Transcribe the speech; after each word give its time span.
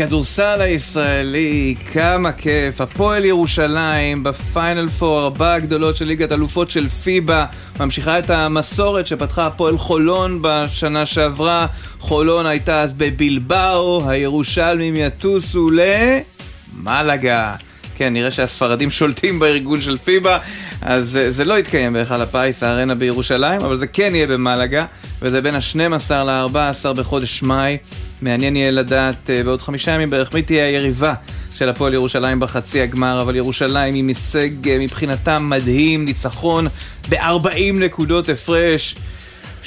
הכדורסל 0.00 0.60
הישראלי, 0.60 1.74
כמה 1.92 2.32
כיף. 2.32 2.80
הפועל 2.80 3.24
ירושלים 3.24 4.22
בפיינל 4.22 4.88
פור, 4.88 5.20
ארבע 5.20 5.54
הגדולות 5.54 5.96
של 5.96 6.04
ליגת 6.04 6.32
אלופות 6.32 6.70
של 6.70 6.88
פיבה, 6.88 7.46
ממשיכה 7.80 8.18
את 8.18 8.30
המסורת 8.30 9.06
שפתחה 9.06 9.46
הפועל 9.46 9.78
חולון 9.78 10.38
בשנה 10.42 11.06
שעברה. 11.06 11.66
חולון 11.98 12.46
הייתה 12.46 12.82
אז 12.82 12.92
בבלבאו, 12.92 14.10
הירושלמים 14.10 14.96
יטוסו 14.96 15.70
למלאגה. 15.70 17.54
כן, 17.98 18.12
נראה 18.12 18.30
שהספרדים 18.30 18.90
שולטים 18.90 19.38
בארגון 19.38 19.82
של 19.82 19.96
פיבה, 19.96 20.38
אז 20.82 21.08
זה, 21.08 21.30
זה 21.30 21.44
לא 21.44 21.58
יתקיים 21.58 21.92
בהיכל 21.92 22.22
הפיס, 22.22 22.62
הארנה 22.62 22.94
בירושלים, 22.94 23.60
אבל 23.60 23.76
זה 23.76 23.86
כן 23.86 24.14
יהיה 24.14 24.26
במלאגה, 24.26 24.84
וזה 25.22 25.40
בין 25.40 25.54
ה-12 25.54 26.14
ל-14 26.14 26.92
בחודש 26.92 27.42
מאי. 27.42 27.76
מעניין 28.22 28.56
יהיה 28.56 28.70
לדעת 28.70 29.26
uh, 29.26 29.44
בעוד 29.44 29.60
חמישה 29.60 29.90
ימים 29.92 30.10
בערך 30.10 30.34
מי 30.34 30.42
תהיה 30.42 30.64
היריבה 30.66 31.14
של 31.54 31.68
הפועל 31.68 31.94
ירושלים 31.94 32.40
בחצי 32.40 32.80
הגמר, 32.80 33.20
אבל 33.20 33.36
ירושלים 33.36 33.94
עם 33.94 34.08
הישג 34.08 34.64
uh, 34.64 34.68
מבחינתם 34.80 35.50
מדהים, 35.50 36.04
ניצחון 36.04 36.66
ב-40 37.08 37.72
נקודות 37.74 38.28
הפרש. 38.28 38.94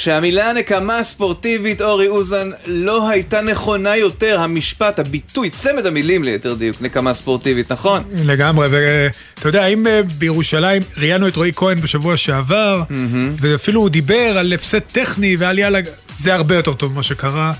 שהמילה 0.01 0.53
נקמה 0.53 1.03
ספורטיבית, 1.03 1.81
אורי 1.81 2.07
אוזן, 2.07 2.49
לא 2.65 3.09
הייתה 3.09 3.41
נכונה 3.41 3.97
יותר, 3.97 4.39
המשפט, 4.39 4.99
הביטוי, 4.99 5.49
צמד 5.49 5.85
המילים 5.85 6.23
ליתר 6.23 6.53
דיוק, 6.53 6.81
נקמה 6.81 7.13
ספורטיבית, 7.13 7.71
נכון? 7.71 8.03
לגמרי, 8.25 8.67
ואתה 8.71 9.49
יודע, 9.49 9.67
אם 9.67 9.87
אה, 9.87 10.01
בירושלים 10.17 10.81
ראיינו 10.97 11.27
את 11.27 11.35
רועי 11.35 11.51
כהן 11.55 11.81
בשבוע 11.81 12.17
שעבר, 12.17 12.83
mm-hmm. 12.89 12.93
ואפילו 13.39 13.81
הוא 13.81 13.89
דיבר 13.89 14.37
על 14.37 14.53
הפסד 14.53 14.79
טכני 14.79 15.35
ועל 15.35 15.59
יאללה, 15.59 15.79
זה 16.17 16.33
הרבה 16.33 16.55
יותר 16.55 16.73
טוב 16.73 16.93
ממה 16.93 17.03
שקרה. 17.03 17.51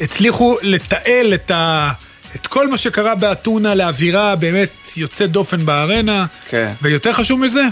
הצליחו 0.00 0.56
לתעל 0.62 1.34
את 1.34 1.50
ה... 1.50 1.90
את 2.34 2.46
כל 2.46 2.68
מה 2.68 2.76
שקרה 2.76 3.14
באתונה 3.14 3.74
לאווירה 3.74 4.36
באמת 4.36 4.90
יוצאת 4.96 5.30
דופן 5.30 5.66
בארנה, 5.66 6.26
כן. 6.48 6.72
ויותר 6.82 7.12
חשוב 7.12 7.40
מזה, 7.40 7.62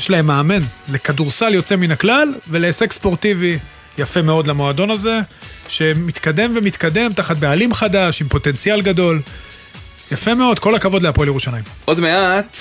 יש 0.00 0.10
להם 0.10 0.26
מאמן 0.26 0.60
לכדורסל 0.92 1.54
יוצא 1.54 1.76
מן 1.76 1.90
הכלל 1.90 2.34
ולהישג 2.48 2.92
ספורטיבי 2.92 3.58
יפה 3.98 4.22
מאוד 4.22 4.46
למועדון 4.46 4.90
הזה, 4.90 5.18
שמתקדם 5.68 6.52
ומתקדם 6.56 7.12
תחת 7.12 7.36
בעלים 7.36 7.74
חדש 7.74 8.20
עם 8.20 8.28
פוטנציאל 8.28 8.80
גדול. 8.82 9.20
יפה 10.12 10.34
מאוד, 10.34 10.58
כל 10.58 10.74
הכבוד 10.74 11.02
להפועל 11.02 11.28
ירושלים. 11.28 11.64
עוד 11.84 12.00
מעט 12.00 12.56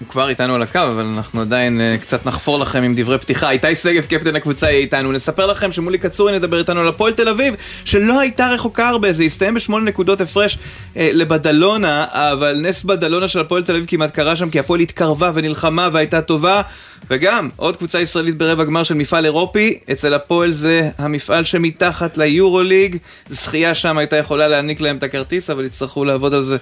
הוא 0.00 0.08
כבר 0.08 0.28
איתנו 0.28 0.54
על 0.54 0.62
הקו, 0.62 0.78
אבל 0.78 1.04
אנחנו 1.16 1.40
עדיין 1.40 1.80
uh, 1.80 2.00
קצת 2.02 2.26
נחפור 2.26 2.58
לכם 2.58 2.82
עם 2.82 2.94
דברי 2.96 3.18
פתיחה. 3.18 3.50
איתי 3.50 3.74
שגב, 3.74 4.04
קפטן 4.04 4.36
הקבוצה, 4.36 4.66
יהיה 4.66 4.78
איתנו. 4.78 5.12
נספר 5.12 5.46
לכם 5.46 5.72
שמולי 5.72 5.98
קצורי 5.98 6.32
נדבר 6.32 6.58
איתנו 6.58 6.80
על 6.80 6.88
הפועל 6.88 7.12
תל 7.12 7.28
אביב, 7.28 7.54
שלא 7.84 8.20
הייתה 8.20 8.48
רחוקה 8.48 8.88
הרבה, 8.88 9.12
זה 9.12 9.22
הסתיים 9.22 9.54
בשמונה 9.54 9.84
נקודות 9.84 10.20
הפרש 10.20 10.54
uh, 10.54 10.98
לבדלונה, 10.98 12.06
אבל 12.12 12.60
נס 12.60 12.82
בדלונה 12.82 13.28
של 13.28 13.40
הפועל 13.40 13.62
תל 13.62 13.72
אביב 13.72 13.84
כמעט 13.88 14.10
קרה 14.14 14.36
שם, 14.36 14.50
כי 14.50 14.58
הפועל 14.58 14.80
התקרבה 14.80 15.30
ונלחמה 15.34 15.88
והייתה 15.92 16.22
טובה. 16.22 16.62
וגם, 17.10 17.48
עוד 17.56 17.76
קבוצה 17.76 18.00
ישראלית 18.00 18.38
ברבע 18.38 18.64
גמר 18.64 18.82
של 18.82 18.94
מפעל 18.94 19.24
אירופי, 19.24 19.78
אצל 19.92 20.14
הפועל 20.14 20.52
זה 20.52 20.90
המפעל 20.98 21.44
שמתחת 21.44 22.18
ליורוליג. 22.18 22.96
זכייה 23.28 23.74
שם 23.74 23.98
הייתה 23.98 24.16
יכולה 24.16 24.48
להעניק 24.48 24.80
להם 24.80 24.96
את 24.96 25.02
הכרטיס, 25.02 25.50
אבל 25.50 25.64
יצטרכו 25.64 26.04
לעבוד 26.04 26.34
על 26.34 26.42
זה 26.42 26.56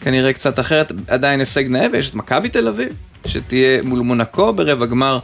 כנראה 0.00 0.32
קצת 0.32 0.58
אחרת. 0.60 0.92
עדיין 1.08 1.40
הישג 1.40 1.68
נאה, 1.68 1.86
ויש 1.92 2.10
את 2.10 2.14
מכבי 2.14 2.48
תל 2.48 2.68
אביב. 2.68 2.88
שתהיה 3.26 3.82
מול 3.82 4.00
מונקו 4.00 4.52
ברבע 4.52 4.86
גמר 4.86 5.18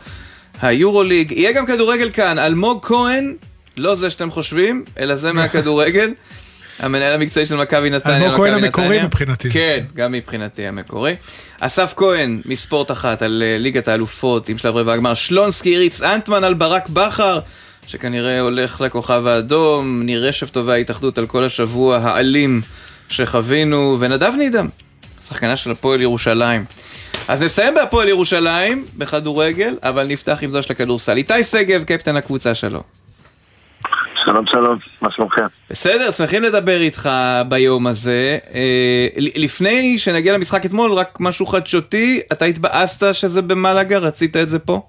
היורוליג. 0.63 1.33
יהיה 1.33 1.53
גם 1.53 1.67
כדורגל 1.67 2.11
כאן, 2.11 2.39
אלמוג 2.39 2.87
כהן, 2.87 3.35
לא 3.77 3.95
זה 3.95 4.11
שאתם 4.11 4.31
חושבים, 4.31 4.85
אלא 4.99 5.17
זה 5.17 5.33
מהכדורגל. 5.33 6.11
המנהל 6.79 7.13
המקצועי 7.13 7.47
של 7.47 7.57
מכבי 7.57 7.91
נתניה. 7.91 8.17
אלמוג 8.17 8.37
כהן 8.37 8.55
המקורי 8.55 9.03
מבחינתי. 9.03 9.51
כן, 9.51 9.85
גם 9.95 10.13
מבחינתי 10.13 10.67
המקורי. 10.67 11.17
אסף 11.61 11.95
כהן 11.97 12.41
מספורט 12.45 12.91
אחת 12.91 13.23
על 13.23 13.43
אה, 13.47 13.59
ליגת 13.59 13.89
האלופות 13.89 14.49
עם 14.49 14.59
שלב 14.59 14.77
רבע 14.77 14.93
הגמר. 14.93 15.15
שלונסקי 15.15 15.77
הריץ 15.77 16.03
אנטמן 16.03 16.45
על 16.45 16.55
ברק 16.55 16.89
בכר, 16.89 17.41
שכנראה 17.87 18.41
הולך 18.41 18.81
לכוכב 18.81 19.27
האדום. 19.27 20.03
ניר 20.03 20.29
רשף 20.29 20.51
טובה 20.51 20.73
ההתאחדות 20.73 21.19
על 21.19 21.27
כל 21.27 21.45
השבוע 21.45 21.97
האלים 21.97 22.61
שחווינו. 23.09 23.97
ונדב 24.01 24.33
נידם, 24.39 24.69
שחקנה 25.29 25.57
של 25.57 25.71
הפועל 25.71 26.01
ירושלים. 26.01 26.65
אז 27.29 27.43
נסיים 27.43 27.75
בהפועל 27.75 28.09
ירושלים, 28.09 28.85
בכדורגל, 28.99 29.75
אבל 29.83 30.07
נפתח 30.07 30.39
עם 30.43 30.51
זו 30.51 30.63
של 30.63 30.73
הכדורסל. 30.73 31.17
איתי 31.17 31.45
שגב, 31.45 31.83
קפטן 31.85 32.17
הקבוצה 32.17 32.55
שלו. 32.55 32.83
שלום 34.25 34.47
שלום, 34.47 34.79
מה 35.01 35.11
שלומכם? 35.11 35.47
בסדר, 35.71 36.11
שמחים 36.11 36.43
לדבר 36.43 36.81
איתך 36.81 37.09
ביום 37.49 37.87
הזה. 37.87 38.39
אה, 38.55 39.09
לפני 39.17 39.99
שנגיע 39.99 40.35
למשחק 40.35 40.67
אתמול, 40.67 40.93
רק 40.93 41.19
משהו 41.21 41.47
חדשותי, 41.47 42.21
אתה 42.33 42.45
התבאסת 42.45 43.15
שזה 43.15 43.43
במלאגה? 43.43 43.99
רצית 43.99 44.37
את 44.37 44.49
זה 44.49 44.59
פה? 44.59 44.83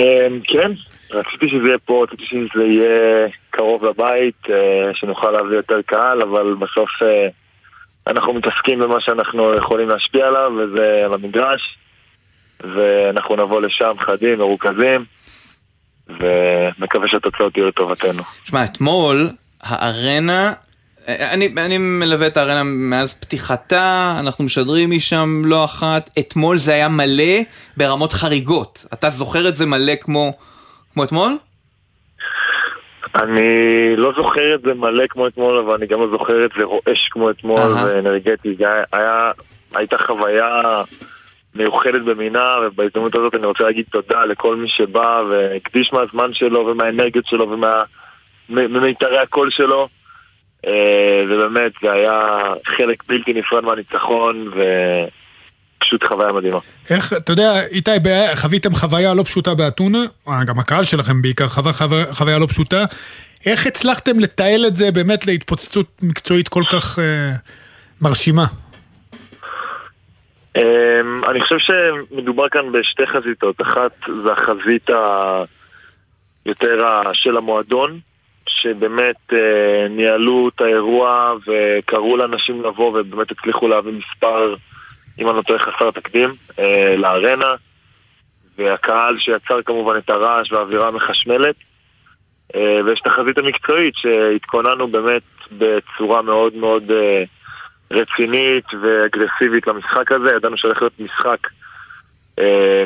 אה, 0.00 0.26
כן, 0.44 0.72
רציתי 1.10 1.48
שזה 1.48 1.66
יהיה 1.66 1.78
פה, 1.84 2.04
רציתי 2.04 2.24
שזה 2.26 2.64
יהיה 2.64 3.28
קרוב 3.50 3.84
לבית, 3.84 4.50
אה, 4.50 4.90
שנוכל 4.94 5.30
להביא 5.30 5.56
יותר 5.56 5.82
קהל, 5.86 6.22
אבל 6.22 6.54
בסוף... 6.54 6.90
אה, 7.02 7.28
אנחנו 8.06 8.32
מתעסקים 8.32 8.78
במה 8.78 9.00
שאנחנו 9.00 9.54
יכולים 9.54 9.88
להשפיע 9.88 10.26
עליו, 10.26 10.52
וזה 10.58 11.02
על 11.04 11.14
המגרש, 11.14 11.76
ואנחנו 12.60 13.36
נבוא 13.36 13.60
לשם 13.60 13.92
חדים, 13.98 14.38
מרוכזים, 14.38 15.04
ומקווה 16.08 17.08
שהתוצאות 17.08 17.56
יהיו 17.56 17.68
לטובתנו. 17.68 18.22
שמע, 18.44 18.64
אתמול 18.64 19.30
הארנה, 19.62 20.52
אני, 21.08 21.54
אני 21.56 21.78
מלווה 21.78 22.26
את 22.26 22.36
הארנה 22.36 22.62
מאז 22.64 23.14
פתיחתה, 23.14 24.16
אנחנו 24.18 24.44
משדרים 24.44 24.90
משם 24.90 25.42
לא 25.44 25.64
אחת, 25.64 26.10
אתמול 26.18 26.58
זה 26.58 26.72
היה 26.74 26.88
מלא 26.88 27.34
ברמות 27.76 28.12
חריגות. 28.12 28.84
אתה 28.92 29.10
זוכר 29.10 29.48
את 29.48 29.56
זה 29.56 29.66
מלא 29.66 29.94
כמו, 30.00 30.32
כמו 30.92 31.04
אתמול? 31.04 31.36
אני 33.14 33.96
לא 33.96 34.12
זוכר 34.16 34.54
את 34.54 34.62
זה 34.62 34.74
מלא 34.74 35.04
כמו 35.10 35.26
אתמול, 35.26 35.58
אבל 35.58 35.74
אני 35.74 35.86
גם 35.86 36.00
לא 36.00 36.10
זוכר 36.10 36.44
את 36.44 36.50
זה 36.58 36.64
רועש 36.64 37.08
כמו 37.10 37.30
אתמול 37.30 37.60
ואנרגטי. 37.60 38.54
זה 38.54 38.64
היה, 38.92 39.30
הייתה 39.74 39.98
חוויה 39.98 40.82
מיוחדת 41.56 42.02
במינה, 42.02 42.54
ובהזדמנות 42.66 43.14
הזאת 43.14 43.34
אני 43.34 43.46
רוצה 43.46 43.64
להגיד 43.64 43.84
תודה 43.90 44.24
לכל 44.24 44.56
מי 44.56 44.68
שבא 44.68 45.22
והקדיש 45.30 45.92
מהזמן 45.92 46.34
שלו 46.34 46.66
ומהאנרגיות 46.66 47.26
שלו 47.26 47.56
וממיתרי 48.48 49.18
הקול 49.18 49.50
שלו. 49.50 49.88
אה, 50.66 51.24
ובאמת, 51.28 51.72
זה 51.82 51.92
היה 51.92 52.38
חלק 52.66 53.02
בלתי 53.08 53.32
נפרד 53.32 53.64
מהניצחון, 53.64 54.48
ו... 54.56 54.62
פשוט 55.78 56.04
חוויה 56.04 56.32
מדהימה. 56.32 56.58
איך, 56.90 57.12
אתה 57.12 57.32
יודע, 57.32 57.62
איתי, 57.66 57.90
חוויתם 58.34 58.74
חוויה 58.74 59.14
לא 59.14 59.22
פשוטה 59.22 59.54
באתונה, 59.54 59.98
גם 60.46 60.58
הקהל 60.58 60.84
שלכם 60.84 61.22
בעיקר 61.22 61.48
חווה 61.48 61.72
חוויה, 61.72 62.04
חוויה 62.12 62.38
לא 62.38 62.46
פשוטה. 62.46 62.84
איך 63.46 63.66
הצלחתם 63.66 64.20
לתעל 64.20 64.66
את 64.66 64.76
זה 64.76 64.90
באמת 64.90 65.26
להתפוצצות 65.26 65.86
מקצועית 66.02 66.48
כל 66.48 66.62
כך 66.72 66.98
אה, 66.98 67.04
מרשימה? 68.00 68.46
אה, 70.56 71.00
אני 71.30 71.40
חושב 71.40 71.58
שמדובר 71.58 72.48
כאן 72.48 72.72
בשתי 72.72 73.06
חזיתות. 73.06 73.60
אחת 73.60 73.92
זה 74.24 74.32
החזית 74.32 74.90
היותר 76.44 77.02
של 77.12 77.36
המועדון, 77.36 77.98
שבאמת 78.48 79.16
אה, 79.32 79.88
ניהלו 79.90 80.50
את 80.54 80.60
האירוע 80.60 81.34
וקראו 81.46 82.16
לאנשים 82.16 82.62
לבוא 82.62 83.00
ובאמת 83.00 83.30
הצליחו 83.30 83.68
להביא 83.68 83.92
מספר... 83.92 84.54
אם 85.18 85.28
אני 85.28 85.36
לא 85.36 85.42
טועה 85.42 85.58
חסר 85.58 85.90
תקדים, 85.90 86.30
אה, 86.58 86.94
לארנה, 86.96 87.54
והקהל 88.58 89.18
שיצר 89.18 89.62
כמובן 89.62 89.96
את 89.98 90.10
הרעש 90.10 90.52
והאווירה 90.52 90.88
המחשמלת. 90.88 91.56
אה, 92.54 92.80
ויש 92.84 93.00
את 93.00 93.06
החזית 93.06 93.38
המקצועית 93.38 93.94
שהתכוננו 93.96 94.88
באמת 94.88 95.22
בצורה 95.52 96.22
מאוד 96.22 96.54
מאוד 96.54 96.82
רצינית 97.90 98.64
ואגרסיבית 98.82 99.66
למשחק 99.66 100.12
הזה. 100.12 100.32
ידענו 100.36 100.56
שהולך 100.58 100.82
להיות 100.82 101.00
משחק 101.00 101.38
אה, 102.38 102.84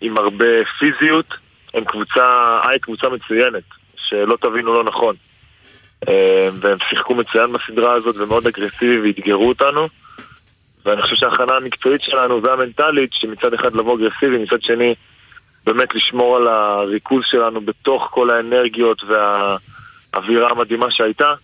עם 0.00 0.18
הרבה 0.18 0.64
פיזיות. 0.78 1.34
הם 1.74 1.84
קבוצה, 1.84 2.58
היי 2.68 2.78
קבוצה 2.78 3.08
מצוינת, 3.08 3.62
שלא 3.96 4.36
תבינו 4.40 4.74
לא 4.74 4.84
נכון. 4.84 5.14
אה, 6.08 6.48
והם 6.60 6.78
שיחקו 6.88 7.14
מצוין 7.14 7.52
בסדרה 7.52 7.92
הזאת 7.92 8.16
ומאוד 8.16 8.46
אגרסיבי 8.46 9.00
ואתגרו 9.00 9.48
אותנו. 9.48 9.88
ואני 10.84 11.02
חושב 11.02 11.16
שההכנה 11.16 11.56
המקצועית 11.56 12.02
שלנו 12.02 12.42
והמנטלית, 12.42 13.10
שמצד 13.12 13.54
אחד 13.54 13.74
לבוא 13.74 13.96
אגרסיבי, 13.96 14.38
מצד 14.38 14.62
שני 14.62 14.94
באמת 15.66 15.94
לשמור 15.94 16.36
על 16.36 16.48
הריכוז 16.48 17.24
שלנו 17.26 17.60
בתוך 17.60 18.08
כל 18.10 18.30
האנרגיות 18.30 19.02
והאווירה 19.04 20.50
המדהימה 20.50 20.86
שהייתה, 20.90 21.34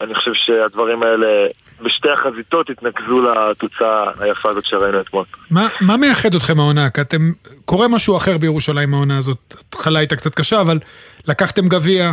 אני 0.00 0.14
חושב 0.14 0.34
שהדברים 0.34 1.02
האלה 1.02 1.46
בשתי 1.82 2.08
החזיתות 2.10 2.70
התנקזו 2.70 3.34
לתוצאה 3.50 4.04
היפה 4.20 4.50
הזאת 4.50 4.64
שראינו 4.64 5.00
אתמול. 5.00 5.24
מה, 5.50 5.68
מה 5.80 5.96
מייחד 5.96 6.34
אתכם 6.34 6.60
העונה? 6.60 6.90
כי 6.90 7.00
אתם, 7.00 7.32
קורה 7.64 7.88
משהו 7.88 8.16
אחר 8.16 8.38
בירושלים 8.38 8.94
העונה 8.94 9.18
הזאת. 9.18 9.54
התחלה 9.68 9.98
הייתה 9.98 10.16
קצת 10.16 10.34
קשה, 10.34 10.60
אבל 10.60 10.78
לקחתם 11.26 11.68
גביע, 11.68 12.12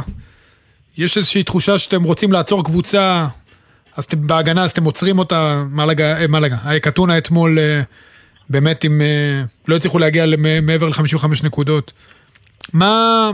יש 0.97 1.17
איזושהי 1.17 1.43
תחושה 1.43 1.77
שאתם 1.77 2.03
רוצים 2.03 2.31
לעצור 2.31 2.63
קבוצה, 2.63 3.27
אז 3.97 4.03
אתם 4.03 4.27
בהגנה, 4.27 4.63
אז 4.63 4.71
אתם 4.71 4.83
עוצרים 4.83 5.19
אותה, 5.19 5.63
מלגה, 5.71 6.17
אה, 6.17 6.27
מלגה, 6.27 6.57
קטונה 6.81 7.17
אתמול 7.17 7.59
אה, 7.59 7.81
באמת 8.49 8.83
עם, 8.83 9.01
אה, 9.01 9.43
לא 9.67 9.75
הצליחו 9.75 9.99
להגיע 9.99 10.25
מעבר 10.61 10.89
ל-55 10.89 11.27
נקודות. 11.43 11.91
מה, 12.73 13.31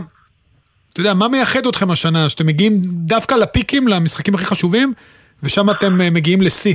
אתה 0.92 1.00
יודע, 1.00 1.14
מה 1.14 1.28
מייחד 1.28 1.66
אתכם 1.66 1.90
השנה, 1.90 2.28
שאתם 2.28 2.46
מגיעים 2.46 2.72
דווקא 2.84 3.34
לפיקים, 3.34 3.88
למשחקים 3.88 4.34
הכי 4.34 4.44
חשובים, 4.44 4.92
ושם 5.42 5.70
אתם 5.70 5.98
מגיעים 6.14 6.42
לשיא? 6.42 6.74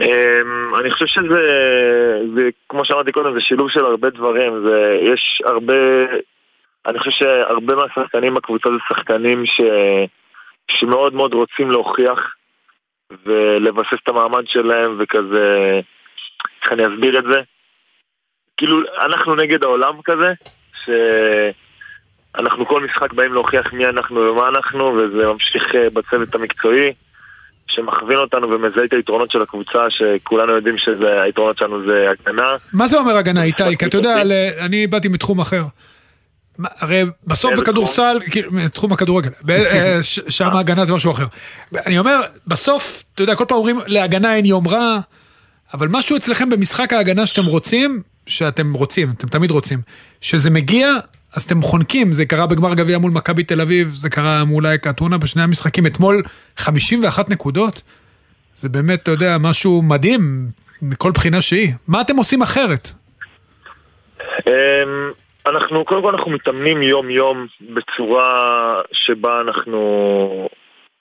אמ, 0.00 0.74
אני 0.80 0.90
חושב 0.90 1.06
שזה, 1.06 1.40
זה, 2.36 2.48
כמו 2.68 2.84
שאמרתי 2.84 3.12
קודם, 3.12 3.34
זה 3.34 3.40
שילוב 3.40 3.70
של 3.70 3.84
הרבה 3.84 4.10
דברים. 4.10 4.52
זה, 4.68 4.98
יש 5.02 5.42
הרבה, 5.46 5.74
אני 6.86 6.98
חושב 6.98 7.10
שהרבה 7.10 7.74
מהשחקנים 7.74 8.34
בקבוצה 8.34 8.68
זה 8.68 8.76
שחקנים 8.88 9.46
ש, 9.46 9.60
שמאוד 10.70 11.14
מאוד 11.14 11.34
רוצים 11.34 11.70
להוכיח 11.70 12.34
ולבסס 13.26 13.98
את 14.02 14.08
המעמד 14.08 14.46
שלהם 14.46 14.96
וכזה, 14.98 15.80
איך 16.62 16.72
אני 16.72 16.86
אסביר 16.86 17.18
את 17.18 17.24
זה? 17.30 17.40
כאילו, 18.56 18.80
אנחנו 19.00 19.34
נגד 19.34 19.64
העולם 19.64 19.94
כזה, 20.04 20.32
שאנחנו 22.38 22.66
כל 22.66 22.84
משחק 22.84 23.12
באים 23.12 23.32
להוכיח 23.32 23.72
מי 23.72 23.86
אנחנו 23.86 24.20
ומה 24.20 24.48
אנחנו, 24.48 24.84
וזה 24.84 25.26
ממשיך 25.26 25.74
אה, 25.74 25.90
בצוות 25.90 26.34
המקצועי. 26.34 26.92
שמכווין 27.70 28.18
אותנו 28.18 28.50
ומזהה 28.50 28.84
את 28.84 28.92
היתרונות 28.92 29.30
של 29.30 29.42
הקבוצה, 29.42 29.90
שכולנו 29.90 30.52
יודעים 30.52 30.74
שהיתרונות 30.78 31.58
שלנו 31.58 31.86
זה 31.86 32.06
הגנה. 32.10 32.50
מה 32.72 32.86
זה 32.86 32.98
אומר 32.98 33.16
הגנה, 33.16 33.42
איתי? 33.42 33.76
כי 33.78 33.86
אתה 33.86 33.96
יודע, 33.96 34.22
אני 34.58 34.86
באתי 34.86 35.08
מתחום 35.08 35.40
אחר. 35.40 35.62
הרי 36.64 37.04
בסוף 37.26 37.58
בכדורסל, 37.58 38.18
כאילו, 38.30 38.50
תחום 38.72 38.92
הכדורגל, 38.92 39.30
אה, 39.50 39.98
שם 40.28 40.48
הגנה 40.56 40.84
זה 40.84 40.92
משהו 40.92 41.10
אחר. 41.10 41.26
אני 41.86 41.98
אומר, 41.98 42.20
בסוף, 42.46 43.04
אתה 43.14 43.22
יודע, 43.22 43.34
כל 43.34 43.44
פעם 43.48 43.58
אומרים, 43.58 43.80
להגנה 43.86 44.34
אין 44.34 44.44
יום 44.44 44.68
רע, 44.68 44.98
אבל 45.74 45.88
משהו 45.90 46.16
אצלכם 46.16 46.50
במשחק 46.50 46.92
ההגנה 46.92 47.26
שאתם 47.26 47.46
רוצים, 47.46 48.02
שאתם 48.26 48.72
רוצים, 48.72 49.10
אתם 49.10 49.28
תמיד 49.28 49.50
רוצים, 49.50 49.80
שזה 50.20 50.50
מגיע, 50.50 50.94
אז 51.38 51.42
אתם 51.42 51.62
חונקים, 51.62 52.12
זה 52.12 52.26
קרה 52.26 52.46
בגמר 52.46 52.74
גביע 52.74 52.98
מול 52.98 53.12
מכבי 53.12 53.44
תל 53.44 53.60
אביב, 53.60 53.88
זה 53.88 54.10
קרה 54.10 54.44
מול 54.44 54.66
אייק 54.66 54.86
אתונה 54.86 55.18
בשני 55.18 55.42
המשחקים. 55.42 55.86
אתמול 55.86 56.22
51 56.56 57.30
נקודות, 57.30 57.82
זה 58.54 58.68
באמת, 58.68 59.02
אתה 59.02 59.10
יודע, 59.10 59.36
משהו 59.40 59.82
מדהים 59.82 60.20
מכל 60.82 61.10
בחינה 61.10 61.42
שהיא. 61.42 61.72
מה 61.88 62.00
אתם 62.00 62.16
עושים 62.16 62.42
אחרת? 62.42 62.88
אמ, 64.46 64.52
אנחנו, 65.46 65.84
קודם 65.84 66.02
כל 66.02 66.10
אנחנו 66.14 66.30
מתאמנים 66.30 66.82
יום-יום 66.82 67.46
בצורה 67.60 68.30
שבה 68.92 69.40
אנחנו 69.40 69.78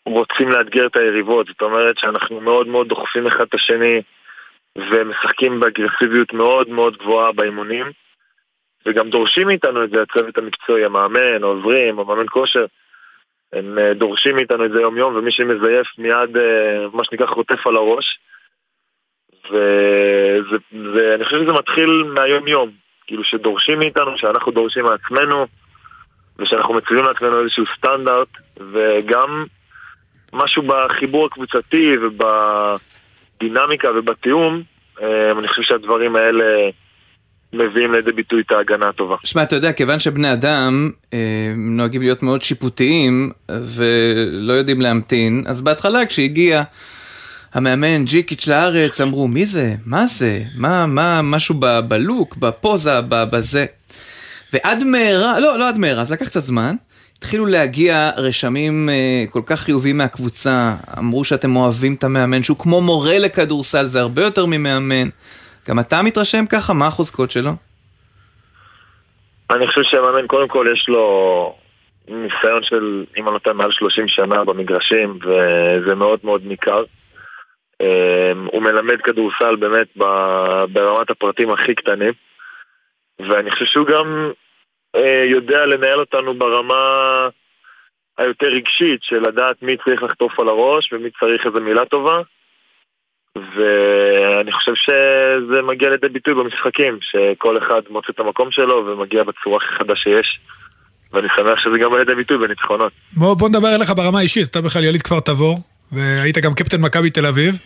רוצים 0.05 0.49
לאתגר 0.49 0.87
את 0.87 0.95
היריבות. 0.95 1.47
זאת 1.47 1.61
אומרת 1.61 1.97
שאנחנו 1.97 2.41
מאוד 2.41 2.67
מאוד 2.67 2.87
דוחפים 2.87 3.27
אחד 3.27 3.45
את 3.49 3.53
השני 3.53 4.01
ומשחקים 4.77 5.59
באגרסיביות 5.59 6.33
מאוד 6.33 6.69
מאוד 6.69 6.97
גבוהה 6.97 7.31
באימונים. 7.31 7.85
וגם 8.87 9.09
דורשים 9.09 9.47
מאיתנו 9.47 9.83
את 9.83 9.89
זה 9.89 10.01
הצוות 10.01 10.37
המקצועי, 10.37 10.85
המאמן, 10.85 11.43
העוזרים, 11.43 11.99
המאמן 11.99 12.25
כושר. 12.29 12.65
הם 13.53 13.79
אה, 13.79 13.93
דורשים 13.93 14.35
מאיתנו 14.35 14.65
את 14.65 14.71
זה 14.71 14.81
יום-יום, 14.81 15.15
ומי 15.15 15.31
שמזייף 15.31 15.87
מיד, 15.97 16.37
אה, 16.37 16.87
מה 16.93 17.03
שנקרא, 17.03 17.25
חוטף 17.25 17.67
על 17.67 17.75
הראש. 17.75 18.19
ואני 20.71 21.23
חושב 21.25 21.41
שזה 21.43 21.53
מתחיל 21.53 22.03
מהיום-יום. 22.03 22.71
כאילו 23.07 23.23
שדורשים 23.23 23.79
מאיתנו, 23.79 24.17
שאנחנו 24.17 24.51
דורשים 24.51 24.85
מעצמנו, 24.85 25.45
ושאנחנו 26.39 26.73
מציבים 26.73 27.03
לעצמנו 27.03 27.39
איזשהו 27.39 27.65
סטנדרט, 27.77 28.27
וגם 28.71 29.45
משהו 30.33 30.63
בחיבור 30.63 31.25
הקבוצתי 31.25 31.93
ובדינמיקה 33.41 33.91
ובתיאום, 33.95 34.61
אה, 35.01 35.31
אני 35.31 35.47
חושב 35.47 35.61
שהדברים 35.61 36.15
האלה... 36.15 36.69
מביאים 37.53 37.93
לידי 37.93 38.11
ביטוי 38.11 38.41
את 38.41 38.51
ההגנה 38.51 38.89
הטובה. 38.89 39.15
שמע, 39.23 39.43
אתה 39.43 39.55
יודע, 39.55 39.71
כיוון 39.71 39.99
שבני 39.99 40.33
אדם 40.33 40.91
אה, 41.13 41.53
נוהגים 41.55 42.01
להיות 42.01 42.23
מאוד 42.23 42.41
שיפוטיים 42.41 43.31
ולא 43.49 44.53
יודעים 44.53 44.81
להמתין, 44.81 45.43
אז 45.47 45.61
בהתחלה 45.61 46.05
כשהגיע 46.05 46.63
המאמן 47.53 48.05
ג'יקיץ' 48.05 48.47
לארץ, 48.47 49.01
אמרו, 49.01 49.27
מי 49.27 49.45
זה? 49.45 49.75
מה 49.85 50.07
זה? 50.07 50.41
מה, 50.55 50.85
מה, 50.85 51.21
משהו 51.21 51.55
ב, 51.59 51.79
בלוק, 51.87 52.35
בפוזה, 52.37 53.01
ב, 53.01 53.23
בזה. 53.23 53.65
ועד 54.53 54.83
מהרה, 54.83 55.39
לא, 55.39 55.59
לא 55.59 55.69
עד 55.69 55.77
מהרה, 55.77 56.03
זה 56.03 56.13
לקח 56.13 56.25
קצת 56.25 56.41
זמן. 56.41 56.75
התחילו 57.17 57.45
להגיע 57.45 58.09
רשמים 58.17 58.89
אה, 58.89 59.25
כל 59.29 59.41
כך 59.45 59.59
חיוביים 59.59 59.97
מהקבוצה, 59.97 60.75
אמרו 60.97 61.23
שאתם 61.23 61.55
אוהבים 61.55 61.93
את 61.93 62.03
המאמן, 62.03 62.43
שהוא 62.43 62.57
כמו 62.57 62.81
מורה 62.81 63.17
לכדורסל, 63.17 63.85
זה 63.85 63.99
הרבה 63.99 64.23
יותר 64.23 64.45
ממאמן. 64.45 65.09
גם 65.69 65.79
אתה 65.79 66.01
מתרשם 66.01 66.45
ככה? 66.45 66.73
מה 66.73 66.87
החוזקות 66.87 67.31
שלו? 67.31 67.51
אני 69.49 69.67
חושב 69.67 69.83
שהמאמן 69.83 70.27
קודם 70.27 70.47
כל 70.47 70.65
יש 70.73 70.89
לו 70.89 71.55
ניסיון 72.07 72.63
של, 72.63 73.05
אם 73.17 73.23
אני 73.23 73.31
נותן 73.31 73.57
מעל 73.57 73.71
30 73.71 74.07
שנה 74.07 74.43
במגרשים, 74.43 75.19
וזה 75.21 75.95
מאוד 75.95 76.19
מאוד 76.23 76.41
ניכר. 76.45 76.83
אמ, 77.81 78.47
הוא 78.51 78.61
מלמד 78.61 79.01
כדורסל 79.01 79.55
באמת 79.55 79.87
ברמת 80.69 81.09
הפרטים 81.09 81.49
הכי 81.49 81.75
קטנים, 81.75 82.13
ואני 83.19 83.51
חושב 83.51 83.65
שהוא 83.65 83.87
גם 83.87 84.31
אה, 84.95 85.23
יודע 85.25 85.65
לנהל 85.65 85.99
אותנו 85.99 86.33
ברמה 86.33 86.75
היותר 88.17 88.47
רגשית, 88.47 89.03
של 89.03 89.19
לדעת 89.19 89.61
מי 89.61 89.77
צריך 89.85 90.03
לחטוף 90.03 90.39
על 90.39 90.47
הראש 90.47 90.93
ומי 90.93 91.09
צריך 91.19 91.45
איזה 91.45 91.59
מילה 91.59 91.85
טובה. 91.85 92.21
ואני 93.55 94.51
חושב 94.51 94.71
שזה 94.75 95.61
מגיע 95.61 95.89
לידי 95.89 96.09
ביטוי 96.09 96.33
במשחקים, 96.33 96.97
שכל 97.01 97.57
אחד 97.57 97.81
מוצא 97.89 98.07
את 98.09 98.19
המקום 98.19 98.51
שלו 98.51 98.85
ומגיע 98.85 99.23
בצורה 99.23 99.57
הכי 99.57 99.75
חדה 99.79 99.95
שיש. 99.95 100.39
ואני 101.13 101.27
שמח 101.35 101.59
שזה 101.59 101.77
גם 101.77 101.97
לידי 101.97 102.15
ביטוי 102.15 102.37
בניצחונות. 102.37 102.91
בוא, 103.13 103.33
בוא 103.33 103.49
נדבר 103.49 103.75
אליך 103.75 103.91
ברמה 103.95 104.19
האישית, 104.19 104.51
אתה 104.51 104.61
בכלל 104.61 104.83
יליד 104.83 105.01
כפר 105.01 105.19
תבור, 105.19 105.57
והיית 105.91 106.37
גם 106.37 106.53
קפטן 106.53 106.81
מכבי 106.81 107.09
תל 107.09 107.25
אביב. 107.25 107.59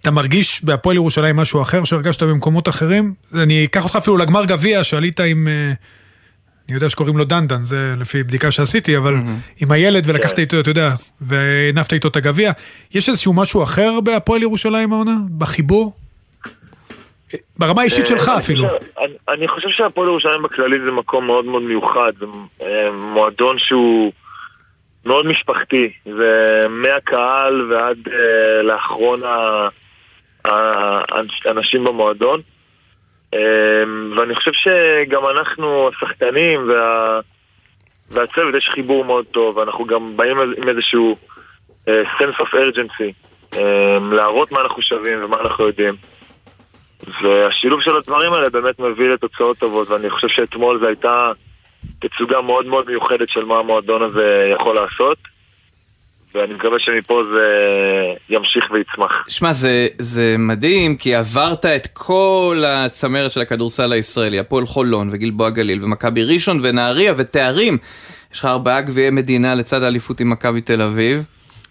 אתה 0.00 0.10
מרגיש 0.10 0.64
בהפועל 0.64 0.96
ירושלים 0.96 1.36
משהו 1.36 1.62
אחר 1.62 1.84
שהרגשת 1.84 2.22
במקומות 2.22 2.68
אחרים? 2.68 3.14
אני 3.34 3.64
אקח 3.64 3.84
אותך 3.84 3.96
אפילו 3.96 4.16
לגמר 4.16 4.44
גביע 4.44 4.84
שעלית 4.84 5.20
עם... 5.20 5.48
אה, 5.48 5.72
אני 6.68 6.74
יודע 6.74 6.88
שקוראים 6.88 7.18
לו 7.18 7.24
דנדן, 7.24 7.62
זה 7.62 7.94
לפי 8.00 8.22
בדיקה 8.22 8.50
שעשיתי, 8.50 8.96
אבל 8.96 9.14
mm-hmm. 9.14 9.62
עם 9.62 9.72
הילד 9.72 10.04
ולקחת 10.06 10.36
כן. 10.36 10.42
איתו, 10.42 10.60
אתה 10.60 10.70
יודע, 10.70 10.90
והנפת 11.20 11.92
איתו 11.92 12.08
את 12.08 12.16
הגביע. 12.16 12.52
יש 12.94 13.08
איזשהו 13.08 13.32
משהו 13.32 13.62
אחר 13.62 14.00
בהפועל 14.00 14.42
ירושלים 14.42 14.92
העונה? 14.92 15.16
בחיבור? 15.38 15.92
ברמה 17.58 17.80
האישית 17.80 18.00
אה, 18.00 18.06
שלך 18.06 18.30
אפילו. 18.38 18.68
אני 19.28 19.48
חושב 19.48 19.68
שהפועל 19.70 20.08
ירושלים 20.08 20.42
בכללי 20.42 20.84
זה 20.84 20.90
מקום 20.90 21.26
מאוד 21.26 21.44
מאוד 21.44 21.62
מיוחד. 21.62 22.12
זה 22.18 22.26
אה, 22.62 22.90
מועדון 22.92 23.58
שהוא 23.58 24.12
מאוד 25.04 25.26
משפחתי. 25.26 25.92
זה 26.04 26.64
מהקהל 26.68 27.72
ועד 27.72 27.98
אה, 28.08 28.62
לאחרון 28.62 29.20
האנשים 30.44 31.84
במועדון. 31.84 32.40
אמ, 33.32 34.12
ואני 34.16 34.34
חושב 34.34 34.52
שגם 34.52 35.22
אנחנו, 35.26 35.88
השחקנים 35.88 36.68
וה... 36.68 37.20
והצוות, 38.10 38.54
יש 38.54 38.68
חיבור 38.74 39.04
מאוד 39.04 39.26
טוב, 39.26 39.56
ואנחנו 39.56 39.84
גם 39.84 40.16
באים 40.16 40.36
עם 40.38 40.68
איזשהו 40.68 41.16
uh, 41.86 41.90
sense 42.18 42.40
of 42.40 42.54
urgency, 42.54 43.12
um, 43.54 43.58
להראות 44.12 44.52
מה 44.52 44.60
אנחנו 44.60 44.82
שווים 44.82 45.24
ומה 45.24 45.36
אנחנו 45.40 45.66
יודעים. 45.66 45.94
והשילוב 47.22 47.80
של 47.80 47.96
הדברים 47.96 48.32
האלה 48.32 48.50
באמת 48.50 48.78
מביא 48.78 49.08
לתוצאות 49.08 49.58
טובות, 49.58 49.88
ואני 49.88 50.10
חושב 50.10 50.28
שאתמול 50.28 50.80
זו 50.80 50.86
הייתה 50.86 51.32
תצוגה 51.98 52.40
מאוד 52.40 52.66
מאוד 52.66 52.86
מיוחדת 52.86 53.28
של 53.28 53.44
מה 53.44 53.58
המועדון 53.58 54.02
הזה 54.02 54.52
יכול 54.52 54.74
לעשות. 54.74 55.18
ואני 56.38 56.54
מקווה 56.54 56.78
שמפה 56.78 57.22
זה 57.34 57.46
ימשיך 58.28 58.70
ויצמח. 58.70 59.24
שמע, 59.28 59.52
זה, 59.52 59.88
זה 59.98 60.36
מדהים, 60.38 60.96
כי 60.96 61.14
עברת 61.14 61.66
את 61.66 61.86
כל 61.92 62.62
הצמרת 62.66 63.32
של 63.32 63.40
הכדורסל 63.40 63.92
הישראלי, 63.92 64.38
הפועל 64.38 64.66
חולון 64.66 65.08
וגלבוע 65.12 65.50
גליל 65.50 65.84
ומכבי 65.84 66.24
ראשון 66.24 66.60
ונהריה 66.62 67.12
ותארים. 67.16 67.78
יש 68.32 68.38
לך 68.38 68.44
ארבעה 68.44 68.80
גביעי 68.80 69.10
מדינה 69.10 69.54
לצד 69.54 69.82
האליפות 69.82 70.20
עם 70.20 70.30
מכבי 70.30 70.60
תל 70.60 70.82
אביב, 70.82 71.26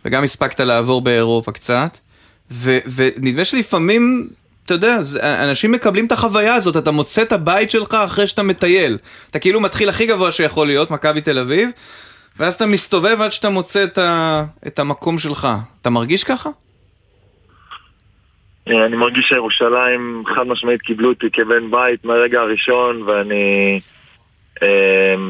וגם 0.05 0.23
הספקת 0.23 0.59
לעבור 0.59 1.01
באירופה 1.01 1.51
קצת, 1.51 1.97
ו, 2.51 2.77
ונדמה 2.95 3.45
שלפעמים 3.45 4.27
אתה 4.65 4.73
יודע, 4.73 4.97
אנשים 5.21 5.71
מקבלים 5.71 6.05
את 6.05 6.11
החוויה 6.11 6.55
הזאת, 6.55 6.77
אתה 6.77 6.91
מוצא 6.91 7.21
את 7.21 7.31
הבית 7.31 7.71
שלך 7.71 7.93
אחרי 7.93 8.27
שאתה 8.27 8.43
מטייל. 8.43 8.97
אתה 9.29 9.39
כאילו 9.39 9.59
מתחיל 9.59 9.89
הכי 9.89 10.05
גבוה 10.05 10.31
שיכול 10.31 10.67
להיות, 10.67 10.91
מכבי 10.91 11.21
תל 11.21 11.39
אביב, 11.39 11.69
ואז 12.37 12.53
אתה 12.53 12.65
מסתובב 12.65 13.21
עד 13.21 13.31
שאתה 13.31 13.49
מוצא 13.49 13.83
את, 13.83 13.97
ה... 13.97 14.43
את 14.67 14.79
המקום 14.79 15.17
שלך. 15.17 15.47
אתה 15.81 15.89
מרגיש 15.89 16.23
ככה? 16.23 16.49
אה, 18.69 18.85
אני 18.85 18.95
מרגיש 18.95 19.25
שירושלים 19.27 20.23
חד 20.35 20.47
משמעית 20.47 20.81
קיבלו 20.81 21.09
אותי 21.09 21.25
כבן 21.33 21.71
בית 21.71 22.05
מהרגע 22.05 22.41
הראשון, 22.41 23.01
ואני 23.01 23.79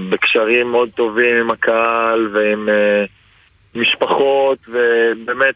בקשרים 0.09 0.71
מאוד 0.71 0.89
טובים 0.95 1.37
עם 1.37 1.51
הקהל 1.51 2.29
ועם 2.33 2.69
משפחות, 3.75 4.57
ובאמת 4.67 5.55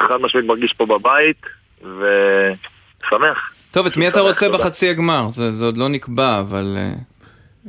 חד 0.00 0.16
משמעית 0.20 0.46
מרגיש 0.46 0.72
פה 0.72 0.86
בבית, 0.86 1.42
ושמח. 1.80 3.52
טוב, 3.70 3.86
את 3.86 3.96
מי 3.96 4.08
אתה 4.08 4.20
רוצה 4.20 4.48
בחצי 4.48 4.88
הגמר? 4.88 5.28
זה 5.28 5.64
עוד 5.64 5.76
לא 5.76 5.88
נקבע, 5.88 6.40
אבל... 6.40 6.76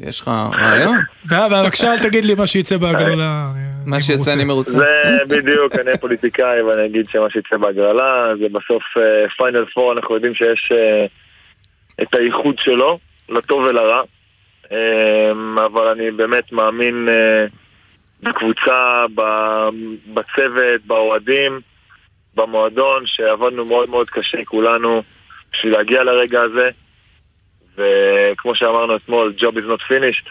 יש 0.02 0.20
לך 0.22 0.32
רעיון? 0.54 0.98
בבקשה 1.26 1.94
אל 1.94 2.00
תגיד 2.00 2.26
לי 2.26 2.36
מה 2.36 2.48
שיצא 2.48 2.78
בהגרלה. 2.78 3.52
מה 3.86 4.02
שיצא 4.02 4.34
אני 4.34 4.44
מרוצה. 4.44 4.72
זה 4.72 5.18
בדיוק, 5.28 5.76
אני 5.76 5.98
פוליטיקאי 6.02 6.62
ואני 6.62 6.86
אגיד 6.86 7.10
שמה 7.10 7.30
שיצא 7.30 7.58
בהגרלה 7.58 8.36
זה 8.40 8.46
בסוף 8.52 8.84
פיינל 9.38 9.66
פור, 9.74 9.94
אנחנו 9.94 10.16
יודעים 10.16 10.36
שיש 10.36 10.72
אה, 10.72 11.06
את 12.02 12.16
הייחוד 12.16 12.56
שלו, 12.60 13.00
לטוב 13.30 13.64
ולרע. 13.64 14.02
אה, 14.72 15.32
אבל 15.66 15.88
אני 15.88 16.12
באמת 16.12 16.52
מאמין 16.52 17.10
אה, 17.10 17.46
בקבוצה, 18.24 19.04
בצוות, 20.14 20.82
באוהדים, 20.86 21.60
במועדון, 22.36 23.04
שעבדנו 23.06 23.66
מאוד 23.66 23.90
מאוד 23.90 24.10
קשה 24.10 24.46
כולנו 24.46 25.04
בשביל 25.54 25.72
להגיע 25.72 26.04
לרגע 26.04 26.42
הזה. 26.42 26.70
וכמו 27.78 28.56
שאמרנו 28.56 28.96
אתמול, 28.96 29.34
job 29.38 29.54
is 29.54 29.72
not 29.72 29.92
finished. 29.92 30.30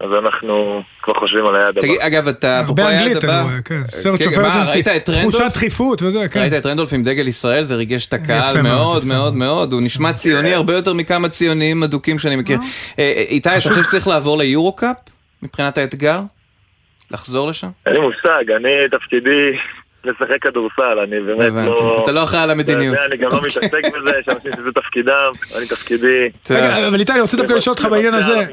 אז 0.00 0.10
אנחנו 0.24 0.82
כבר 1.02 1.14
חושבים 1.14 1.46
על 1.46 1.56
היעד 1.56 1.78
הבא. 1.78 1.80
תגיד, 1.80 2.00
אגב, 2.00 2.28
אתה... 2.28 2.58
הרבה 2.58 2.90
אנגלית, 2.90 3.24
אני 3.24 3.42
רואה, 3.42 3.62
כן. 3.64 3.84
סרט 3.84 4.22
כן, 4.22 4.40
ראית 4.72 4.88
את 4.88 5.08
רנדולף? 5.08 5.34
תחושת 5.34 5.54
דחיפות 5.54 6.02
וזה, 6.02 6.28
כן. 6.28 6.40
ראית 6.40 6.52
את 6.52 6.66
רנדולף 6.66 6.92
עם 6.92 7.02
דגל 7.02 7.28
ישראל? 7.28 7.64
זה 7.64 7.74
ריגש 7.74 8.06
את 8.06 8.12
הקהל 8.12 8.62
מאוד, 8.62 9.04
מאוד 9.04 9.34
מאוד. 9.34 9.72
הוא 9.72 9.80
נשמע 9.82 10.12
ציוני 10.12 10.54
הרבה 10.54 10.72
יותר 10.72 10.92
מכמה 10.92 11.28
ציונים 11.28 11.82
אדוקים 11.82 12.18
שאני 12.18 12.36
מכיר. 12.36 12.58
אה, 12.98 13.12
איתי, 13.28 13.48
אתה 13.48 13.58
חושב 13.58 13.82
שצריך 13.82 14.08
לעבור 14.08 14.38
ליורו-קאפ? 14.38 14.96
מבחינת 15.42 15.78
האתגר? 15.78 16.20
לחזור 17.10 17.48
לשם? 17.48 17.68
אין 17.86 17.94
לי 17.94 18.00
מושג, 18.00 18.50
אני 18.56 18.68
תפקידי 18.90 19.58
לשחק 20.04 20.42
כדורסל, 20.42 20.98
אני 21.04 21.20
באמת 21.20 21.52
לא... 21.66 22.00
אתה 22.02 22.12
לא 22.12 22.24
אחראי 22.24 22.42
על 22.42 22.50
המדיניות. 22.50 22.98
אני 23.06 23.16
גם 23.16 23.30
לא 23.30 23.42
מתעסק 23.42 23.96
בזה, 23.98 24.10
שאנשים 24.24 24.52
שזה 24.52 24.72
תפקידם, 24.74 25.32
אני 25.58 25.66
תפקידי... 25.66 26.28
אבל 26.88 27.00
איתי, 27.00 27.12
אני 27.12 27.20
רוצה 27.20 27.36
דווקא 27.36 27.52
לשאול 27.52 27.74
אותך 27.74 27.84
בעניין 27.90 28.14
הזה, 28.14 28.44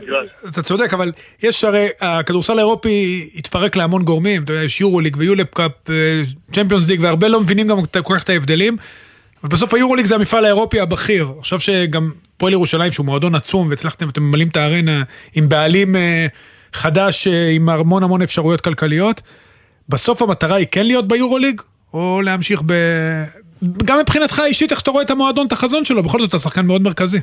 אתה 0.50 0.62
צודק, 0.62 0.94
אבל 0.94 1.12
יש 1.44 1.64
הרי, 1.64 1.88
הכדורסל 2.02 2.58
האירופי 2.58 3.30
התפרק 3.36 3.76
להמון 3.76 4.04
גורמים, 4.04 4.44
יש 4.66 4.82
יורו 4.82 5.00
ליג 5.00 5.16
ויולפ 5.20 5.54
קאפ, 5.54 5.72
צ'מפיונס 6.52 6.88
ליג, 6.88 7.00
והרבה 7.04 7.28
לא 7.28 7.42
מבינים 7.42 7.68
גם 7.68 7.78
כל 8.04 8.14
כך 8.16 8.24
את 8.24 8.30
ההבדלים, 8.30 8.78
אבל 9.44 9.52
בסוף 9.52 9.74
היורו 9.74 9.96
ליג 9.96 10.06
זה 10.06 10.16
המפעל 10.16 10.46
האירופי 10.46 10.80
הבכיר. 10.80 11.28
עכשיו 11.40 11.60
שגם 11.60 12.12
פועל 12.38 12.54
ירושלים, 12.54 12.92
שהוא 12.92 13.06
מועדון 13.06 13.36
עצום, 13.36 13.70
והצלחתם, 13.70 14.10
אתם 14.10 14.24
ממלאים 14.24 14.48
את 14.48 14.58
הארנה 14.58 15.04
עם 15.36 15.50
בעלים 15.50 15.96
חדש, 16.74 17.28
עם 17.28 17.70
המון 17.70 18.04
המון 18.04 18.22
אפשרויות 18.22 18.62
כלכליות. 18.62 19.22
בסוף 19.90 20.22
המטרה 20.22 20.56
היא 20.56 20.68
כן 20.72 20.86
להיות 20.86 21.08
ביורוליג, 21.08 21.62
או 21.94 22.22
להמשיך 22.22 22.62
ב... 22.66 22.74
גם 23.86 24.00
מבחינתך 24.00 24.40
האישית, 24.40 24.72
איך 24.72 24.80
שאתה 24.80 24.92
רואה 24.92 25.04
את 25.04 25.12
המועדון, 25.12 25.48
את 25.48 25.52
החזון 25.52 25.86
שלו, 25.86 26.04
בכל 26.04 26.20
זאת 26.20 26.30
אתה 26.30 26.38
שחקן 26.38 26.66
מאוד 26.66 26.82
מרכזי. 26.82 27.20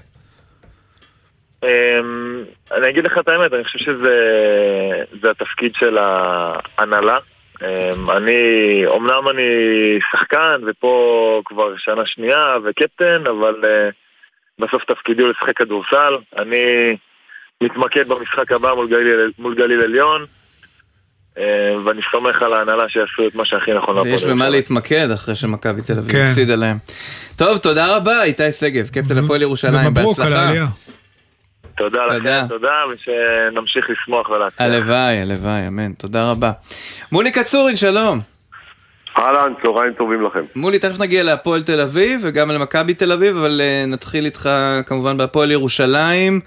אני 2.73 2.91
אגיד 2.91 3.05
לך 3.05 3.19
את 3.19 3.29
האמת, 3.29 3.53
אני 3.53 3.65
חושב 3.65 3.79
שזה 3.79 5.31
התפקיד 5.31 5.73
של 5.75 5.99
ההנהלה. 5.99 7.17
אני, 8.17 8.41
אמנם 8.97 9.29
אני 9.31 9.43
שחקן, 10.13 10.61
ופה 10.67 11.43
כבר 11.45 11.77
שנה 11.79 12.07
שנייה, 12.07 12.57
וקפטן, 12.65 13.27
אבל 13.27 13.55
בסוף 14.59 14.85
תפקידי 14.85 15.23
הוא 15.23 15.31
לשחק 15.31 15.57
כדורסל. 15.57 16.17
אני 16.39 16.97
מתמקד 17.63 18.09
במשחק 18.09 18.53
הבא 18.53 18.75
מול 18.75 18.89
גליל, 18.89 19.31
מול 19.39 19.55
גליל 19.55 19.81
עליון. 19.81 20.25
אה, 21.39 21.45
ואני 21.85 22.01
סומך 22.13 22.43
על 22.43 22.53
ההנהלה 22.53 22.89
שיעשו 22.89 23.27
את 23.27 23.35
מה 23.35 23.45
שהכי 23.45 23.73
נכון 23.73 23.95
להפועל 23.97 24.13
ויש 24.13 24.25
במה 24.25 24.49
להתמקד 24.49 25.11
אחרי 25.11 25.35
שמכבי 25.35 25.83
תל 25.83 25.99
אביב 25.99 26.17
הפסידה 26.17 26.57
להם. 26.57 26.77
טוב, 27.37 27.59
תודה 27.59 27.97
רבה, 27.97 28.23
איתי 28.23 28.53
שגב, 28.53 28.89
קפטן 28.89 29.25
הפועל 29.25 29.43
ירושלים, 29.43 29.95
בהצלחה. 29.95 30.53
תודה 31.77 32.03
לכם, 32.05 32.47
תודה, 32.49 32.75
ושנמשיך 32.91 33.91
לשמוח 33.91 34.29
ולהצליח. 34.29 34.61
הלוואי, 34.61 35.23
הלוואי, 35.23 35.69
אמן, 35.69 35.93
תודה 35.93 36.31
רבה. 36.31 36.53
מולי 37.13 37.31
קצורין, 37.31 37.77
שלום. 37.77 38.21
אהלן, 39.19 39.53
צהריים 39.63 39.93
טובים 39.93 40.23
לכם. 40.23 40.41
מולי, 40.57 40.79
תכף 40.79 41.01
נגיע 41.01 41.23
להפועל 41.23 41.63
תל 41.63 41.81
אביב 41.81 42.21
וגם 42.25 42.51
למכבי 42.51 42.95
תל 42.95 43.13
אביב, 43.13 43.37
אבל 43.37 43.61
נתחיל 43.87 44.25
איתך 44.25 44.51
כמובן 44.87 45.17
בהפועל 45.17 45.51
ירושלים. 45.51 46.41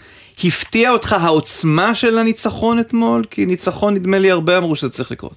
הפתיע 0.44 0.92
אותך 0.92 1.16
העוצמה 1.22 1.94
של 1.94 2.18
הניצחון 2.18 2.80
אתמול? 2.80 3.24
כי 3.32 3.46
ניצחון 3.46 3.94
נדמה 3.94 4.18
לי 4.18 4.32
הרבה 4.32 4.58
אמרו 4.58 4.76
שזה 4.76 4.90
צריך 4.90 5.12
לקרות. 5.12 5.36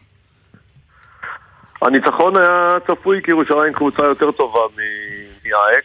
הניצחון 1.83 2.37
היה 2.37 2.77
צפוי 2.87 3.21
כי 3.23 3.31
ירושלים 3.31 3.73
קבוצה 3.73 4.05
יותר 4.05 4.31
טובה 4.31 4.61
מהאק, 4.77 5.85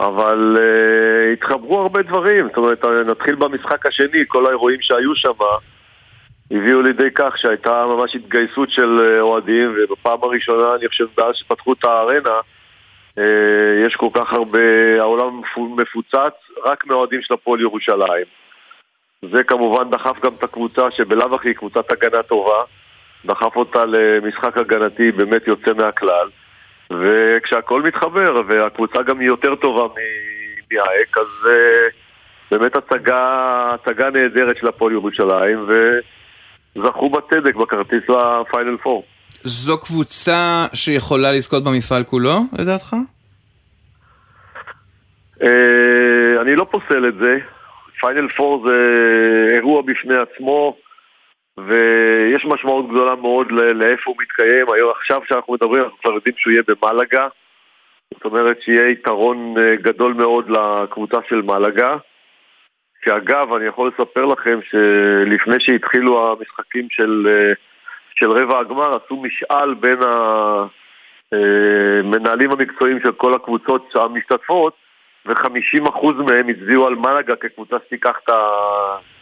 אבל 0.00 0.56
uh, 0.58 1.32
התחברו 1.32 1.80
הרבה 1.80 2.02
דברים. 2.02 2.48
זאת 2.48 2.56
אומרת, 2.56 2.84
נתחיל 2.84 3.34
במשחק 3.34 3.86
השני, 3.86 4.24
כל 4.28 4.46
האירועים 4.46 4.78
שהיו 4.80 5.16
שם 5.16 5.32
הביאו 6.52 6.82
לידי 6.82 7.10
כך 7.14 7.38
שהייתה 7.38 7.86
ממש 7.86 8.16
התגייסות 8.16 8.70
של 8.70 9.00
אה, 9.00 9.20
אוהדים, 9.20 9.76
ובפעם 9.76 10.18
הראשונה, 10.22 10.74
אני 10.74 10.88
חושב, 10.88 11.04
מאז 11.18 11.34
שפתחו 11.34 11.72
את 11.72 11.84
הארנה, 11.84 12.40
יש 13.86 13.96
כל 13.96 14.08
כך 14.14 14.32
הרבה, 14.32 14.58
העולם 15.00 15.40
מפוצץ 15.56 16.34
רק 16.64 16.86
מאוהדים 16.86 17.22
של 17.22 17.34
הפועל 17.34 17.60
ירושלים. 17.60 18.26
זה 19.32 19.44
כמובן 19.44 19.90
דחף 19.90 20.20
גם 20.22 20.32
את 20.38 20.42
הקבוצה 20.42 20.90
שבלאו 20.90 21.34
הכי 21.34 21.54
קבוצת 21.54 21.92
הגנה 21.92 22.22
טובה, 22.22 22.62
דחף 23.24 23.56
אותה 23.56 23.84
למשחק 23.84 24.58
הגנתי 24.58 25.12
באמת 25.12 25.46
יוצא 25.46 25.72
מהכלל. 25.72 26.28
וכשהכל 26.90 27.82
מתחבר, 27.82 28.42
והקבוצה 28.46 29.02
גם 29.02 29.20
היא 29.20 29.28
יותר 29.28 29.54
טובה 29.54 29.94
מהאק, 30.72 31.18
אז 31.18 31.46
uh, 31.46 31.92
באמת 32.50 32.76
הצגה, 32.76 33.74
הצגה 33.74 34.10
נהדרת 34.10 34.56
של 34.56 34.68
הפועל 34.68 34.92
ירושלים, 34.92 35.66
וזכו 36.76 37.10
בצדק 37.10 37.54
בכרטיס 37.54 38.02
לפיינל 38.08 38.76
פור. 38.76 39.04
זו 39.44 39.78
קבוצה 39.78 40.66
שיכולה 40.74 41.32
לזכות 41.32 41.64
במפעל 41.64 42.04
כולו, 42.04 42.40
לדעתך? 42.58 42.96
אה, 45.42 46.42
אני 46.42 46.56
לא 46.56 46.66
פוסל 46.70 47.08
את 47.08 47.14
זה. 47.20 47.38
פיינל 48.00 48.28
פור 48.28 48.68
זה 48.68 48.74
אירוע 49.54 49.82
בפני 49.82 50.14
עצמו, 50.16 50.76
ויש 51.58 52.44
משמעות 52.44 52.90
גדולה 52.90 53.14
מאוד 53.14 53.52
לאיפה 53.52 54.10
הוא 54.10 54.16
מתקיים. 54.22 54.66
עכשיו 54.98 55.20
שאנחנו 55.28 55.52
מדברים, 55.52 55.82
אנחנו 55.82 55.98
כבר 55.98 56.12
יודעים 56.12 56.34
שהוא 56.38 56.52
יהיה 56.52 56.62
במלגה. 56.68 57.28
זאת 58.14 58.24
אומרת 58.24 58.62
שיהיה 58.62 58.90
יתרון 58.90 59.54
אה, 59.58 59.76
גדול 59.76 60.14
מאוד 60.14 60.50
לקבוצה 60.50 61.18
של 61.28 61.42
מלגה. 61.42 61.96
שאגב, 63.04 63.52
אני 63.52 63.64
יכול 63.64 63.90
לספר 63.94 64.24
לכם 64.24 64.58
שלפני 64.70 65.56
שהתחילו 65.58 66.32
המשחקים 66.32 66.86
של 66.90 67.26
אה, 67.26 67.52
של 68.14 68.30
רבע 68.30 68.58
הגמר 68.58 68.96
עשו 68.96 69.22
משאל 69.22 69.74
בין 69.74 69.98
המנהלים 71.32 72.50
המקצועיים 72.50 73.00
של 73.02 73.12
כל 73.12 73.34
הקבוצות 73.34 73.92
המשתתפות 73.94 74.74
ו-50% 75.26 76.06
מהם 76.28 76.48
הצביעו 76.48 76.86
על 76.86 76.94
מלאגה 76.94 77.36
כקבוצה 77.36 77.76
שתיקח 77.86 78.16
את, 78.24 78.28
mm. 78.28 78.34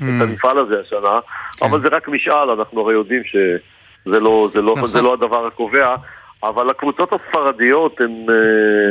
את 0.03 0.21
המפעל 0.21 0.59
הזה 0.59 0.81
השנה, 0.81 1.19
כן. 1.59 1.67
אבל 1.67 1.83
זה 1.83 1.89
רק 1.89 2.09
משאל, 2.09 2.51
אנחנו 2.51 2.81
הרי 2.81 2.95
יודעים 2.95 3.23
שזה 3.25 4.21
לא, 4.21 4.49
זה 4.53 4.63
לא, 4.63 4.75
נכון. 4.77 4.89
זה 4.89 5.03
לא 5.03 5.13
הדבר 5.13 5.47
הקובע, 5.47 5.95
אבל 6.43 6.71
הקבוצות 6.71 7.13
הספרדיות 7.13 8.01
הן 8.01 8.27
אה, 8.31 8.91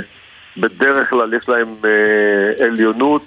בדרך 0.58 1.10
כלל 1.10 1.34
יש 1.34 1.50
להן 1.50 1.68
אה, 1.86 2.65
עליונות. 2.65 3.25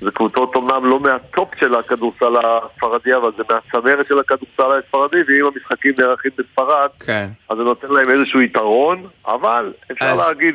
זה 0.00 0.10
קבוצות 0.10 0.54
אומנם 0.54 0.84
לא 0.84 1.00
מהטופ 1.00 1.48
של 1.60 1.74
הכדורסל 1.74 2.34
הספרדי, 2.36 3.14
אבל 3.14 3.30
זה 3.36 3.42
מהצמרת 3.50 4.06
של 4.08 4.18
הכדורסל 4.18 4.78
הספרדי, 4.78 5.16
ואם 5.28 5.46
המשחקים 5.46 5.92
נערכים 5.98 6.30
בספרד, 6.38 6.88
כן. 7.00 7.28
אז 7.48 7.56
זה 7.56 7.62
נותן 7.62 7.88
להם 7.88 8.10
איזשהו 8.10 8.40
יתרון, 8.40 9.06
אבל 9.26 9.72
אפשר 9.92 10.04
אז... 10.04 10.28
להגיד... 10.28 10.54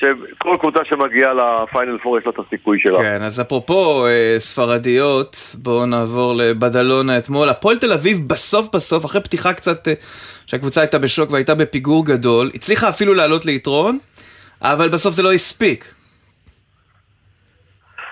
שכל 0.00 0.56
קבוצה 0.60 0.78
שמגיעה 0.84 1.32
לפיינל 1.34 1.98
פור 2.02 2.18
יש 2.18 2.26
לה 2.26 2.32
את 2.32 2.46
הסיכוי 2.46 2.80
שלה. 2.80 2.98
כן, 2.98 3.22
אז 3.22 3.40
אפרופו 3.40 4.06
אה, 4.06 4.34
ספרדיות, 4.38 5.36
בואו 5.54 5.86
נעבור 5.86 6.34
לבדלונה 6.34 7.18
אתמול. 7.18 7.48
הפועל 7.48 7.78
תל 7.78 7.92
אביב 7.92 8.28
בסוף 8.28 8.68
בסוף, 8.74 9.04
אחרי 9.04 9.20
פתיחה 9.20 9.52
קצת, 9.52 9.88
אה, 9.88 9.94
שהקבוצה 10.46 10.80
הייתה 10.80 10.98
בשוק 10.98 11.30
והייתה 11.30 11.54
בפיגור 11.54 12.06
גדול, 12.06 12.50
הצליחה 12.54 12.88
אפילו 12.88 13.14
לעלות 13.14 13.46
ליתרון, 13.46 13.98
אבל 14.62 14.88
בסוף 14.88 15.14
זה 15.14 15.22
לא 15.22 15.32
הספיק. 15.32 15.84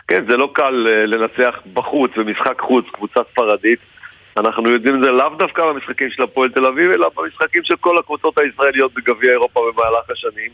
כן, 0.09 0.25
זה 0.29 0.37
לא 0.37 0.51
קל 0.53 0.87
אה, 0.89 1.07
לנצח 1.07 1.61
בחוץ, 1.73 2.11
במשחק 2.17 2.61
חוץ, 2.61 2.85
קבוצה 2.93 3.21
ספרדית. 3.33 3.79
אנחנו 4.37 4.71
יודעים 4.71 4.95
את 4.95 5.01
זה 5.01 5.11
לאו 5.11 5.29
דווקא 5.29 5.67
במשחקים 5.67 6.11
של 6.11 6.23
הפועל 6.23 6.51
תל 6.51 6.67
אביב, 6.67 6.91
אלא 6.91 7.11
במשחקים 7.17 7.65
של 7.65 7.77
כל 7.77 7.99
הקבוצות 7.99 8.39
הישראליות 8.39 8.95
בגביע 8.95 9.33
אירופה 9.33 9.61
במהלך 9.61 10.11
השנים. 10.11 10.51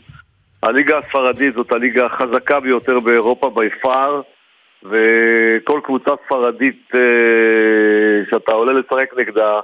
הליגה 0.63 0.97
הספרדית 0.97 1.53
זאת 1.55 1.71
הליגה 1.71 2.05
החזקה 2.05 2.59
ביותר 2.59 2.99
באירופה 2.99 3.49
בי 3.49 3.69
פאר, 3.81 4.21
וכל 4.83 5.79
קבוצה 5.83 6.11
ספרדית 6.25 6.91
אה, 6.95 6.99
שאתה 8.31 8.51
עולה 8.51 8.73
לשחק 8.73 9.13
נגדה, 9.17 9.59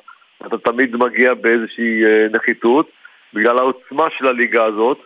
אתה 0.45 0.57
תמיד 0.57 0.95
מגיע 0.95 1.33
באיזושהי 1.33 2.05
אה, 2.05 2.27
נחיתות, 2.31 2.89
בגלל 3.33 3.57
העוצמה 3.57 4.07
של 4.17 4.27
הליגה 4.27 4.65
הזאת, 4.65 4.97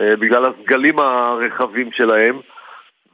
בגלל 0.00 0.44
הסגלים 0.44 0.98
הרחבים 0.98 1.92
שלהם, 1.92 2.40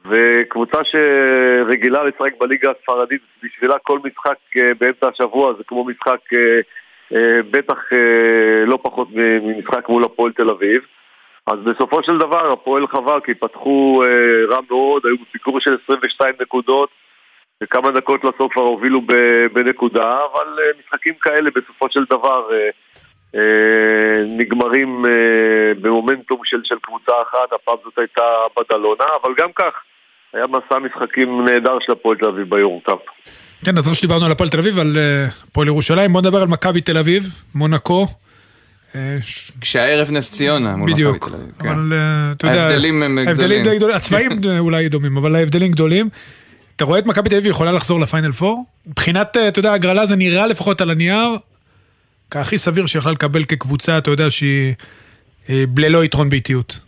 וקבוצה 0.09 0.77
שרגילה 0.83 2.03
לשחק 2.03 2.31
בליגה 2.39 2.71
הספרדית, 2.71 3.21
בשבילה 3.43 3.75
כל 3.83 3.99
משחק 4.03 4.37
באמצע 4.79 5.07
השבוע 5.07 5.53
זה 5.57 5.63
כמו 5.67 5.85
משחק 5.85 6.19
בטח 7.51 7.79
לא 8.65 8.79
פחות 8.81 9.07
ממשחק 9.11 9.89
מול 9.89 10.03
הפועל 10.03 10.31
תל 10.31 10.49
אביב. 10.49 10.81
אז 11.47 11.59
בסופו 11.59 12.03
של 12.03 12.17
דבר 12.17 12.51
הפועל 12.51 12.87
חבל 12.87 13.19
כי 13.19 13.33
פתחו 13.33 14.03
אה, 14.03 14.55
רע 14.55 14.59
מאוד, 14.69 15.05
היו 15.05 15.15
בפיגור 15.17 15.59
של 15.59 15.77
22 15.83 16.35
נקודות 16.41 16.89
וכמה 17.63 17.91
דקות 17.91 18.23
לסוף 18.23 18.53
כבר 18.53 18.61
הובילו 18.61 19.01
בנקודה, 19.53 20.09
אבל 20.09 20.59
אה, 20.59 20.71
משחקים 20.79 21.13
כאלה 21.21 21.49
בסופו 21.55 21.89
של 21.89 22.03
דבר 22.09 22.53
אה, 22.53 22.69
אה, 23.35 24.23
נגמרים 24.27 25.05
אה, 25.05 25.73
במומנטום 25.81 26.39
של, 26.43 26.61
של 26.63 26.79
קבוצה 26.81 27.11
אחת, 27.21 27.53
הפעם 27.53 27.77
זאת 27.83 27.97
הייתה 27.97 28.23
בדלונה, 28.57 29.05
אבל 29.21 29.33
גם 29.37 29.49
כך 29.55 29.73
היה 30.33 30.45
מסע 30.47 30.79
משחקים 30.79 31.45
נהדר 31.45 31.77
של 31.79 31.91
הפועל 31.91 32.17
תל 32.17 32.25
אביב 32.25 32.49
ביורקאפ. 32.49 32.99
כן, 33.65 33.77
אז 33.77 33.87
לא 33.87 33.93
שדיברנו 33.93 34.25
על 34.25 34.31
הפועל 34.31 34.49
תל 34.49 34.59
אביב, 34.59 34.79
על 34.79 34.97
אה, 34.97 35.27
הפועל 35.43 35.67
ירושלים, 35.67 36.13
בוא 36.13 36.21
נדבר 36.21 36.41
על 36.41 36.47
מכבי 36.47 36.81
תל 36.81 36.97
אביב, 36.97 37.23
מונקו. 37.55 38.05
כשהערב 39.61 40.11
נס 40.11 40.31
ציונה 40.31 40.75
מול 40.75 40.89
מכבי 40.89 41.03
תל 41.03 41.35
אביב. 41.35 41.51
כן. 41.59 41.69
אבל 41.69 41.93
אה, 41.93 42.31
אתה 42.31 42.47
יודע, 42.47 42.61
ההבדלים 42.61 43.03
הם 43.03 43.19
גדולים. 43.33 43.65
הצבעים 43.95 44.31
אולי 44.59 44.89
דומים, 44.89 45.17
אבל 45.17 45.35
ההבדלים 45.35 45.71
גדולים. 45.71 46.09
אתה 46.75 46.85
רואה 46.85 46.99
את 46.99 47.05
מכבי 47.05 47.29
תל 47.29 47.35
אביב 47.35 47.51
יכולה 47.51 47.71
לחזור 47.71 47.99
לפיינל 47.99 48.31
פור? 48.31 48.65
מבחינת, 48.87 49.37
אה, 49.37 49.47
אתה 49.47 49.59
יודע, 49.59 49.73
הגרלה 49.73 50.05
זה 50.05 50.15
נראה 50.15 50.47
לפחות 50.47 50.81
על 50.81 50.89
הנייר, 50.89 51.37
כהכי 52.31 52.57
סביר 52.57 52.85
שיכולה 52.85 53.13
לקבל 53.13 53.43
כקבוצה, 53.43 53.97
אתה 53.97 54.11
יודע, 54.11 54.31
שהיא 54.31 54.73
אה, 55.49 55.63
ללא 55.77 56.03
יתרון 56.03 56.29
באיטיות. 56.29 56.79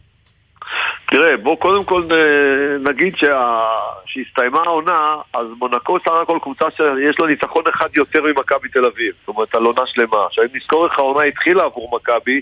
תראה, 1.05 1.37
בוא 1.37 1.57
קודם 1.57 1.83
כל 1.83 2.03
נגיד 2.79 3.15
שה... 3.15 3.59
שהסתיימה 4.05 4.59
העונה, 4.65 5.15
אז 5.33 5.47
מונקו 5.59 5.97
סך 5.99 6.11
הכל 6.21 6.37
קבוצה 6.41 6.65
שיש 6.71 7.19
לה 7.19 7.27
ניצחון 7.27 7.63
אחד 7.69 7.87
יותר 7.95 8.23
ממכבי 8.23 8.69
תל 8.69 8.85
אביב, 8.85 9.13
זאת 9.19 9.27
אומרת 9.27 9.55
על 9.55 9.65
עונה 9.65 9.85
שלמה. 9.85 10.25
עכשיו 10.25 10.43
אם 10.43 10.49
נזכור 10.53 10.85
איך 10.85 10.99
העונה 10.99 11.23
התחילה 11.23 11.63
עבור 11.63 11.95
מכבי, 11.95 12.41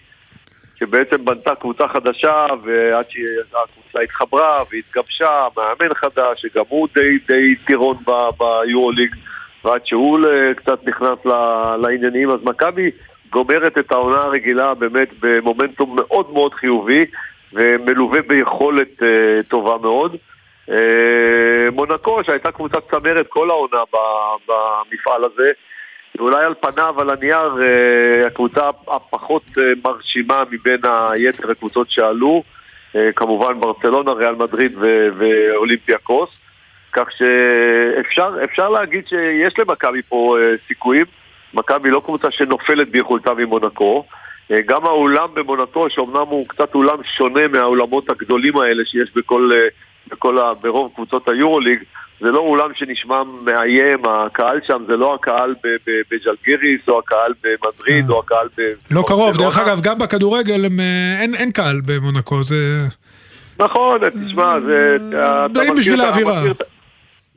שבעצם 0.80 1.26
בנתה 1.26 1.56
קבוצה 1.56 1.88
חדשה, 1.88 2.46
ועד 2.64 3.06
שהקבוצה 3.10 4.00
התחברה 4.04 4.64
והתגבשה, 4.72 5.48
מאמן 5.58 5.94
חדש, 5.94 6.42
שגם 6.42 6.64
הוא 6.70 6.88
די, 6.94 7.18
די 7.28 7.56
טירון 7.56 7.98
ביורוליג, 8.38 9.16
ועד 9.64 9.86
שהוא 9.86 10.20
קצת 10.56 10.88
נכנס 10.88 11.26
לעניינים, 11.82 12.30
אז 12.30 12.40
מכבי 12.44 12.92
גומרת 13.30 13.78
את 13.78 13.92
העונה 13.92 14.18
הרגילה 14.18 14.74
באמת 14.74 15.10
במומנטום 15.20 15.96
מאוד 15.96 16.34
מאוד 16.34 16.54
חיובי. 16.54 17.06
ומלווה 17.54 18.22
ביכולת 18.22 19.02
uh, 19.02 19.04
טובה 19.48 19.78
מאוד. 19.82 20.16
Uh, 20.70 20.72
מונקו, 21.72 22.24
שהייתה 22.24 22.52
קבוצת 22.52 22.90
צמרת 22.92 23.28
כל 23.30 23.50
העונה 23.50 23.84
במפעל 24.48 25.24
הזה, 25.24 25.52
ואולי 26.18 26.46
על 26.46 26.54
פניו, 26.60 27.02
על 27.02 27.10
הנייר, 27.10 27.48
uh, 27.48 28.28
הקבוצה 28.28 28.70
הפחות 28.88 29.44
מרשימה 29.86 30.44
מבין 30.52 30.80
היתר 31.12 31.52
הקבוצות 31.52 31.92
שעלו, 31.92 32.44
כמובן 33.16 33.60
ברצלונה, 33.60 34.12
ריאל 34.12 34.36
מדריד 34.36 34.78
ואולימפיאקוס, 35.18 36.30
כך 36.94 37.08
שאפשר 37.12 38.70
להגיד 38.70 39.08
שיש 39.08 39.60
למכבי 39.60 40.02
פה 40.02 40.38
סיכויים. 40.68 41.06
מכבי 41.54 41.90
לא 41.90 42.02
קבוצה 42.06 42.32
שנופלת 42.32 42.90
ביכולתה 42.90 43.34
ממונקו. 43.34 44.06
אה, 44.52 44.62
גם 44.66 44.86
האולם 44.86 45.28
במונטו, 45.34 45.90
שאומנם 45.90 46.26
הוא 46.30 46.48
קצת 46.48 46.76
אולם 46.76 46.98
שונה 47.18 47.48
מהאולמות 47.48 48.10
הגדולים 48.10 48.58
האלה 48.58 48.84
שיש 48.86 49.10
בכל, 49.16 49.50
אה, 49.54 49.68
בכל, 50.12 50.38
ברוב 50.62 50.92
קבוצות 50.96 51.30
היורוליג, 51.30 51.80
זה 52.20 52.32
לא 52.32 52.40
אולם 52.40 52.70
שנשמע 52.76 53.24
מאיים, 53.24 54.06
הקהל 54.06 54.60
שם 54.68 54.84
זה 54.88 54.98
לא 54.98 55.14
הקהל 55.14 55.56
בג'לגיריס 56.12 56.82
או 56.88 57.00
הקהל 57.00 57.34
במדריד 57.44 58.10
אה. 58.10 58.16
או 58.16 58.20
הקהל 58.20 58.48
ב... 58.58 58.62
לא 58.92 59.04
קרוב, 59.08 59.38
דרך 59.38 59.58
אגב, 59.58 59.82
גם 59.82 60.00
בכדורגל 60.00 60.66
אין, 61.22 61.36
אין 61.36 61.52
קהל 61.52 61.82
במונקו, 61.86 62.44
זה... 62.44 62.78
נכון, 63.60 64.00
תשמע, 64.26 64.60
זה... 64.60 64.98
די 65.50 65.68
בשביל 65.78 66.02
האווירה. 66.02 66.44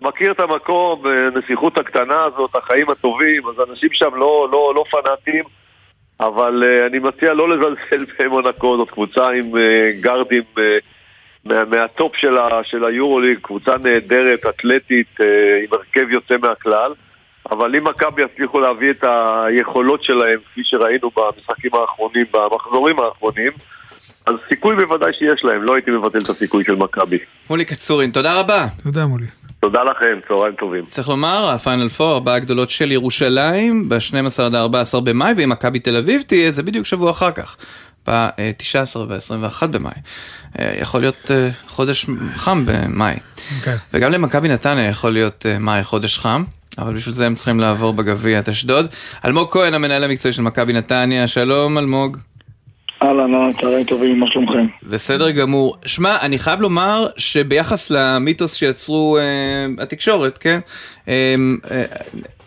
מכיר 0.03 0.33
את 0.33 0.40
המקום, 0.40 1.03
הנסיכות 1.07 1.79
הקטנה 1.79 2.25
הזאת, 2.25 2.51
החיים 2.57 2.90
הטובים, 2.90 3.42
אז 3.49 3.70
אנשים 3.70 3.88
שם 3.92 4.14
לא, 4.14 4.49
לא, 4.53 4.73
לא 4.75 4.85
פנאטים. 4.90 5.44
אבל 6.20 6.62
uh, 6.62 6.90
אני 6.90 6.98
מציע 6.98 7.35
לא 7.35 7.48
לזלזל 7.48 8.04
במונקו, 8.18 8.76
זאת 8.76 8.90
קבוצה 8.90 9.28
עם 9.28 9.54
uh, 9.54 9.59
גארדים 10.00 10.42
uh, 10.56 10.61
מה, 11.44 11.64
מה 11.64 11.85
top 11.85 12.16
של, 12.16 12.37
ה, 12.37 12.48
של 12.64 12.85
היורוליג, 12.85 13.38
קבוצה 13.42 13.72
נהדרת, 13.83 14.46
אתלטית, 14.46 15.06
uh, 15.20 15.24
עם 15.64 15.72
הרכב 15.72 16.11
יוצא 16.11 16.35
מהכלל. 16.42 16.92
אבל 17.50 17.76
אם 17.76 17.85
מכבי 17.85 18.22
יצליחו 18.22 18.61
להביא 18.61 18.90
את 18.90 19.04
היכולות 19.04 20.04
שלהם, 20.04 20.38
כפי 20.52 20.61
שראינו 20.64 21.11
במשחקים 21.16 21.70
האחרונים, 21.74 22.26
במחזורים 22.33 22.98
האחרונים, 22.98 23.52
אז 24.26 24.35
סיכוי 24.48 24.76
בוודאי 24.76 25.12
שיש 25.12 25.44
להם, 25.44 25.62
לא 25.62 25.74
הייתי 25.74 25.90
מבטל 25.90 26.18
את 26.18 26.28
הסיכוי 26.28 26.64
של 26.64 26.74
מכבי. 26.74 27.18
מולי 27.50 27.64
קצורין, 27.64 28.11
תודה 28.11 28.40
רבה. 28.40 28.66
תודה 28.83 29.06
מולי. 29.06 29.26
תודה 29.61 29.83
לכם, 29.83 30.18
צהריים 30.29 30.55
טובים. 30.55 30.87
צריך 30.87 31.09
לומר, 31.09 31.51
הפיינל 31.51 31.88
פור, 31.88 32.12
ארבעה 32.12 32.38
גדולות 32.38 32.70
של 32.70 32.92
ירושלים, 32.92 33.88
ב-12 33.88 34.42
עד 34.42 34.55
14 34.55 35.01
במאי, 35.01 35.33
ואם 35.37 35.49
מכבי 35.49 35.79
תל 35.79 35.96
אביב 35.96 36.23
תהיה, 36.27 36.51
זה 36.51 36.62
בדיוק 36.62 36.87
שבוע 36.87 37.11
אחר 37.11 37.31
כך, 37.31 37.57
ב-19 38.09 38.99
ו-21 38.99 39.66
במאי. 39.66 39.92
אה, 40.59 40.75
יכול 40.81 41.01
להיות 41.01 41.31
אה, 41.31 41.49
חודש 41.66 42.07
חם 42.35 42.66
במאי. 42.66 43.14
Okay. 43.14 43.59
אוקיי. 43.59 43.77
וגם 43.94 44.12
למכבי 44.12 44.49
נתניה 44.49 44.88
יכול 44.88 45.12
להיות 45.12 45.46
אה, 45.46 45.59
מאי 45.59 45.83
חודש 45.83 46.18
חם. 46.18 46.44
אבל 46.79 46.94
בשביל 46.94 47.14
זה 47.14 47.27
הם 47.27 47.35
צריכים 47.35 47.61
לעבור 47.61 47.92
בגביע 47.92 48.38
את 48.38 48.49
אשדוד. 48.49 48.87
אלמוג 49.25 49.53
כהן, 49.53 49.75
המנהל 49.75 50.05
המקצועי 50.05 50.33
של 50.33 50.42
מכבי 50.42 50.73
נתניה, 50.73 51.27
שלום 51.27 51.79
אלמוג. 51.79 52.16
אהלן, 53.03 53.53
צהריים 53.61 53.85
טובים, 53.85 54.21
מה 54.21 54.27
שלומכם? 54.27 54.67
בסדר 54.83 55.31
גמור. 55.31 55.77
שמע, 55.87 56.17
אני 56.21 56.39
חייב 56.39 56.61
לומר 56.61 57.07
שביחס 57.17 57.91
למיתוס 57.91 58.55
שיצרו 58.55 59.19
אה, 59.19 59.83
התקשורת, 59.83 60.39
כן? 60.39 60.59
אה, 61.09 61.35
אה, 61.71 61.85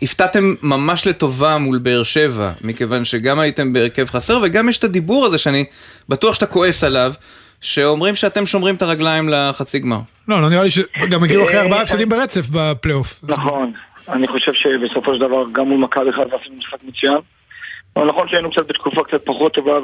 הפתעתם 0.02 0.54
ממש 0.62 1.06
לטובה 1.06 1.58
מול 1.58 1.78
באר 1.78 2.02
שבע, 2.02 2.50
מכיוון 2.64 3.04
שגם 3.04 3.38
הייתם 3.38 3.72
בהרכב 3.72 4.04
חסר, 4.04 4.40
וגם 4.42 4.68
יש 4.68 4.78
את 4.78 4.84
הדיבור 4.84 5.26
הזה 5.26 5.38
שאני 5.38 5.64
בטוח 6.08 6.34
שאתה 6.34 6.46
כועס 6.46 6.84
עליו, 6.84 7.12
שאומרים 7.60 8.14
שאתם 8.14 8.46
שומרים 8.46 8.74
את 8.74 8.82
הרגליים 8.82 9.28
לחצי 9.28 9.78
גמר. 9.78 10.00
לא, 10.28 10.42
לא 10.42 10.50
נראה 10.50 10.62
לי 10.62 10.70
שגם 10.70 11.24
הגיעו 11.24 11.44
אחרי 11.44 11.60
ארבעה 11.60 11.82
הפסדים 11.82 12.08
ברצף 12.08 12.46
בפלייאוף. 12.52 13.20
נכון, 13.28 13.72
אני 14.08 14.28
חושב 14.28 14.52
שבסופו 14.52 15.14
של 15.14 15.20
דבר 15.20 15.44
גם 15.52 15.68
מול 15.68 15.78
מכבי 15.80 16.10
אחד 16.10 16.24
עשינו 16.40 16.56
משחק 16.56 16.78
מצוין. 16.84 17.18
אבל 17.96 18.06
נכון 18.06 18.28
שהיינו 18.28 18.50
קצת 18.50 18.66
בתקופה 18.66 19.04
קצת 19.04 19.24
פחות 19.24 19.54
טובה 19.54 19.78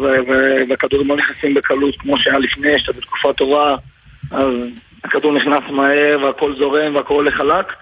והכדורים 0.69 1.09
לא 1.09 1.17
נכנסים 1.17 1.55
בקלות 1.55 1.97
כמו 1.97 2.19
שהיה 2.19 2.39
לפני, 2.39 2.79
שאתה 2.79 2.93
בתקופה 2.93 3.33
טובה 3.33 3.77
אז 4.31 4.55
הכדור 5.05 5.33
נכנס 5.33 5.71
מהר 5.71 6.19
והכל 6.23 6.57
זורם 6.57 6.95
והכל 6.95 7.15
הולך 7.15 7.35
חלק. 7.37 7.73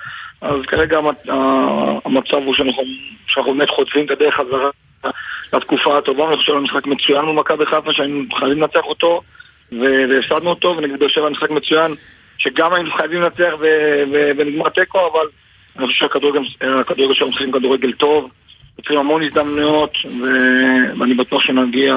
אז 0.40 0.60
כרגע 0.66 0.98
המצב 2.04 2.36
הוא 2.36 2.54
שאנחנו, 2.54 2.82
באמת 3.54 3.70
חוטפים 3.70 4.06
את 4.06 4.10
הדרך 4.10 4.34
חזרה 4.34 4.70
לתקופה 5.52 5.98
הטובה, 5.98 6.28
אני 6.28 6.36
חושב 6.36 6.52
על 6.52 6.60
משחק 6.60 6.86
מצוין 6.86 7.24
מול 7.24 7.34
מכבי 7.34 7.66
חיפה 7.66 7.92
שהיינו 7.92 8.24
חייבים 8.38 8.60
לנצח 8.60 8.84
אותו 8.84 9.22
והפסדנו 9.72 10.50
אותו 10.50 10.74
ונגיד 10.76 10.98
באר 10.98 11.08
שבע 11.08 11.28
משחק 11.28 11.50
מצוין 11.50 11.92
שגם 12.38 12.74
היינו 12.74 12.90
חייבים 12.90 13.22
לנצח 13.22 13.52
ונגמר 14.36 14.68
תיקו 14.68 14.98
אבל 15.12 15.26
אני 15.78 15.86
חושב 15.86 15.98
שהכדורגל 15.98 17.14
שלנו 17.14 17.30
משחקים 17.30 17.52
כדורגל 17.52 17.92
טוב 17.92 18.30
יוצרים 18.78 18.98
המון 18.98 19.22
הזדמנויות, 19.22 19.92
ואני 21.00 21.14
בטוח 21.14 21.42
שנגיע 21.42 21.94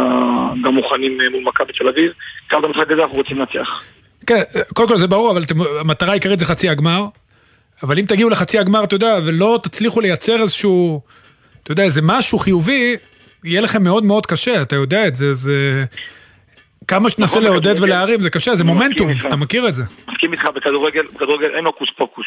גם 0.63 0.73
מוכנים 0.75 1.17
מול 1.31 1.43
מכבי 1.43 1.73
תל 1.73 1.87
אביב. 1.87 2.11
גם 2.51 2.61
במשחק 2.61 2.91
הזה 2.91 3.03
אנחנו 3.03 3.17
רוצים 3.17 3.39
לנצח. 3.39 3.83
כן, 4.27 4.41
קודם 4.73 4.87
כל 4.87 4.97
זה 4.97 5.07
ברור, 5.07 5.31
אבל 5.31 5.41
המטרה 5.79 6.11
העיקרית 6.11 6.39
זה 6.39 6.45
חצי 6.45 6.69
הגמר. 6.69 7.05
אבל 7.83 7.99
אם 7.99 8.05
תגיעו 8.05 8.29
לחצי 8.29 8.59
הגמר, 8.59 8.83
אתה 8.83 8.95
יודע, 8.95 9.17
ולא 9.25 9.59
תצליחו 9.63 10.01
לייצר 10.01 10.41
איזשהו, 10.41 11.01
אתה 11.63 11.71
יודע, 11.71 11.83
איזה 11.83 12.01
משהו 12.03 12.37
חיובי, 12.39 12.95
יהיה 13.43 13.61
לכם 13.61 13.83
מאוד 13.83 14.03
מאוד 14.03 14.25
קשה, 14.25 14.61
אתה 14.61 14.75
יודע 14.75 15.07
את 15.07 15.15
זה, 15.15 15.33
זה... 15.33 15.85
כמה 16.87 17.09
שתנסה 17.09 17.39
נכון, 17.39 17.51
לעודד 17.51 17.81
ולהרים 17.81 18.21
זה 18.21 18.29
קשה, 18.29 18.55
זה 18.55 18.63
מומנטום, 18.63 19.07
אתה 19.27 19.35
מכיר 19.35 19.67
את 19.67 19.75
זה. 19.75 19.83
מסכים 20.07 20.31
איתך, 20.33 20.45
בכדורגל 20.55 21.55
אין 21.55 21.65
הוקוס 21.65 21.89
פוקוס. 21.97 22.25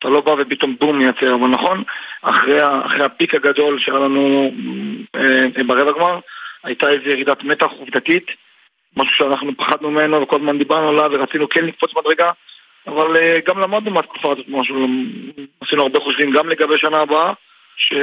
אתה 0.00 0.08
לא 0.08 0.20
בא 0.20 0.34
ופתאום 0.38 0.76
בום 0.80 0.98
מייצר, 0.98 1.34
אבל 1.34 1.48
נכון, 1.48 1.82
אחרי, 2.22 2.58
אחרי 2.86 3.04
הפיק 3.04 3.34
הגדול 3.34 3.78
שהיה 3.78 3.98
לנו 3.98 4.52
אה, 5.16 5.62
ברבע 5.66 5.92
גמר, 5.92 6.18
הייתה 6.64 6.88
איזו 6.88 7.08
ירידת 7.08 7.44
מתח 7.44 7.70
עובדתית, 7.78 8.26
משהו 8.96 9.14
שאנחנו 9.14 9.56
פחדנו 9.56 9.90
ממנו 9.90 10.22
וכל 10.22 10.36
הזמן 10.36 10.58
דיברנו 10.58 10.88
עליו 10.88 11.10
ורצינו 11.12 11.48
כן 11.48 11.64
לקפוץ 11.64 11.90
מדרגה, 11.96 12.30
אבל 12.86 13.16
אה, 13.16 13.38
גם 13.46 13.58
למדנו 13.58 13.90
מהתקופה 13.90 14.32
הזאת 14.32 14.46
משהו, 14.48 14.86
עשינו 15.60 15.82
הרבה 15.82 16.00
חושבים 16.00 16.30
גם 16.30 16.48
לגבי 16.48 16.78
שנה 16.78 16.98
הבאה, 16.98 17.32
ש... 17.76 17.94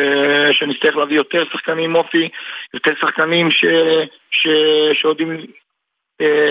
שנצטרך 0.52 0.96
להביא 0.96 1.16
יותר 1.16 1.44
שחקנים 1.52 1.96
אופי, 1.96 2.30
יותר 2.74 2.92
שחקנים 3.02 3.52
ש... 3.52 3.66
ש... 4.32 4.48
שיודעים 4.94 5.32
אה, 5.32 5.38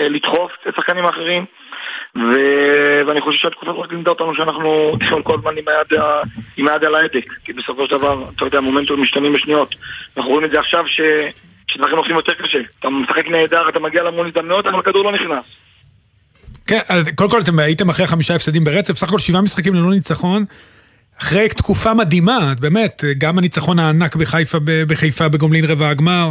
לדחוף 0.09 0.51
את 0.63 0.73
השחקנים 0.73 1.05
האחרים, 1.05 1.45
ו... 2.15 2.31
ואני 3.07 3.21
חושב 3.21 3.39
שהתקופה 3.41 3.71
הזאת 3.71 3.91
לימדה 3.91 4.09
אותנו 4.09 4.35
שאנחנו 4.35 4.95
צריכים 4.99 5.23
כל 5.23 5.35
הזמן 5.39 5.51
עם 6.57 6.67
היד, 6.67 6.83
על 6.83 6.95
ההדק, 6.95 7.33
כי 7.43 7.53
בסופו 7.53 7.85
של 7.85 7.97
דבר, 7.97 8.23
אתה 8.35 8.45
יודע, 8.45 8.57
המומנטום 8.57 9.01
משתנים 9.01 9.33
בשניות. 9.33 9.75
אנחנו 10.17 10.31
רואים 10.31 10.45
את 10.45 10.51
זה 10.51 10.59
עכשיו 10.59 10.87
ש... 10.87 11.01
שדברים 11.67 11.95
הולכים 11.95 12.15
יותר 12.15 12.33
קשה. 12.33 12.59
אתה 12.79 12.89
משחק 12.89 13.27
נהדר, 13.27 13.69
אתה 13.69 13.79
מגיע 13.79 14.03
להמון 14.03 14.27
הזדמנויות, 14.27 14.65
אבל 14.65 14.79
הכדור 14.79 15.03
לא 15.03 15.11
נכנס. 15.11 15.43
כן, 16.67 16.79
קודם 17.15 17.29
כל 17.29 17.41
אתם 17.41 17.59
הייתם 17.59 17.89
אחרי 17.89 18.07
חמישה 18.07 18.35
הפסדים 18.35 18.63
ברצף, 18.63 18.93
סך 18.93 19.07
הכל 19.07 19.19
שבעה 19.19 19.41
משחקים 19.41 19.73
ללא 19.73 19.89
ניצחון. 19.89 20.45
אחרי 21.21 21.49
תקופה 21.49 21.93
מדהימה, 21.93 22.53
באמת, 22.59 23.03
גם 23.17 23.37
הניצחון 23.37 23.79
הענק 23.79 24.15
בחיפה, 24.15 24.57
בחיפה 24.87 25.29
בגומלין 25.29 25.65
רבע 25.65 25.89
הגמר, 25.89 26.29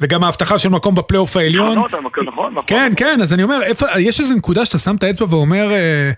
וגם 0.00 0.24
ההבטחה 0.24 0.58
של 0.58 0.68
מקום 0.68 0.94
בפלייאוף 0.94 1.36
העליון. 1.36 1.78
נכון, 1.78 2.04
נכון, 2.04 2.52
נכון. 2.52 2.64
כן, 2.66 2.92
כן, 2.96 3.18
אז 3.22 3.34
אני 3.34 3.42
אומר, 3.42 3.60
יש 3.98 4.20
איזו 4.20 4.34
נקודה 4.34 4.64
שאתה 4.64 4.78
שם 4.78 4.94
את 4.98 5.02
האצבע 5.02 5.26
ואומר, 5.30 5.70
אה, 5.72 6.10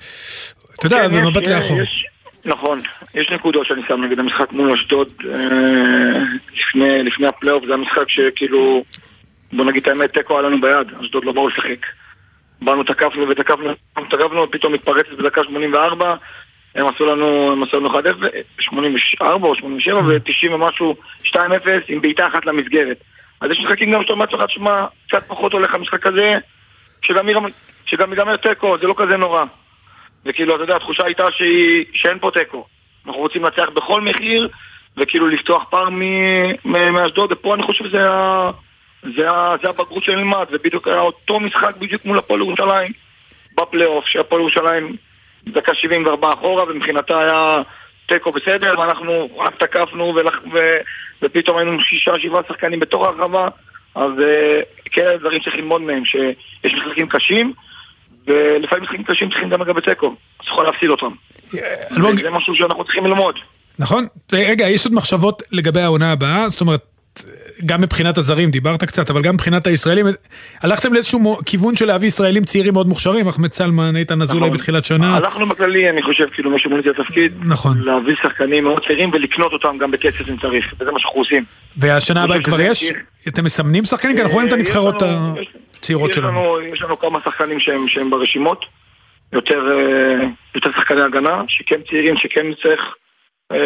אתה 0.78 0.86
יודע, 0.86 1.08
כן, 1.08 1.12
במבט 1.24 1.46
לאחור. 1.46 1.78
נכון, 2.44 2.80
יש 3.14 3.30
נקודות 3.30 3.66
שאני 3.66 3.82
שם 3.88 4.02
נגד 4.04 4.18
המשחק 4.18 4.52
מול 4.52 4.72
אשדוד 4.72 5.12
אה, 5.34 5.34
לפני- 6.56 7.02
לפני 7.02 7.26
הפלייאוף, 7.26 7.64
זה 7.68 7.74
המשחק 7.74 8.08
שכאילו, 8.08 8.84
בוא 9.52 9.64
נגיד 9.64 9.82
את 9.82 9.88
האמת, 9.88 10.12
תיקו 10.12 10.38
היה 10.38 10.48
לנו 10.48 10.60
ביד, 10.60 10.86
אשדוד 11.02 11.24
לא 11.24 11.32
באו 11.32 11.48
לשחק. 11.48 11.86
באנו, 12.62 12.84
תקפנו 12.84 13.28
ותקפנו, 13.28 13.70
תקפנו, 14.10 14.50
פתאום 14.50 14.72
מתפרצת 14.72 15.08
בדקה 15.18 15.40
84, 15.44 16.14
הם 16.74 16.86
עשו 16.86 17.06
לנו, 17.06 17.52
הם 17.52 17.62
עשו 17.62 17.76
לנו 17.76 17.88
1-0, 17.98 18.02
84 18.60 19.46
או 19.48 19.54
87 19.56 19.98
ו-90 19.98 20.50
ומשהו, 20.54 20.94
2-0 21.24 21.36
עם 21.88 22.00
בעיטה 22.00 22.26
אחת 22.26 22.46
למסגרת. 22.46 22.96
אז 23.40 23.50
יש 23.50 23.58
משחקים 23.60 23.90
גם 23.92 24.02
שאתה 24.02 24.12
אומר 24.12 24.24
לעצמך, 24.24 24.44
תשמע, 24.44 24.86
קצת 25.08 25.28
פחות 25.28 25.52
הולך 25.52 25.74
המשחק 25.74 26.06
הזה, 26.06 26.38
שגם 27.02 27.28
ייגמר- 28.12 28.36
תיקו, 28.36 28.78
זה 28.78 28.86
לא 28.86 28.94
כזה 28.96 29.16
נורא. 29.16 29.44
וכאילו, 30.26 30.54
אתה 30.54 30.62
יודע, 30.62 30.76
התחושה 30.76 31.04
הייתה 31.04 31.24
שהיא, 31.30 31.84
שאין 31.92 32.18
פה 32.18 32.30
תיקו. 32.34 32.66
אנחנו 33.06 33.20
רוצים 33.20 33.44
לנצח 33.44 33.68
בכל 33.74 34.00
מחיר, 34.00 34.48
וכאילו 34.96 35.28
לפתוח 35.28 35.64
פער 35.70 35.88
מאשדוד, 36.64 37.32
ופה 37.32 37.54
אני 37.54 37.62
חושב 37.62 37.84
שזה 37.84 38.10
ה- 38.10 38.50
זה 39.16 39.30
ה- 39.30 39.54
זה 39.62 39.68
הבגרות 39.68 40.04
שנלמד, 40.04 40.46
ובדיוק 40.52 40.88
היה 40.88 41.00
אותו 41.00 41.40
משחק 41.40 41.76
בדיוק 41.76 42.04
מול 42.04 42.18
הפועל 42.18 42.40
ירושלים 42.40 42.92
בפלייאוף, 43.56 44.06
שהפועל 44.06 44.40
ירושלים 44.40 44.96
דקה 45.46 45.74
74 45.74 46.32
אחורה, 46.32 46.64
ומבחינתה 46.68 47.18
היה 47.18 47.62
תיקו 48.08 48.32
בסדר, 48.32 48.74
ואנחנו 48.78 49.28
רק 49.38 49.54
תקפנו, 49.58 50.14
ולח- 50.14 50.40
ו- 50.52 50.78
ופתאום 51.22 51.56
היינו 51.58 51.82
שישה, 51.82 52.12
שבעה 52.18 52.42
שחקנים 52.48 52.80
בתוך 52.80 53.02
הרחבה, 53.06 53.48
אז 53.94 54.10
אה, 54.22 54.60
כן, 54.84 55.16
דברים 55.20 55.40
צריך 55.42 55.56
ללמוד 55.56 55.82
מהם, 55.82 56.04
שיש 56.04 56.74
משחקים 56.74 57.08
קשים, 57.08 57.52
ולפעמים 58.26 58.84
משחקים 58.84 59.04
קשים 59.04 59.28
צריכים 59.30 59.48
גם 59.48 59.62
לגבי 59.62 59.80
תיקו, 59.80 60.14
אז 60.40 60.46
יכול 60.46 60.64
להפסיד 60.64 60.90
אותם. 60.90 61.10
זה 62.22 62.30
משהו 62.30 62.54
שאנחנו 62.54 62.84
צריכים 62.84 63.06
ללמוד. 63.06 63.34
נכון? 63.78 64.06
רגע, 64.32 64.68
יש 64.68 64.84
עוד 64.86 64.94
מחשבות 64.94 65.42
לגבי 65.52 65.80
העונה 65.80 66.12
הבאה? 66.12 66.48
זאת 66.48 66.60
אומרת, 66.60 66.80
גם 67.66 67.80
מבחינת 67.80 68.18
הזרים 68.18 68.50
דיברת 68.50 68.84
קצת, 68.84 69.10
אבל 69.10 69.22
גם 69.22 69.34
מבחינת 69.34 69.66
הישראלים, 69.66 70.06
הלכתם 70.62 70.92
לאיזשהו 70.92 71.38
כיוון 71.46 71.76
של 71.76 71.86
להביא 71.86 72.08
ישראלים 72.08 72.44
צעירים 72.44 72.72
מאוד 72.74 72.86
מוכשרים, 72.88 73.28
אחמד 73.28 73.52
סלמן, 73.52 73.96
איתן 73.96 74.22
אזולאי 74.22 74.46
נכון. 74.46 74.56
בתחילת 74.58 74.84
שנה. 74.84 75.16
הלכנו 75.16 75.46
בכללי, 75.46 75.90
אני 75.90 76.02
חושב, 76.02 76.24
כאילו, 76.32 76.50
מי 76.50 76.58
שמוליד 76.58 76.88
את 76.88 76.98
התפקיד, 76.98 77.32
נכון. 77.44 77.78
להביא 77.80 78.14
שחקנים 78.22 78.64
מאוד 78.64 78.84
צעירים 78.86 79.10
ולקנות 79.12 79.52
אותם 79.52 79.78
גם 79.78 79.90
בכסף 79.90 80.28
אם 80.28 80.36
צריך, 80.36 80.74
וזה 80.80 80.90
מה 80.90 81.00
שאנחנו 81.00 81.20
עושים. 81.20 81.44
והשנה 81.76 82.22
הבאה 82.22 82.42
כבר 82.42 82.60
יש? 82.60 82.92
אתם 83.28 83.44
מסמנים 83.44 83.84
שחקנים? 83.84 84.16
כי 84.16 84.22
אנחנו 84.22 84.34
רואים 84.34 84.48
את 84.48 84.52
אה, 84.52 84.58
הנבחרות 84.58 85.02
הצעירות 85.74 86.12
שלנו. 86.12 86.28
לנו- 86.28 86.60
יש 86.74 86.82
לנו 86.82 86.98
כמה 86.98 87.18
שחקנים 87.24 87.60
שהם 87.60 87.88
שהם 87.88 88.10
ברשימות, 88.10 88.64
יותר 89.32 89.58
אה, 89.70 90.26
יותר 90.54 90.70
שחקני 90.76 91.00
הגנה, 91.00 91.42
שכן 91.48 91.76
צעירים, 91.90 92.16
שכן 92.16 92.46
צריך 92.62 92.80
אה, 93.52 93.58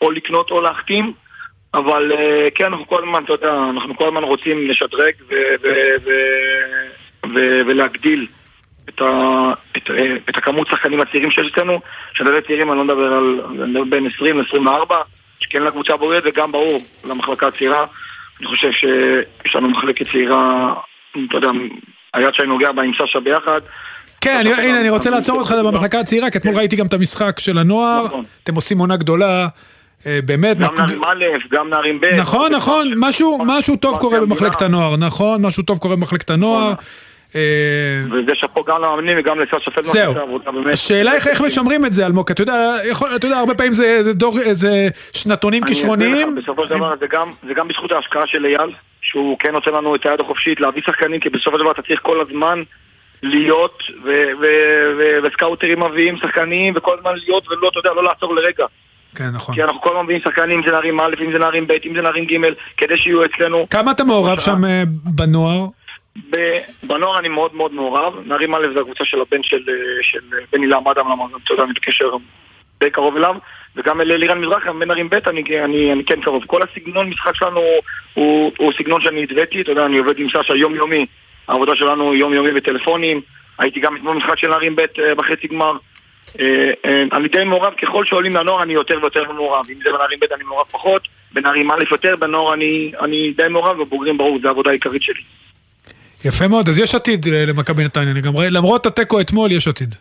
או 0.00 0.10
לקנות 0.10 0.50
או 0.50 0.60
להחתים, 0.60 1.12
אבל 1.74 2.12
אה, 2.12 2.48
כן, 2.54 2.64
אנחנו 2.64 2.86
כל 2.86 3.02
הזמן, 3.02 3.24
אתה 3.24 3.32
יודע, 3.32 3.52
אנחנו 3.70 3.96
כל 3.96 4.06
הזמן 4.08 4.22
רוצים 4.22 4.68
לשדרג 4.70 5.12
ו- 5.28 5.34
ו- 5.62 5.68
ו- 6.04 7.28
ו- 7.34 7.60
ולהגדיל 7.66 8.26
את, 8.88 9.00
ה, 9.00 9.04
את, 9.76 9.90
אה, 9.90 10.16
את 10.28 10.36
הכמות 10.36 10.66
שחקנים 10.66 11.00
הצעירים 11.00 11.30
שיש 11.30 11.46
אצלנו, 11.52 11.80
מדבר 12.20 12.40
צעירים 12.40 12.70
אני 12.70 12.78
לא 12.78 12.84
מדבר 12.84 13.12
על 13.12 13.40
בין 13.90 14.06
20 14.16 14.38
ל-24, 14.40 14.94
שכן 15.40 15.62
לקבוצה 15.62 15.94
הבוגרת 15.94 16.22
וגם 16.26 16.52
ברור 16.52 16.82
למחלקה 17.08 17.46
הצעירה. 17.46 17.86
אני 18.40 18.46
חושב 18.46 18.70
שיש 18.72 19.56
לנו 19.56 19.68
מחלקת 19.68 20.06
צעירה, 20.12 20.74
אתה 21.28 21.36
יודע, 21.36 21.48
היד 22.14 22.34
שאני 22.34 22.48
נוגע 22.48 22.72
בה 22.72 22.82
עם 22.82 22.92
סשה 22.94 23.20
ביחד. 23.20 23.60
כן, 24.20 24.36
אני- 24.40 24.52
הנה, 24.52 24.80
אני 24.80 24.90
רוצה 24.90 25.10
לעצור 25.10 25.38
אותך 25.38 25.54
במחלקה 25.64 26.00
הצעירה, 26.00 26.30
כי 26.30 26.38
אתמול 26.38 26.56
ראיתי 26.56 26.76
גם 26.76 26.86
את 26.86 26.92
המשחק 26.94 27.40
של 27.40 27.58
הנוער, 27.58 28.04
נכון. 28.06 28.24
אתם 28.44 28.54
עושים 28.54 28.78
עונה 28.78 28.96
גדולה, 28.96 29.46
באמת. 30.24 30.56
גם 30.58 30.74
נערים 30.78 31.04
א', 31.04 31.24
גם 31.50 31.68
נערים 31.68 32.00
ב'. 32.00 32.04
נכון, 32.04 32.52
נכון, 32.52 32.92
משהו 33.46 33.76
טוב 33.76 33.98
קורה 33.98 34.20
במחלקת 34.20 34.62
הנוער, 34.62 34.96
נכון, 34.96 35.46
משהו 35.46 35.62
טוב 35.62 35.78
קורה 35.78 35.96
במחלקת 35.96 36.30
הנוער. 36.30 36.72
אה, 37.36 37.40
וזה 38.10 38.34
שאפו 38.34 38.64
גם 38.64 38.82
למאמנים 38.82 39.16
וגם 39.20 39.38
לסשה 39.40 39.70
פלדמן. 39.70 39.82
זהו. 39.82 40.14
השאלה 40.72 41.14
איך 41.14 41.26
איך 41.26 41.40
משמרים 41.40 41.86
את 41.86 41.92
זה, 41.92 42.06
אלמוג, 42.06 42.30
אתה 42.30 42.42
יודע, 42.42 42.76
יכול- 42.84 43.16
אתה 43.16 43.26
יודע, 43.26 43.38
הרבה 43.38 43.54
פעמים 43.54 43.72
זה 43.72 44.12
דור, 44.12 44.38
זה 44.52 44.88
שנתונים 45.12 45.62
כישרוניים. 45.64 46.34
בסופו 46.34 46.64
של 46.64 46.70
דבר 46.70 46.94
זה 47.42 47.54
גם, 47.54 47.68
בזכות 47.68 47.92
ההשקעה 47.92 48.26
של 48.26 48.44
אייל, 48.46 48.70
שהוא 49.02 49.38
כן 49.38 49.52
נותן 49.52 49.70
לנו 49.72 49.94
את 49.94 50.06
היד 50.06 50.20
החופשית 50.20 50.60
להביא 50.60 50.82
שחקנים, 50.86 51.20
כי 51.20 51.28
בסופו 51.28 51.56
של 51.56 51.62
דבר 51.62 51.70
אתה 51.70 51.82
צריך 51.82 52.00
כל 52.02 52.20
הזמן 52.20 52.62
להיות, 53.22 53.82
וסקאוטרים 55.24 55.82
מביאים 55.82 56.16
שחקנים, 56.16 56.74
וכל 56.76 56.96
הזמן 56.98 57.12
להיות 57.26 57.48
ולא, 57.50 57.68
אתה 57.68 57.78
יודע, 57.78 57.90
לא 57.96 58.04
לעצור 58.04 58.34
לרגע. 58.34 58.66
כן, 59.14 59.30
נכון. 59.34 59.54
כי 59.54 59.62
אנחנו 59.62 59.80
כל 59.80 59.90
הזמן 59.90 60.02
מביאים 60.02 60.20
שחקנים, 60.20 60.58
אם 60.58 60.66
זה 60.66 60.72
נערים 60.72 61.00
א', 61.00 61.14
אם 61.20 61.32
זה 61.32 61.38
נערים 61.38 61.66
ב', 61.66 61.72
אם 61.86 61.94
זה 61.96 62.02
נערים 62.02 62.24
ג', 62.24 62.36
כדי 62.76 62.96
שיהיו 62.96 63.24
אצלנו. 63.24 63.66
כמה 63.70 63.90
אתה 63.90 64.04
מעורב 64.04 64.38
שם 64.38 64.64
אה, 64.64 64.82
בנוער? 64.88 65.66
בנוער 66.82 67.18
אני 67.18 67.28
מאוד 67.28 67.54
מאוד 67.54 67.72
מעורב, 67.72 68.12
נערים 68.26 68.54
א' 68.54 68.66
זה 68.74 68.80
הקבוצה 68.80 69.04
של 69.04 69.20
הבן 69.20 69.42
של, 69.42 69.62
של 70.02 70.20
בן 70.52 70.62
אילם 70.62 70.88
אדם, 70.88 71.10
למה 71.10 71.24
אתה 71.44 71.52
יודע, 71.52 71.64
אני 71.64 71.72
בקשר 71.72 72.10
די 72.80 72.90
קרוב 72.90 73.16
אליו, 73.16 73.34
וגם 73.76 74.00
אל 74.00 74.16
לירן 74.16 74.40
מזרחי, 74.40 74.68
בן 74.80 74.88
נערים 74.88 75.10
ב' 75.10 75.14
אני, 75.14 75.42
אני, 75.64 75.92
אני 75.92 76.04
כן 76.04 76.20
קרוב. 76.20 76.44
כל 76.46 76.60
הסגנון 76.62 77.08
משחק 77.08 77.34
שלנו 77.34 77.60
הוא, 78.14 78.52
הוא 78.58 78.72
סגנון 78.78 79.00
שאני 79.00 79.22
התוויתי, 79.22 79.60
אתה 79.60 79.72
יודע, 79.72 79.86
אני 79.86 79.98
עובד 79.98 80.18
עם 80.18 80.28
סשה 80.28 80.54
יומיומי, 80.54 81.06
העבודה 81.48 81.76
שלנו 81.76 82.14
יומיומי 82.14 82.50
בטלפונים, 82.50 83.20
הייתי 83.58 83.80
גם 83.80 83.96
אתמול 83.96 84.14
במשחק 84.14 84.38
של 84.38 84.48
נערים 84.48 84.76
ב' 84.76 84.80
אה, 84.80 85.14
בחצי 85.14 85.46
גמר. 85.46 85.76
אה, 86.40 86.70
אה, 86.84 87.02
אני 87.12 87.28
די 87.28 87.44
מעורב, 87.44 87.72
ככל 87.82 88.04
שעולים 88.04 88.36
לנוער 88.36 88.62
אני 88.62 88.72
יותר 88.72 88.98
ויותר 89.00 89.32
מעורב, 89.32 89.64
אם 89.70 89.78
זה 89.84 89.90
בנערים 89.92 90.18
ב' 90.20 90.32
אני 90.34 90.44
מעורב 90.44 90.66
פחות, 90.70 91.02
בנערים 91.32 91.70
א' 91.70 91.84
יותר, 91.90 92.16
בנוער 92.16 92.54
אני, 92.54 92.92
אני 93.00 93.32
די 93.36 93.48
מעורב, 93.50 93.80
ובוגרים 93.80 94.18
ברור, 94.18 94.38
זו 94.42 94.48
העבודה 94.48 94.70
העיקרית 94.70 95.02
שלי. 95.02 95.20
יפה 96.24 96.48
מאוד, 96.48 96.68
אז 96.68 96.78
יש 96.78 96.94
עתיד 96.94 97.26
אה, 97.28 97.44
למכבי 97.46 97.84
נתניה, 97.84 98.14
למרות 98.50 98.86
התיקו 98.86 99.20
אתמול 99.20 99.52
יש 99.52 99.68
עתיד. 99.68 99.94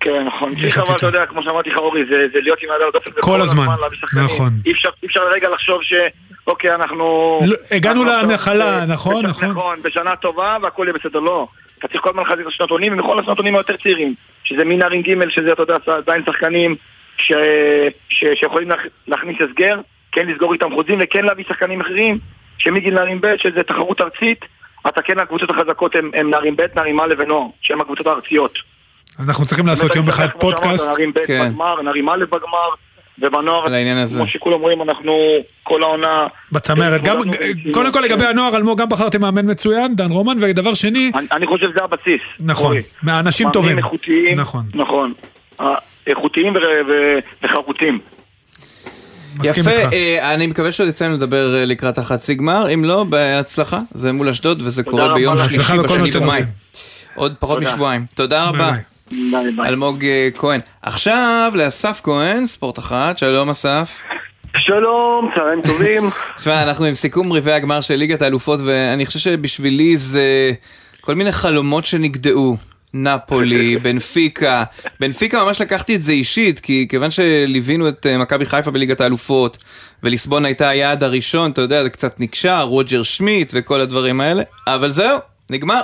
כן, 0.00 0.24
נכון. 0.26 0.54
צריך 0.60 0.78
אבל, 0.78 0.84
אתה 0.84 0.92
יותר. 0.92 1.06
יודע, 1.06 1.26
כמו 1.26 1.42
שאמרתי 1.42 1.70
לך, 1.70 1.76
אורי, 1.76 2.04
זה 2.10 2.26
זה 2.32 2.38
להיות 2.42 2.58
עם 2.62 2.70
היד 2.70 2.80
על 2.82 2.88
הדופק. 2.88 3.20
כל 3.20 3.40
הזמן. 3.40 3.66
נכון. 4.24 4.50
אי 4.66 4.72
אפשר- 4.72 4.88
אי 5.02 5.08
אפשר 5.08 5.20
לרגע 5.24 5.48
לחשוב 5.48 5.82
ש... 5.82 5.92
אוקיי, 6.46 6.70
אנחנו... 6.74 7.40
לא, 7.46 7.56
הגענו 7.70 8.04
לנחלה, 8.04 8.84
נכון, 8.86 9.26
נכון. 9.26 9.48
נכון, 9.50 9.78
בשנה 9.82 10.16
טובה 10.16 10.56
והכל 10.62 10.86
יהיה 10.86 10.98
בסדר, 10.98 11.20
לא. 11.20 11.46
אתה 11.78 11.88
צריך 11.88 12.02
כל 12.02 12.08
הזמן 12.10 12.22
לחזק 12.22 12.40
את 12.40 12.46
השנתונים, 12.46 12.92
ומכל 12.92 13.18
השנתונים 13.20 13.54
היותר 13.54 13.76
צעירים. 13.76 14.14
שזה 14.50 14.64
מנערים 14.64 15.02
ג', 15.02 15.28
שזה, 15.28 15.52
אתה 15.52 15.62
יודע, 15.62 15.76
עדיין 15.86 16.22
שחקנים 16.26 16.76
ש... 17.16 17.32
ש... 18.08 18.24
שיכולים 18.34 18.70
להכ- 18.72 18.88
להכניס 19.08 19.36
הסגר, 19.40 19.80
כן 20.12 20.26
לסגור 20.28 20.52
איתם 20.52 20.74
חוזים, 20.74 20.98
וכן 21.02 21.24
להביא 21.24 21.44
שחקנים 21.48 21.80
אחרים, 21.80 22.18
שמגיל 22.58 22.94
נערים 22.94 23.20
ב', 23.20 23.34
שזה 23.36 23.62
תחרות 23.62 24.00
ארצית, 24.00 24.44
אתה 24.88 25.02
כן, 25.02 25.18
הקבוצות 25.18 25.50
החזקות 25.50 25.96
הם, 25.96 26.10
הם 26.14 26.30
נערים 26.30 26.56
ב', 26.56 26.62
נערים 26.76 27.00
א' 27.00 27.14
ונוער, 27.18 27.46
שהם 27.62 27.80
הקבוצות 27.80 28.06
הארציות. 28.06 28.58
אנחנו 29.18 29.46
צריכים 29.46 29.66
לעשות 29.66 29.96
יום 29.96 30.08
אחד 30.08 30.28
פודקאסט. 30.38 30.88
נערים 30.88 31.12
ב' 31.12 31.18
כן. 31.26 31.48
בגמר, 31.50 31.82
נערים 31.82 32.08
א' 32.08 32.24
בגמר, 32.30 32.68
ובנוער. 33.20 33.66
כמו 34.14 34.26
שכולם 34.26 34.60
רואים, 34.60 34.82
אנחנו 34.82 35.12
כל 35.62 35.82
העונה... 35.82 36.26
בצמרת, 36.52 37.02
גם, 37.02 37.16
קודם 37.72 37.92
כל 37.92 38.00
לגבי 38.00 38.26
הנוער, 38.26 38.56
אלמוג, 38.56 38.80
גם 38.80 38.88
בחרתם 38.88 39.20
מאמן 39.20 39.50
מצוין, 39.50 39.96
דן 39.96 40.10
רומן, 40.10 40.36
ודבר 40.40 40.74
שני, 40.74 41.12
אני, 41.14 41.26
אני 41.32 41.46
חושב 41.46 41.70
שזה 41.70 41.84
הבסיס. 41.84 42.20
נכון. 42.40 42.76
מהאנשים 43.02 43.46
מאמנים 43.46 43.62
טובים. 43.62 43.78
איכותיים, 43.78 44.40
נכון. 44.40 44.64
נכון. 44.74 45.12
אה, 45.60 45.74
איכותיים 46.06 46.54
וחרוצים. 47.42 47.98
יפה. 49.44 49.70
אה, 49.70 50.34
אני 50.34 50.46
מקווה 50.46 50.72
שעוד 50.72 50.88
יצא 50.88 51.04
לנו 51.04 51.14
לדבר 51.14 51.54
אה, 51.54 51.64
לקראת 51.64 51.98
החצי 51.98 52.34
גמר, 52.34 52.74
אם 52.74 52.84
לא, 52.84 53.04
בהצלחה, 53.04 53.78
זה 53.90 54.12
מול 54.12 54.28
אשדוד 54.28 54.62
וזה 54.64 54.82
קורה 54.82 55.14
ביום. 55.14 55.38
שלישי 55.38 55.78
בשני 55.78 56.10
במאי. 56.10 56.42
עוד 57.14 57.34
פחות. 57.38 57.62
משבועיים. 57.62 58.06
תודה 58.14 58.44
רבה. 58.44 58.72
אלמוג 59.66 60.04
אה, 60.04 60.28
כהן. 60.34 60.60
עכשיו 60.82 61.52
לאסף 61.54 62.00
כהן, 62.02 62.46
ספורט 62.46 62.78
אחת, 62.78 63.18
שלום 63.18 63.48
אסף. 63.48 64.02
שלום, 64.56 65.30
צהריים 65.34 65.62
טובים. 65.62 66.10
תשמע, 66.36 66.62
אנחנו 66.62 66.84
עם 66.84 66.94
סיכום 66.94 67.32
רבעי 67.32 67.54
הגמר 67.54 67.80
של 67.80 67.96
ליגת 67.96 68.22
האלופות, 68.22 68.60
ואני 68.64 69.06
חושב 69.06 69.18
שבשבילי 69.18 69.96
זה 69.96 70.52
כל 71.00 71.14
מיני 71.14 71.32
חלומות 71.32 71.84
שנגדעו. 71.84 72.56
נפולי, 72.94 73.76
בנפיקה. 73.82 74.64
בנפיקה 75.00 75.44
ממש 75.44 75.60
לקחתי 75.60 75.96
את 75.96 76.02
זה 76.02 76.12
אישית, 76.12 76.60
כי 76.60 76.86
כיוון 76.88 77.10
שליווינו 77.10 77.88
את 77.88 78.06
אה, 78.06 78.18
מכבי 78.18 78.44
חיפה 78.44 78.70
בליגת 78.70 79.00
האלופות, 79.00 79.58
וליסבון 80.02 80.44
הייתה 80.44 80.68
היעד 80.68 81.04
הראשון, 81.04 81.50
אתה 81.50 81.60
יודע, 81.60 81.82
זה 81.82 81.90
קצת 81.90 82.20
נקשר, 82.20 82.62
רוג'ר 82.62 83.02
שמיט 83.02 83.52
וכל 83.56 83.80
הדברים 83.80 84.20
האלה, 84.20 84.42
אבל 84.66 84.90
זהו, 84.90 85.18
נגמר. 85.50 85.80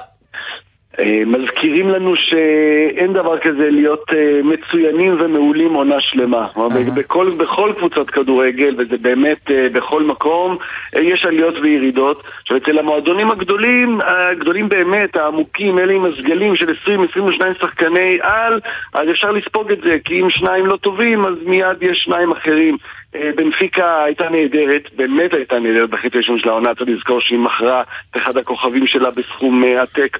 אה, 0.99 1.23
מזכירים 1.27 1.89
לנו 1.89 2.17
שאין 2.17 3.13
דבר 3.13 3.39
כזה 3.39 3.71
להיות 3.71 4.05
אה, 4.13 4.41
מצוינים 4.45 5.17
ומעולים 5.21 5.75
עונה 5.75 6.01
שלמה. 6.01 6.49
כלומר, 6.55 6.91
בכל, 6.95 7.31
בכל 7.37 7.73
קבוצות 7.79 8.11
כדורגל, 8.11 8.75
וזה 8.79 8.97
באמת 9.01 9.51
אה, 9.51 9.67
בכל 9.73 10.03
מקום, 10.03 10.57
יש 10.93 11.25
עליות 11.25 11.55
וירידות. 11.63 12.23
עכשיו, 12.43 12.57
אצל 12.57 12.79
המועדונים 12.79 13.31
הגדולים, 13.31 14.01
הגדולים 14.01 14.69
באמת, 14.69 15.17
העמוקים, 15.17 15.79
אלה 15.79 15.93
עם 15.93 16.05
הסגלים 16.05 16.57
של 16.57 16.75
20-22 17.17 17.21
שחקני 17.61 18.19
על, 18.23 18.61
אז 18.93 19.11
אפשר 19.11 19.31
לספוג 19.31 19.73
את 19.73 19.79
זה, 19.85 19.97
כי 20.05 20.23
אם 20.23 20.31
שניים 20.31 20.67
לא 20.67 20.77
טובים, 20.77 21.27
אז 21.27 21.35
מיד 21.47 21.83
יש 21.83 21.99
שניים 22.05 22.33
אחרים. 22.33 22.77
אה, 23.15 23.31
בנפיקה 23.37 24.05
הייתה 24.05 24.29
נהדרת, 24.29 24.91
באמת 24.97 25.35
הייתה 25.35 25.59
נהדרת 25.59 25.91
בחצי 25.91 26.17
הראשון 26.17 26.39
של 26.39 26.49
העונה, 26.49 26.75
צריך 26.75 26.89
לזכור 26.89 27.21
שהיא 27.21 27.39
מכרה 27.39 27.83
את 28.11 28.17
אחד 28.17 28.37
הכוכבים 28.37 28.87
שלה 28.87 29.11
בסכום 29.11 29.65
אה, 29.65 29.83
עתק 29.83 30.19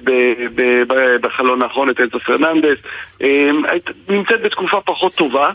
בחלון 1.21 1.61
האחרון, 1.61 1.89
את 1.89 1.99
אלצה 1.99 2.19
פרננדס. 2.19 2.77
אה, 3.21 3.49
נמצאת 4.09 4.41
בתקופה 4.41 4.81
פחות 4.81 5.15
טובה, 5.15 5.49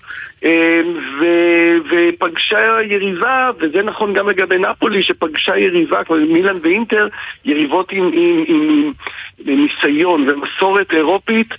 ופגשה 1.90 2.82
יריבה, 2.82 3.50
וזה 3.58 3.82
נכון 3.82 4.12
גם 4.12 4.28
לגבי 4.28 4.58
נפולי, 4.58 5.02
שפגשה 5.02 5.56
יריבה, 5.56 6.04
כמו 6.04 6.16
מילאן 6.16 6.56
ואינטר, 6.62 7.08
יריבות 7.44 7.92
עם, 7.92 8.10
עם, 8.12 8.44
עם, 8.46 8.92
עם 9.46 9.60
ניסיון 9.60 10.28
ומסורת 10.28 10.92
אירופית, 10.92 11.54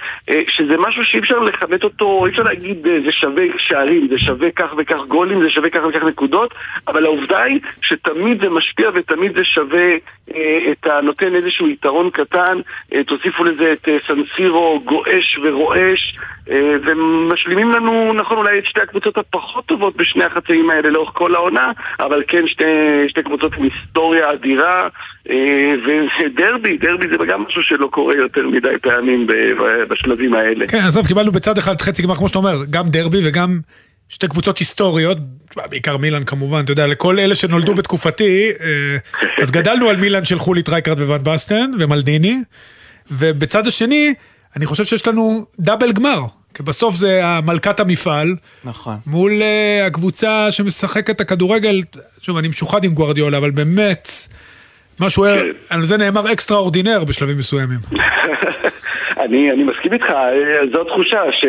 שזה 0.48 0.78
משהו 0.78 1.06
שאי 1.06 1.20
אפשר 1.20 1.40
לכמת 1.40 1.84
אותו, 1.84 2.26
אי 2.26 2.32
אפשר 2.32 2.44
להגיד 2.44 2.88
זה 3.06 3.12
שווה 3.12 3.44
שערים, 3.58 4.08
זה 4.08 4.18
שווה 4.18 4.52
כך 4.52 4.74
וכך 4.78 5.00
גולים, 5.08 5.44
זה 5.44 5.50
שווה 5.50 5.70
כך 5.70 5.82
וכך 5.90 6.04
נקודות, 6.04 6.54
אבל 6.88 7.06
העובדה 7.06 7.44
היא 7.44 7.60
שתמיד 7.82 8.42
זה 8.42 8.50
משפיע 8.50 8.90
ותמיד 8.94 9.38
זה 9.38 9.44
שווה 9.44 9.92
אה, 10.36 10.72
את 10.72 10.88
הנותן 10.88 11.36
איזשהו 11.36 11.70
יתרון 11.70 12.10
קטן, 12.10 12.60
אה, 12.94 13.04
תוסיפו 13.04 13.44
לזה 13.44 13.74
את 13.74 13.90
אה, 13.90 13.98
סנסירו 14.08 14.82
גועש 14.86 15.40
ורועש, 15.44 16.18
אה, 16.50 16.76
ומשלימים 16.86 17.72
לנו, 17.72 18.14
נכון, 18.14 18.38
אולי 18.38 18.60
את 18.60 18.66
שתי 18.74 18.82
הקבוצות 18.82 19.18
הפחות 19.18 19.66
טובות 19.66 19.96
בשני 19.98 20.24
החצאים 20.24 20.70
האלה 20.70 20.90
לאורך 20.90 21.12
כל 21.14 21.36
העונה, 21.36 21.72
אבל 22.00 22.24
כן 22.28 22.48
שתי, 22.48 22.64
שתי 23.08 23.24
קבוצות 23.24 23.54
עם 23.54 23.64
היסטוריה 23.64 24.34
אדירה, 24.34 24.88
אה, 25.30 25.74
ודרבי, 26.20 26.78
דרבי 26.78 27.08
זה 27.08 27.26
גם 27.26 27.44
משהו 27.48 27.64
שלא 27.64 27.88
קורה 27.88 28.16
יותר 28.16 28.48
מדי 28.48 28.78
פעמים 28.82 29.28
בשלבים 29.90 30.34
האלה. 30.34 30.68
כן, 30.68 30.78
עזוב, 30.78 31.08
קיבלנו 31.08 31.32
בצד 31.32 31.58
אחד 31.58 31.82
חצי 31.82 32.04
גמר, 32.04 32.16
כמו 32.16 32.28
שאתה 32.28 32.40
אומר, 32.40 32.66
גם 32.70 32.84
דרבי 32.88 33.28
וגם 33.28 33.60
שתי 34.10 34.28
קבוצות 34.28 34.58
היסטוריות, 34.58 35.18
בעיקר 35.70 35.98
מילאן 35.98 36.24
כמובן, 36.24 36.64
אתה 36.64 36.72
יודע, 36.72 36.88
לכל 36.88 37.20
אלה 37.20 37.36
שנולדו 37.36 37.74
בתקופתי, 37.74 38.52
אה, 38.62 38.98
אז 39.42 39.52
גדלנו 39.52 39.90
על 39.90 39.98
מילאן 39.98 40.26
של 40.26 40.40
חוליט 40.40 40.70
רייקרד 40.70 41.00
וואן 41.00 41.20
בסטן 41.24 41.72
ומלדיני, 41.80 42.42
ובצד 43.12 43.68
השני, 43.68 44.14
אני 44.56 44.66
חושב 44.66 44.84
שיש 44.84 45.08
לנו 45.08 45.46
double 45.60 45.92
גמר, 45.92 46.20
כי 46.54 46.64
בסוף 46.64 46.96
זה 46.96 47.22
מלכת 47.44 47.80
המפעל, 47.80 48.36
נכון. 48.64 48.96
מול 49.08 49.32
uh, 49.32 49.88
הקבוצה 49.88 50.52
שמשחקת 50.52 51.10
את 51.10 51.22
הכדורגל, 51.22 51.82
שוב, 52.22 52.38
אני 52.38 52.48
משוחד 52.48 52.84
עם 52.84 52.94
גוארדיולה, 52.94 53.38
אבל 53.38 53.52
באמת, 53.52 54.10
משהו, 55.00 55.24
כן. 55.24 55.46
על 55.70 55.86
זה 55.86 55.98
נאמר 55.98 56.32
extraordinaire 56.32 57.04
בשלבים 57.04 57.38
מסוימים. 57.38 57.80
אני, 59.24 59.52
אני 59.52 59.64
מסכים 59.64 59.94
איתך, 59.94 60.06
אה, 60.06 60.32
זו 60.74 60.84
תחושה 60.84 61.22
ש, 61.32 61.46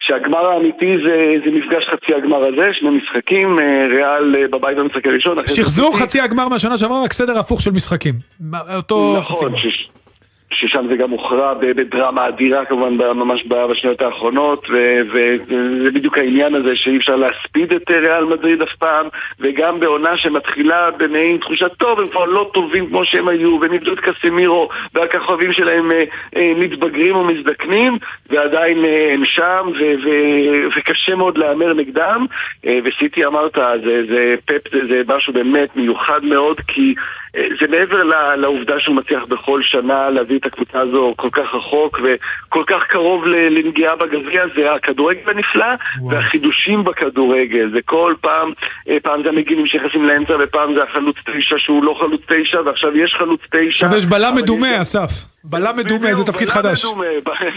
שהגמר 0.00 0.46
האמיתי 0.46 0.96
זה, 1.04 1.34
זה 1.44 1.50
מפגש 1.50 1.84
חצי 1.92 2.14
הגמר 2.14 2.36
הזה, 2.36 2.68
שני 2.72 2.90
משחקים, 2.90 3.58
אה, 3.58 3.86
ריאל 3.88 4.46
בבית 4.46 4.76
במשחק 4.76 5.06
הראשון. 5.06 5.38
שחזור 5.46 5.98
חצי 5.98 6.20
הגמר 6.20 6.48
מהשנה 6.48 6.78
שעברה, 6.78 7.04
רק 7.04 7.12
סדר 7.12 7.38
הפוך 7.38 7.60
של 7.60 7.70
משכים. 7.70 8.14
אותו 8.74 9.16
נכון, 9.18 9.36
חצי 9.36 9.44
גמר. 9.44 10.03
ששם 10.54 10.86
זה 10.88 10.96
גם 10.96 11.10
הוכרע 11.10 11.54
בדרמה 11.54 12.28
אדירה 12.28 12.64
כמובן 12.64 12.94
ממש 13.16 13.44
בשניות 13.46 14.02
האחרונות 14.02 14.66
וזה 14.70 15.90
בדיוק 15.94 16.18
העניין 16.18 16.54
הזה 16.54 16.76
שאי 16.76 16.96
אפשר 16.96 17.16
להספיד 17.16 17.72
את 17.72 17.90
ריאל 17.90 18.24
מדריד 18.24 18.62
אף 18.62 18.74
פעם 18.78 19.06
וגם 19.40 19.80
בעונה 19.80 20.16
שמתחילה 20.16 20.90
במעין 20.90 21.36
תחושת 21.36 21.72
טוב 21.78 22.00
הם 22.00 22.08
כבר 22.08 22.24
לא 22.24 22.50
טובים 22.54 22.86
כמו 22.86 23.04
שהם 23.04 23.28
היו 23.28 23.58
והם 23.60 23.72
איבדו 23.72 23.92
את 23.92 24.00
קסמירו 24.00 24.68
והכוכבים 24.94 25.52
שלהם 25.52 25.92
אה, 25.92 26.04
אה, 26.36 26.52
מתבגרים 26.56 27.16
ומזדקנים 27.16 27.98
ועדיין 28.30 28.84
אה, 28.84 29.10
הם 29.14 29.24
שם 29.24 29.70
וקשה 30.76 31.14
מאוד 31.14 31.38
להמר 31.38 31.74
נגדם. 31.74 32.26
וסיטי 32.84 33.26
אמרת 33.26 33.54
זה, 33.84 34.02
זה 34.08 34.34
פפ 34.44 34.68
זה 34.88 35.02
משהו 35.06 35.32
באמת 35.32 35.76
מיוחד 35.76 36.24
מאוד 36.24 36.60
כי 36.66 36.94
זה 37.34 37.66
מעבר 37.68 38.02
לעובדה 38.36 38.80
שהוא 38.80 38.96
מצליח 38.96 39.24
בכל 39.28 39.62
שנה 39.62 40.10
להביא 40.10 40.38
את 40.38 40.46
הקבוצה 40.46 40.80
הזו 40.80 41.14
כל 41.16 41.28
כך 41.32 41.54
רחוק 41.54 42.00
וכל 42.02 42.64
כך 42.66 42.86
קרוב 42.88 43.24
לנגיעה 43.26 43.96
בגביע, 43.96 44.42
זה 44.56 44.72
הכדורגל 44.72 45.30
הנפלא 45.30 45.66
והחידושים 46.08 46.84
בכדורגל. 46.84 47.70
זה 47.72 47.78
כל 47.84 48.14
פעם, 48.20 48.52
אה, 48.88 48.96
פעם 49.02 49.22
זה 49.22 49.28
המגינים 49.28 49.66
שנכנסים 49.66 50.06
לאמצע 50.06 50.32
ופעם 50.40 50.74
זה 50.74 50.82
החלוץ 50.82 51.16
תשע 51.26 51.56
שהוא 51.58 51.84
לא 51.84 51.96
חלוץ 52.00 52.20
תשע 52.26 52.60
ועכשיו 52.66 52.96
יש 52.96 53.14
חלוץ 53.18 53.40
תשע. 53.50 53.86
עכשיו 53.86 53.98
יש 53.98 54.06
בלם 54.06 54.34
מדומה, 54.36 54.82
אסף. 54.82 55.34
בלם 55.44 55.76
מדומה 55.76 56.14
זה 56.14 56.24
תפקיד 56.24 56.48
חדש. 56.48 56.84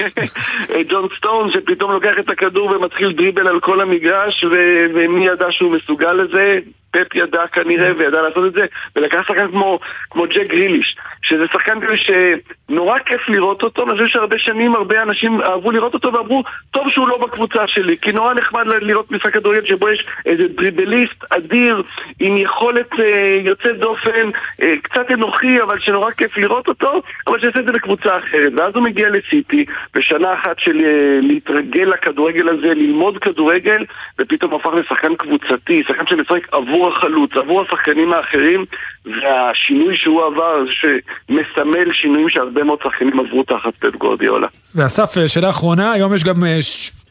ג'ון 0.90 1.08
סטון 1.18 1.52
שפתאום 1.52 1.92
לוקח 1.92 2.14
את 2.20 2.30
הכדור 2.30 2.72
ומתחיל 2.72 3.12
דריבל 3.12 3.48
על 3.48 3.60
כל 3.60 3.82
המגרש 3.82 4.46
ומי 4.94 5.28
ידע 5.28 5.46
שהוא 5.52 5.72
מסוגל 5.72 6.14
לזה 6.14 6.60
פפ 6.98 7.16
ידע 7.16 7.48
כנראה 7.48 7.92
וידע 7.98 8.22
לעשות 8.22 8.46
את 8.46 8.54
זה, 8.54 8.66
ולקח 8.96 9.28
שחקן 9.28 9.48
כמו, 9.52 9.80
כמו 10.10 10.24
ג'ק 10.24 10.48
גריליש, 10.48 10.96
שזה 11.22 11.46
שחקן 11.54 11.80
כזה 11.82 11.94
שנורא 11.98 13.00
כיף 13.00 13.30
לראות 13.30 13.64
אותו, 13.64 13.84
אני 13.84 13.92
חושב 13.92 14.08
שהרבה 14.08 14.38
שנים 14.38 14.76
הרבה 14.76 15.04
אנשים 15.04 15.42
אהבו 15.42 15.72
לראות 15.72 15.94
אותו 15.94 16.14
ואמרו, 16.14 16.44
טוב 16.72 16.90
שהוא 16.90 17.08
לא 17.08 17.18
בקבוצה 17.18 17.68
שלי, 17.68 17.98
כי 17.98 18.12
נורא 18.12 18.34
נחמד 18.34 18.68
לראות 18.68 19.12
משחק 19.12 19.34
כדורגל 19.34 19.66
שבו 19.66 19.90
יש 19.90 20.06
איזה 20.26 20.48
דריבליסט 20.48 21.24
אדיר, 21.30 21.84
עם 22.20 22.38
יכולת 22.38 23.00
אה, 23.00 23.40
יוצאת 23.44 23.80
דופן, 23.80 24.30
אה, 24.62 24.74
קצת 24.84 25.12
אנוכי, 25.12 25.62
אבל 25.62 25.80
שנורא 25.80 26.12
כיף 26.12 26.38
לראות 26.38 26.68
אותו, 26.68 27.02
אבל 27.28 27.40
שיעשה 27.40 27.60
את 27.60 27.66
זה 27.66 27.72
בקבוצה 27.72 28.18
אחרת. 28.18 28.54
ואז 28.58 28.76
הוא 28.76 28.84
מגיע 28.84 29.10
לסיטי, 29.10 29.66
בשנה 29.96 30.34
אחת 30.34 30.60
של 30.60 30.82
אה, 30.86 31.20
להתרגל 31.22 31.84
לכדורגל 31.94 32.50
הזה, 32.50 32.74
ללמוד 32.74 33.18
כדורגל, 33.18 33.86
ופתאום 34.20 34.54
הפך 34.54 34.74
לשחקן 34.74 35.16
קבוצתי, 35.16 35.84
שחקן 35.88 36.08
שמשחק 36.08 36.48
עבור 36.52 36.87
החלוץ, 36.88 37.32
עבור 37.36 37.62
השחקנים 37.62 38.14
האחרים, 38.14 38.66
והשינוי 39.06 39.98
שהוא 39.98 40.26
עבר, 40.26 40.66
שמסמל 40.72 41.94
שינויים 41.94 42.30
שהרבה 42.30 42.64
מאוד 42.64 42.80
שחקנים 42.84 43.20
עברו 43.20 43.44
תחת 43.44 43.76
פט 43.80 43.96
גורדיאולה. 43.98 44.48
ואסף, 44.76 45.18
אה, 45.18 45.28
שאלה 45.28 45.50
אחרונה, 45.50 45.92
היום 45.92 46.16
יש 46.16 46.24
גם 46.24 46.44
אה, 46.44 46.60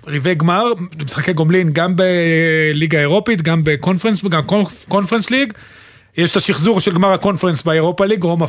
ריבי 0.07 0.35
גמר, 0.35 0.62
משחקי 1.05 1.33
גומלין, 1.33 1.71
גם 1.73 1.91
בליגה 1.97 2.99
האירופית, 2.99 3.43
גם 3.43 3.61
בקונפרנס, 3.65 4.25
גם 4.25 4.43
קונפרנס 4.89 5.31
ליג. 5.31 5.53
יש 6.17 6.31
את 6.31 6.37
השחזור 6.37 6.81
של 6.81 6.93
גמר 6.93 7.12
הקונפרנס 7.12 7.62
באירופה 7.62 8.05
ליג, 8.05 8.23
רומא 8.23 8.47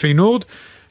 פיינורד. 0.00 0.44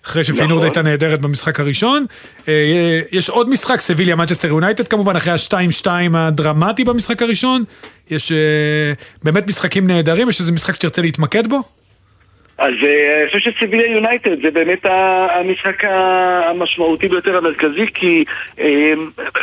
אחרי 0.05 0.23
שפיינורד 0.23 0.51
נכון. 0.51 0.63
הייתה 0.63 0.81
נהדרת 0.81 1.21
במשחק 1.21 1.59
הראשון. 1.59 2.05
אה, 2.47 2.99
יש 3.11 3.29
עוד 3.29 3.49
משחק, 3.49 3.79
סביליה 3.79 4.15
מנצ'סטר 4.15 4.47
יונייטד 4.47 4.87
כמובן, 4.87 5.15
אחרי 5.15 5.33
ה-2-2 5.33 5.87
הדרמטי 6.17 6.83
במשחק 6.83 7.21
הראשון. 7.21 7.63
יש 8.11 8.31
אה, 8.31 8.37
באמת 9.23 9.47
משחקים 9.47 9.87
נהדרים, 9.87 10.29
יש 10.29 10.39
איזה 10.39 10.51
משחק 10.51 10.75
שתרצה 10.75 11.01
להתמקד 11.01 11.47
בו? 11.47 11.61
אז 12.57 12.73
אה, 12.83 13.21
אני 13.21 13.39
חושב 13.39 13.51
שסביליה 13.51 13.91
יונייטד 13.91 14.41
זה 14.43 14.51
באמת 14.51 14.85
המשחק 14.85 15.83
המשמעותי 16.49 17.07
ביותר 17.07 17.37
המרכזי 17.37 17.85
כי 17.93 18.23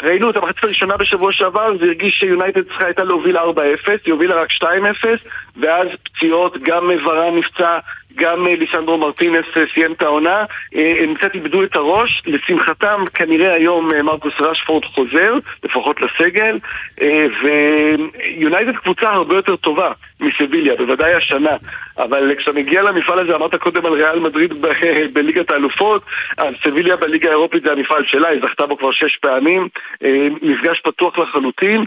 ראינו 0.03 0.31
את 0.31 0.37
המחצית 0.37 0.65
הראשונה 0.65 0.97
בשבוע 0.97 1.33
שעבר 1.33 1.79
זה 1.79 1.85
הרגיש 1.85 2.15
שיונייטד 2.15 2.63
צריכה 2.63 2.85
הייתה 2.85 3.05
להוביל 3.05 3.37
4-0, 3.37 3.41
היא 4.05 4.13
הובילה 4.13 4.35
רק 4.35 4.49
2-0 4.53 4.65
ואז 5.61 5.89
פציעות, 6.03 6.57
גם 6.63 6.91
ורן 7.05 7.39
נפצע 7.39 7.79
גם 8.15 8.47
אה, 8.47 8.57
ליסנדרו 8.57 8.99
מרטינס 8.99 9.47
אה, 9.57 9.65
סיים 9.75 9.93
את 9.93 10.03
העונה, 10.03 10.45
אה, 10.75 10.95
הם 11.03 11.15
קצת 11.15 11.35
איבדו 11.35 11.63
את 11.63 11.77
הראש, 11.77 12.23
לשמחתם 12.27 13.05
כנראה 13.15 13.55
היום 13.55 13.91
מרקוס 14.05 14.35
רשפורד 14.41 14.85
חוזר, 14.85 15.35
לפחות 15.65 15.97
לסגל, 16.01 16.59
ויונייטד 17.43 18.77
קבוצה 18.77 19.11
הרבה 19.11 19.37
יותר 19.37 19.57
טובה 19.57 19.93
מסביליה, 20.21 20.77
בוודאי 20.77 21.15
השנה, 21.15 21.57
אבל 21.99 22.35
כשאתה 22.39 22.53
מגיע 22.53 22.83
למפעל 22.83 23.19
הזה, 23.19 23.37
אמרת 23.37 23.55
קודם 23.55 23.87
על 23.87 23.93
ריאל 23.93 24.19
מדריד 24.19 24.55
בליגת 25.15 25.51
האלופות, 25.51 26.03
אז 26.39 26.55
סביליה 26.65 26.97
בליגה 26.97 27.29
האירופית 27.29 27.63
זה 27.63 27.73
המפעל 27.73 28.03
שלה, 28.07 28.29
היא 28.29 28.41
זכתה 28.43 28.67
בו 28.67 28.79
כבר 28.79 28.91
שש 28.91 29.17
פעמים, 29.17 29.69
מפגש 30.43 30.81
פתוח 30.81 31.19
לחלוטין, 31.19 31.85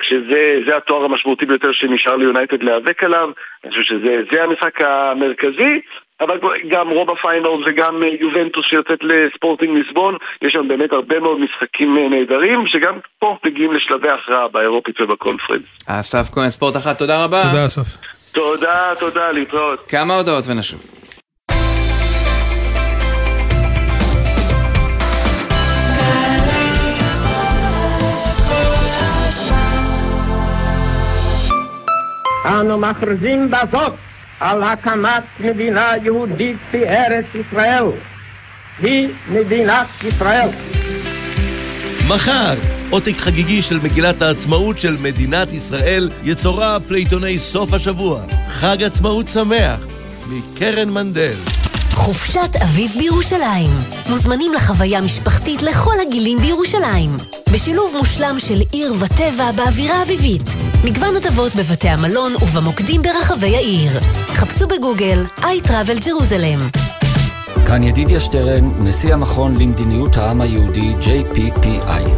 כשזה 0.00 0.76
התואר 0.76 1.04
המשמעותי 1.04 1.46
ביותר 1.46 1.72
שנשאר 1.72 2.16
ליונייטד 2.16 2.62
להיאבק 2.62 3.04
עליו, 3.04 3.30
אני 3.64 3.70
חושב 3.70 3.82
שזה 3.82 4.42
המשחק 4.42 4.80
המרכזי. 4.80 5.80
אבל 6.20 6.38
גם 6.70 6.88
רוב 6.90 7.10
הפיינל 7.10 7.46
וגם 7.66 8.02
אה, 8.02 8.08
יובנטוס 8.20 8.64
שיוצאת 8.66 8.98
לספורטינג 9.02 9.78
ליסבון, 9.78 10.16
יש 10.42 10.52
שם 10.52 10.68
באמת 10.68 10.92
הרבה 10.92 11.20
מאוד 11.20 11.38
משחקים 11.40 11.98
אה, 11.98 12.08
נהדרים, 12.08 12.66
שגם 12.66 12.98
פה 13.18 13.36
מגיעים 13.44 13.72
לשלבי 13.72 14.08
הכרעה 14.08 14.48
באירופית 14.48 15.00
ובקונפרנס. 15.00 15.62
אסף 15.86 16.30
כהן, 16.32 16.50
ספורט 16.50 16.76
אחת, 16.76 16.98
תודה 16.98 17.24
רבה. 17.24 17.42
תודה 17.50 17.66
אסף. 17.66 17.96
תודה, 18.32 18.92
תודה, 19.00 19.30
להתראות. 19.32 19.84
כמה 19.88 20.16
הודעות 20.16 20.44
ונשוב. 20.48 21.01
אנו 32.44 32.78
מכריזים 32.78 33.50
בזאת 33.50 33.92
על 34.40 34.62
הקמת 34.62 35.22
מדינה 35.40 35.92
יהודית 36.02 36.56
בארץ 36.72 37.24
ישראל. 37.34 37.84
היא 38.78 39.08
מדינת 39.28 39.86
ישראל. 40.04 40.48
מחר, 42.08 42.54
עותק 42.90 43.14
חגיגי 43.18 43.62
של 43.62 43.78
מגילת 43.82 44.22
העצמאות 44.22 44.78
של 44.78 44.96
מדינת 45.02 45.52
ישראל 45.52 46.10
יצורף 46.24 46.90
לעיתוני 46.90 47.38
סוף 47.38 47.72
השבוע. 47.72 48.22
חג 48.48 48.82
עצמאות 48.82 49.28
שמח, 49.28 49.80
מקרן 50.28 50.90
מנדל. 50.90 51.34
חופשת 52.02 52.56
אביב 52.62 52.90
בירושלים. 52.98 53.70
מוזמנים 54.08 54.52
לחוויה 54.52 55.00
משפחתית 55.00 55.62
לכל 55.62 55.94
הגילים 56.06 56.38
בירושלים. 56.38 57.16
בשילוב 57.52 57.92
מושלם 57.96 58.36
של 58.38 58.62
עיר 58.72 58.94
וטבע 59.00 59.52
באווירה 59.52 60.02
אביבית. 60.02 60.42
מגוון 60.84 61.16
הטבות 61.16 61.54
בבתי 61.54 61.88
המלון 61.88 62.34
ובמוקדים 62.34 63.02
ברחבי 63.02 63.56
העיר. 63.56 64.00
חפשו 64.34 64.66
בגוגל 64.68 65.24
iTravel 65.38 66.04
Jerusalem. 66.04 66.78
כאן 67.66 67.82
ידידיה 67.82 68.20
שטרן, 68.20 68.70
נשיא 68.78 69.14
המכון 69.14 69.56
למדיניות 69.56 70.16
העם 70.16 70.40
היהודי 70.40 70.92
JPPI. 71.00 72.08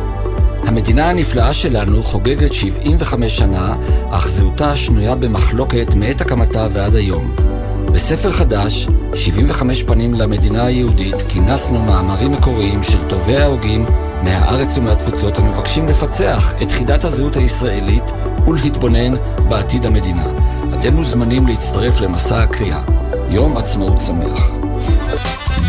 המדינה 0.67 1.11
הנפלאה 1.11 1.53
שלנו 1.53 2.03
חוגגת 2.03 2.53
75 2.53 3.37
שנה, 3.37 3.77
אך 4.11 4.29
זהותה 4.29 4.77
שנויה 4.77 5.15
במחלוקת 5.15 5.95
מעת 5.95 6.21
הקמתה 6.21 6.67
ועד 6.73 6.97
היום. 6.97 7.54
בספר 7.95 8.31
חדש, 8.31 8.89
75 9.15 9.83
פנים 9.83 10.15
למדינה 10.15 10.65
היהודית, 10.65 11.15
כינסנו 11.29 11.83
מאמרים 11.83 12.33
מקוריים 12.33 12.83
של 12.83 13.09
טובי 13.09 13.37
ההוגים 13.37 13.87
מהארץ 14.23 14.79
ומהתפוצות 14.79 15.39
המבקשים 15.39 15.89
לפצח 15.89 16.55
את 16.63 16.73
חידת 16.73 17.05
הזהות 17.05 17.37
הישראלית 17.37 18.05
ולהתבונן 18.47 19.15
בעתיד 19.49 19.87
המדינה. 19.87 20.27
אתם 20.81 20.95
מוזמנים 20.95 21.47
להצטרף 21.47 22.01
למסע 22.01 22.43
הקריאה. 22.43 22.83
יום 23.29 23.57
עצמאות 23.57 24.01
שמח. 24.01 24.64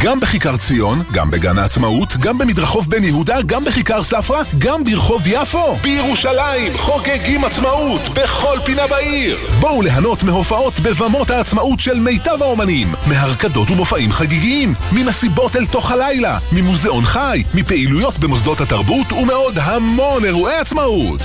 גם 0.06 0.19
בכיכר 0.19 0.58
ציון, 0.58 1.04
גם 1.12 1.32
בגן 1.32 1.58
העצמאות, 1.58 2.17
גם 2.17 2.38
במדרחוב 2.38 2.89
בן 2.89 3.04
יהודה, 3.04 3.41
גם 3.41 3.63
בכיכר 3.65 4.04
ספרא, 4.04 4.41
גם 4.58 4.84
ברחוב 4.84 5.21
יפו. 5.25 5.75
בירושלים 5.75 6.78
חוגגים 6.78 7.45
עצמאות 7.45 8.01
בכל 8.13 8.58
פינה 8.65 8.88
בעיר. 8.88 9.38
בואו 9.60 9.82
ליהנות 9.82 10.23
מהופעות 10.23 10.80
בבמות 10.80 11.30
העצמאות 11.30 11.80
של 11.80 11.99
מיטב 11.99 12.38
האומנים, 12.41 12.88
מהרקדות 13.08 13.71
ומופעים 13.71 14.12
חגיגיים, 14.12 14.73
ממסיבות 14.91 15.56
אל 15.56 15.65
תוך 15.65 15.91
הלילה, 15.91 16.38
ממוזיאון 16.51 17.06
חי, 17.06 17.43
מפעילויות 17.54 18.19
במוסדות 18.19 18.62
התרבות 18.62 19.12
ומעוד 19.12 19.58
המון 19.62 20.25
אירועי 20.25 20.56
עצמאות. 20.56 21.21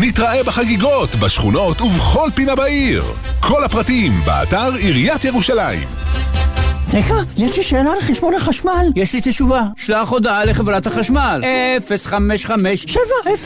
נתראה 0.00 0.42
בחגיגות, 0.42 1.14
בשכונות 1.14 1.80
ובכל 1.80 2.30
פינה 2.34 2.54
בעיר. 2.54 3.04
כל 3.40 3.64
הפרטים 3.64 4.20
באתר 4.24 4.74
עיריית 4.74 5.24
ירושלים. 5.24 5.88
סליחה, 6.94 7.14
יש 7.36 7.56
לי 7.56 7.62
שאלה 7.62 7.92
על 7.92 8.00
חשבון 8.00 8.34
החשמל. 8.34 8.86
יש 8.96 9.12
לי 9.12 9.20
תשובה. 9.20 9.62
שלח 9.76 10.08
הודעה 10.08 10.44
לחברת 10.44 10.86
החשמל. 10.86 11.40
055 11.88 12.86
700 12.88 13.38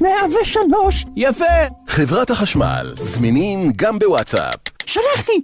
0103 0.00 1.04
יפה. 1.16 1.44
חברת 1.88 2.30
החשמל, 2.30 2.94
זמינים 3.00 3.72
גם 3.76 3.98
בוואטסאפ. 3.98 4.58
שלחתי. 4.86 5.40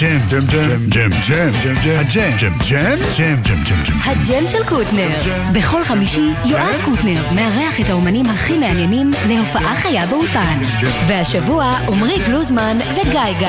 ג'ם, 0.00 0.18
ג'ם, 0.30 0.46
ג'ם, 0.48 0.78
ג'ם, 0.88 1.10
ג'ם, 1.10 1.52
ג'ם, 1.62 1.74
ג'ם, 1.82 2.02
ג'ם, 2.14 2.22
ג'ם, 2.38 2.52
ג'ם, 2.68 3.02
ג'ם, 3.18 3.42
ג'ם, 3.42 3.62
ג'ם. 3.64 3.84
ג'ם, 3.84 3.98
הג'ם 4.04 4.48
של 4.48 4.64
קוטנר. 4.68 5.08
בכל 5.52 5.84
חמישי, 5.84 6.28
יואב 6.46 6.76
קוטנר 6.84 7.22
מארח 7.34 7.80
את 7.80 7.88
האומנים 7.88 8.26
הכי 8.26 8.58
מעניינים 8.58 9.10
להופעה 9.28 9.76
חיה 9.76 10.06
באולפן. 10.06 10.58
והשבוע, 11.06 11.78
עמרי 11.88 12.18
גלוזמן 12.26 12.78
וגיא 12.92 13.38
גיא. 13.38 13.48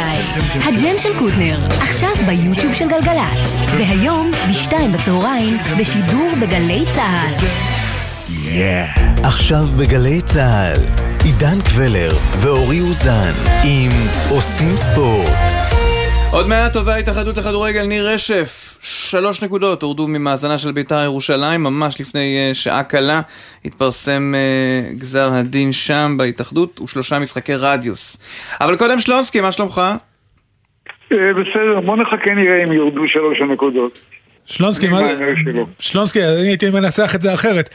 הג'ם 0.65 0.97
של 0.97 1.19
קוטנר, 1.19 1.67
עכשיו 1.81 2.09
ביוטיוב 2.25 2.73
של 2.73 2.87
גלגלצ. 2.89 3.53
והיום, 3.77 4.31
בשתיים 4.49 4.91
בצהריים, 4.91 5.57
בשידור 5.77 6.27
בגלי 6.41 6.85
צה"ל. 6.95 7.74
Yeah. 8.25 8.99
עכשיו 9.23 9.63
בגלי 9.79 10.21
צה"ל, 10.21 10.79
עידן 11.23 11.61
קבלר 11.61 12.09
ואורי 12.41 12.81
אוזן 12.81 13.31
עם 13.63 13.91
עושים 14.29 14.75
ספורט. 14.75 15.27
עוד 16.31 16.47
מעט 16.47 16.73
טובי 16.73 16.91
ההתאחדות 16.91 17.38
לכדורגל 17.38 17.85
ניר 17.85 18.09
רשף, 18.09 18.77
שלוש 18.81 19.43
נקודות 19.43 19.83
הורדו 19.83 20.07
ממאזנה 20.07 20.57
של 20.57 20.71
בית"ר 20.71 21.03
ירושלים, 21.03 21.63
ממש 21.63 22.01
לפני 22.01 22.51
uh, 22.51 22.53
שעה 22.53 22.83
קלה 22.83 23.21
התפרסם 23.65 24.33
uh, 24.35 24.99
גזר 24.99 25.33
הדין 25.33 25.71
שם 25.71 26.15
בהתאחדות 26.17 26.81
ושלושה 26.81 27.19
משחקי 27.19 27.55
רדיוס. 27.55 28.17
אבל 28.61 28.77
קודם 28.77 28.99
שלונסקי, 28.99 29.41
מה 29.41 29.51
שלומך? 29.51 29.81
בסדר, 31.11 31.79
בוא 31.85 31.97
נחכה 31.97 32.33
נראה 32.33 32.63
אם 32.63 32.71
יורדו 32.71 33.07
שלוש 33.07 33.41
הנקודות. 33.41 33.99
שלונסקי, 34.45 34.88
מה... 34.88 34.99
שלונסקי, 35.79 36.23
אני 36.23 36.47
הייתי 36.47 36.69
מנסח 36.69 37.15
את 37.15 37.21
זה 37.21 37.33
אחרת. 37.33 37.69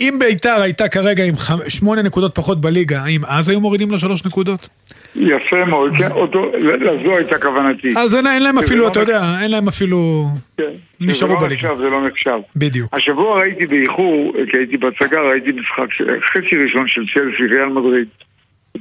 אם 0.00 0.16
ביתר 0.18 0.60
הייתה 0.62 0.88
כרגע 0.88 1.24
עם 1.24 1.34
שמונה 1.68 2.02
נקודות 2.02 2.34
פחות 2.34 2.60
בליגה, 2.60 3.02
האם 3.02 3.20
אז 3.26 3.48
היו 3.48 3.60
מורידים 3.60 3.90
לו 3.90 3.98
שלוש 3.98 4.26
נקודות? 4.26 4.68
יפה 5.16 5.64
מאוד, 5.64 5.92
כן, 5.98 6.10
אותו, 6.10 6.52
לזו 6.58 7.16
הייתה 7.16 7.38
כוונתי. 7.38 7.94
אז 7.96 8.14
אין, 8.14 8.26
אין 8.26 8.42
להם 8.42 8.58
אפילו, 8.58 8.84
לא 8.84 8.88
אתה 8.88 9.00
יודע, 9.00 9.22
אין 9.42 9.50
להם 9.50 9.68
אפילו... 9.68 10.28
כן. 10.56 10.64
נשארו 11.00 11.34
לא 11.34 11.40
בליגה. 11.40 11.68
נחשב, 11.68 11.76
זה 11.76 11.90
לא 11.90 12.06
נחשב. 12.06 12.38
בדיוק. 12.56 12.94
השבוע 12.94 13.40
ראיתי 13.40 13.66
באיחור, 13.66 14.32
כי 14.50 14.56
הייתי 14.56 14.76
בהצגה, 14.76 15.20
ראיתי 15.20 15.52
משחק, 15.52 15.88
חצי 16.32 16.56
ראשון 16.64 16.88
של 16.88 17.00
צ'לסי, 17.14 17.54
ריאל 17.54 17.68
מדריד. 17.68 18.08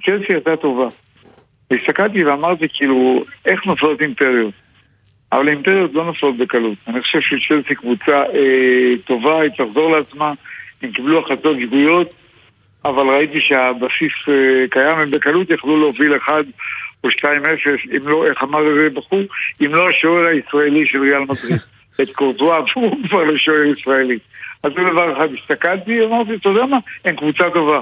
צ'לסי 0.06 0.34
הייתה 0.34 0.56
טובה. 0.58 0.88
הסתכלתי 1.72 2.24
ואמרתי, 2.24 2.66
כאילו, 2.74 3.24
איך 3.46 3.66
נופלות 3.66 4.02
אימפריות? 4.02 4.54
אבל 5.32 5.48
האימפריות 5.48 5.94
לא 5.94 6.06
נופלות 6.06 6.38
בקלות. 6.38 6.78
אני 6.88 7.02
חושב 7.02 7.20
שצ'לסי 7.22 7.76
קבוצה 7.76 8.24
אה, 8.34 8.94
טובה, 9.06 9.42
היא 9.42 9.52
תחזור 9.58 9.98
לעצמה. 9.98 10.34
הם 10.82 10.92
קיבלו 10.92 11.20
החלטות 11.20 11.58
שגויות, 11.62 12.14
אבל 12.86 13.08
ראיתי 13.08 13.42
שהבסיס 13.42 14.14
uh, 14.22 14.32
קיים, 14.70 15.00
הם 15.00 15.12
בקלות 15.12 15.50
יכלו 15.50 15.80
להוביל 15.80 16.18
1 16.18 16.34
או 17.04 17.10
2-0, 17.10 17.24
אם 17.98 18.08
לא, 18.08 18.28
איך 18.28 18.44
אמר 18.44 18.68
איזה 18.68 18.90
בחור, 18.90 19.22
אם 19.62 19.76
לא 19.76 19.90
השוער 19.90 20.26
הישראלי 20.28 20.88
של 20.88 21.02
ריאל 21.02 21.20
מדריד. 21.20 21.60
את 22.02 22.10
קורטואה, 22.16 22.60
והוא 22.76 22.98
כבר 23.10 23.24
לשוער 23.24 23.64
ישראלי. 23.64 24.18
אז 24.64 24.72
זה 24.76 24.84
דבר 24.92 25.14
אחד, 25.14 25.28
הסתכלתי, 25.34 26.06
אמרתי, 26.06 26.36
אתה 26.36 26.50
יודע 26.50 26.66
מה, 26.66 26.78
הם 27.06 27.16
קבוצה 27.16 27.50
טובה. 27.50 27.82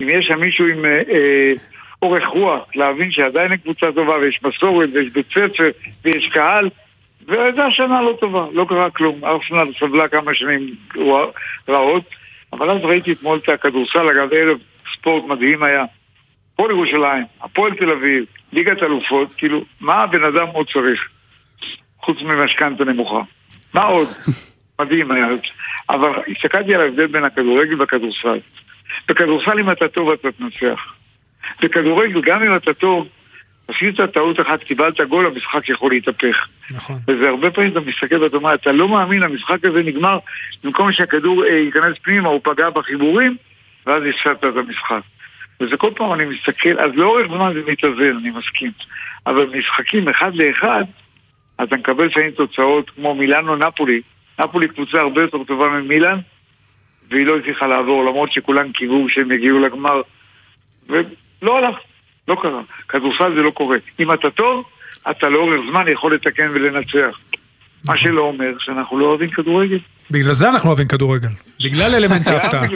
אם 0.00 0.08
יש 0.08 0.26
שם 0.26 0.40
מישהו 0.40 0.66
עם 0.66 0.84
אה, 0.84 1.02
אה, 1.10 1.52
אורך 2.02 2.26
רוח, 2.26 2.62
להבין 2.74 3.10
שעדיין 3.10 3.52
הם 3.52 3.58
קבוצה 3.58 3.86
טובה, 3.94 4.16
ויש 4.16 4.40
מסורת, 4.44 4.88
ויש 4.94 5.08
בית 5.12 5.26
ספר, 5.30 5.70
ויש 6.04 6.28
קהל, 6.32 6.70
וזו 7.28 7.62
השנה 7.62 8.02
לא 8.02 8.16
טובה, 8.20 8.46
לא 8.52 8.66
קרה 8.68 8.90
כלום. 8.90 9.24
ארסנל 9.24 9.72
סבלה 9.80 10.08
כמה 10.08 10.34
שנים 10.34 10.74
רעות. 11.68 12.04
אבל 12.52 12.70
אז 12.70 12.78
ראיתי 12.82 13.12
אתמול 13.12 13.38
את 13.44 13.48
הכדורסל, 13.48 14.08
אגב 14.08 14.28
ערב 14.32 14.58
ספורט 14.94 15.24
מדהים 15.24 15.62
היה. 15.62 15.84
הפועל 16.54 16.70
ירושלים, 16.70 17.24
הפועל 17.42 17.74
תל 17.74 17.90
אביב, 17.90 18.24
ליגת 18.52 18.82
אלופות, 18.82 19.28
כאילו, 19.36 19.64
מה 19.80 19.94
הבן 19.94 20.24
אדם 20.24 20.46
עוד 20.46 20.66
צריך? 20.72 21.08
חוץ 22.00 22.20
ממשכנתה 22.22 22.84
נמוכה. 22.84 23.20
מה 23.74 23.82
עוד? 23.82 24.08
מדהים 24.80 25.10
היה. 25.10 25.26
אבל 25.90 26.10
הסתכלתי 26.28 26.74
על 26.74 26.80
ההבדל 26.80 27.06
בין 27.06 27.24
הכדורגל 27.24 27.80
והכדורסל. 27.80 28.38
בכדורסל 29.08 29.58
אם 29.58 29.70
אתה 29.70 29.88
טוב 29.88 30.10
אתה 30.10 30.32
תנצח. 30.32 30.94
בכדורגל 31.62 32.20
גם 32.20 32.42
אם 32.42 32.56
אתה 32.56 32.74
טוב, 32.74 33.08
עשית 33.68 34.00
טעות 34.14 34.40
אחת, 34.40 34.62
קיבלת 34.64 35.00
גול, 35.00 35.26
המשחק 35.26 35.68
יכול 35.68 35.90
להתהפך. 35.90 36.46
נכון. 36.70 36.96
וזה 37.08 37.28
הרבה 37.28 37.50
פעמים 37.50 37.72
אתה 37.72 37.80
מסתכל 37.80 38.22
ואתה 38.22 38.36
אומר, 38.36 38.54
אתה 38.54 38.72
לא 38.72 38.88
מאמין, 38.88 39.22
המשחק 39.22 39.64
הזה 39.64 39.82
נגמר, 39.82 40.18
במקום 40.64 40.92
שהכדור 40.92 41.44
אה, 41.44 41.50
ייכנס 41.50 41.98
פנימה, 42.02 42.28
הוא 42.28 42.40
פגע 42.44 42.70
בחיבורים, 42.70 43.36
ואז 43.86 44.02
הפסדת 44.08 44.44
את 44.44 44.56
המשחק. 44.56 45.00
וזה 45.60 45.76
כל 45.76 45.90
פעם 45.96 46.12
אני 46.12 46.24
מסתכל, 46.24 46.78
אז 46.78 46.90
לאורך 46.94 47.26
זמן 47.26 47.52
זה 47.54 47.72
מתאזן, 47.72 48.16
אני 48.20 48.30
מסכים. 48.30 48.70
אבל 49.26 49.46
במשחקים 49.46 50.08
אחד 50.08 50.34
לאחד, 50.34 50.84
אתה 51.62 51.76
מקבל 51.76 52.04
לפעמים 52.04 52.30
תוצאות 52.30 52.90
כמו 52.90 53.14
מילאנו 53.14 53.56
נפולי. 53.56 54.00
נפולי 54.40 54.68
קבוצה 54.68 55.00
הרבה 55.00 55.22
יותר 55.22 55.44
טובה 55.44 55.68
ממילאן, 55.68 56.18
והיא 57.10 57.26
לא 57.26 57.36
הצליחה 57.38 57.66
לעבור, 57.66 58.04
למרות 58.04 58.32
שכולם 58.32 58.72
קיוו 58.72 59.08
שהם 59.08 59.32
יגיעו 59.32 59.58
לגמר. 59.58 60.02
ולא 60.88 61.58
הלך, 61.58 61.76
לא 62.32 62.40
קרה. 62.42 62.60
כדורסל 62.88 63.34
זה 63.34 63.42
לא 63.42 63.50
קורה. 63.50 63.76
אם 64.00 64.12
אתה 64.12 64.30
טוב, 64.30 64.64
אתה 65.10 65.28
לאורך 65.28 65.60
זמן 65.70 65.84
יכול 65.88 66.14
לתקן 66.14 66.48
ולנצח. 66.54 67.18
מה 67.86 67.96
שלא 67.96 68.22
אומר 68.22 68.52
שאנחנו 68.58 68.98
לא 68.98 69.04
אוהבים 69.04 69.30
כדורגל. 69.30 69.78
בגלל 70.10 70.32
זה 70.32 70.48
אנחנו 70.48 70.68
אוהבים 70.68 70.88
כדורגל. 70.88 71.28
בגלל 71.64 71.94
אלמנט 71.94 72.26
ההפתעה. 72.26 72.66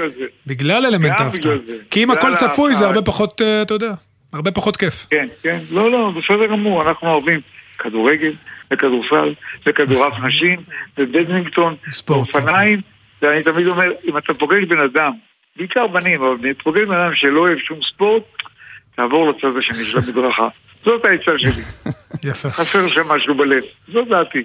בגלל 0.46 0.86
אלמנט 0.86 1.20
ההפתעה. 1.20 1.52
כי 1.90 2.04
אם 2.04 2.10
הכל 2.10 2.36
צפוי 2.36 2.74
זה. 2.74 2.86
הרבה 2.86 3.02
פחות, 3.02 3.42
אה, 3.42 3.62
אתה 3.62 3.74
יודע, 3.74 3.92
הרבה 4.32 4.50
פחות 4.50 4.76
כיף. 4.76 5.06
כן, 5.10 5.26
כן, 5.42 5.58
לא, 5.70 5.90
לא, 5.90 6.12
בסדר 6.16 6.46
גמור, 6.46 6.82
אנחנו 6.82 7.08
אוהבים 7.08 7.40
כדורגל, 7.78 8.32
וכדורסל, 8.70 9.34
וכדורעף 9.66 10.12
נשים, 10.26 10.60
ובדמינגטון, 10.98 11.74
ואופניים, 12.08 12.80
ואני 13.22 13.42
תמיד 13.42 13.66
אומר, 13.66 13.92
אם 14.08 14.18
אתה 14.18 14.34
פוגש 14.34 14.64
בן 14.68 14.80
אדם, 14.80 15.12
בעיקר 15.56 15.86
בנים, 15.86 16.22
אבל 16.22 16.34
אם 16.44 16.52
אתה 16.52 16.62
פוגש 16.64 16.82
בן 16.82 16.94
אדם 16.94 17.14
שלא 17.14 17.40
אוהב 17.40 17.58
שום 17.58 17.78
ספורט, 17.82 18.22
תעבור 18.96 19.30
לצד 19.30 19.58
השני 19.58 19.84
של 19.84 19.98
המדרכה. 19.98 20.48
זאת 20.84 21.04
העצה 21.04 21.30
שלי. 21.38 21.62
יפה. 22.30 22.50
חסר 22.50 22.88
שם 22.88 23.08
משהו 23.08 23.34
בלב, 23.34 23.62
זאת 23.92 24.08
דעתי. 24.08 24.42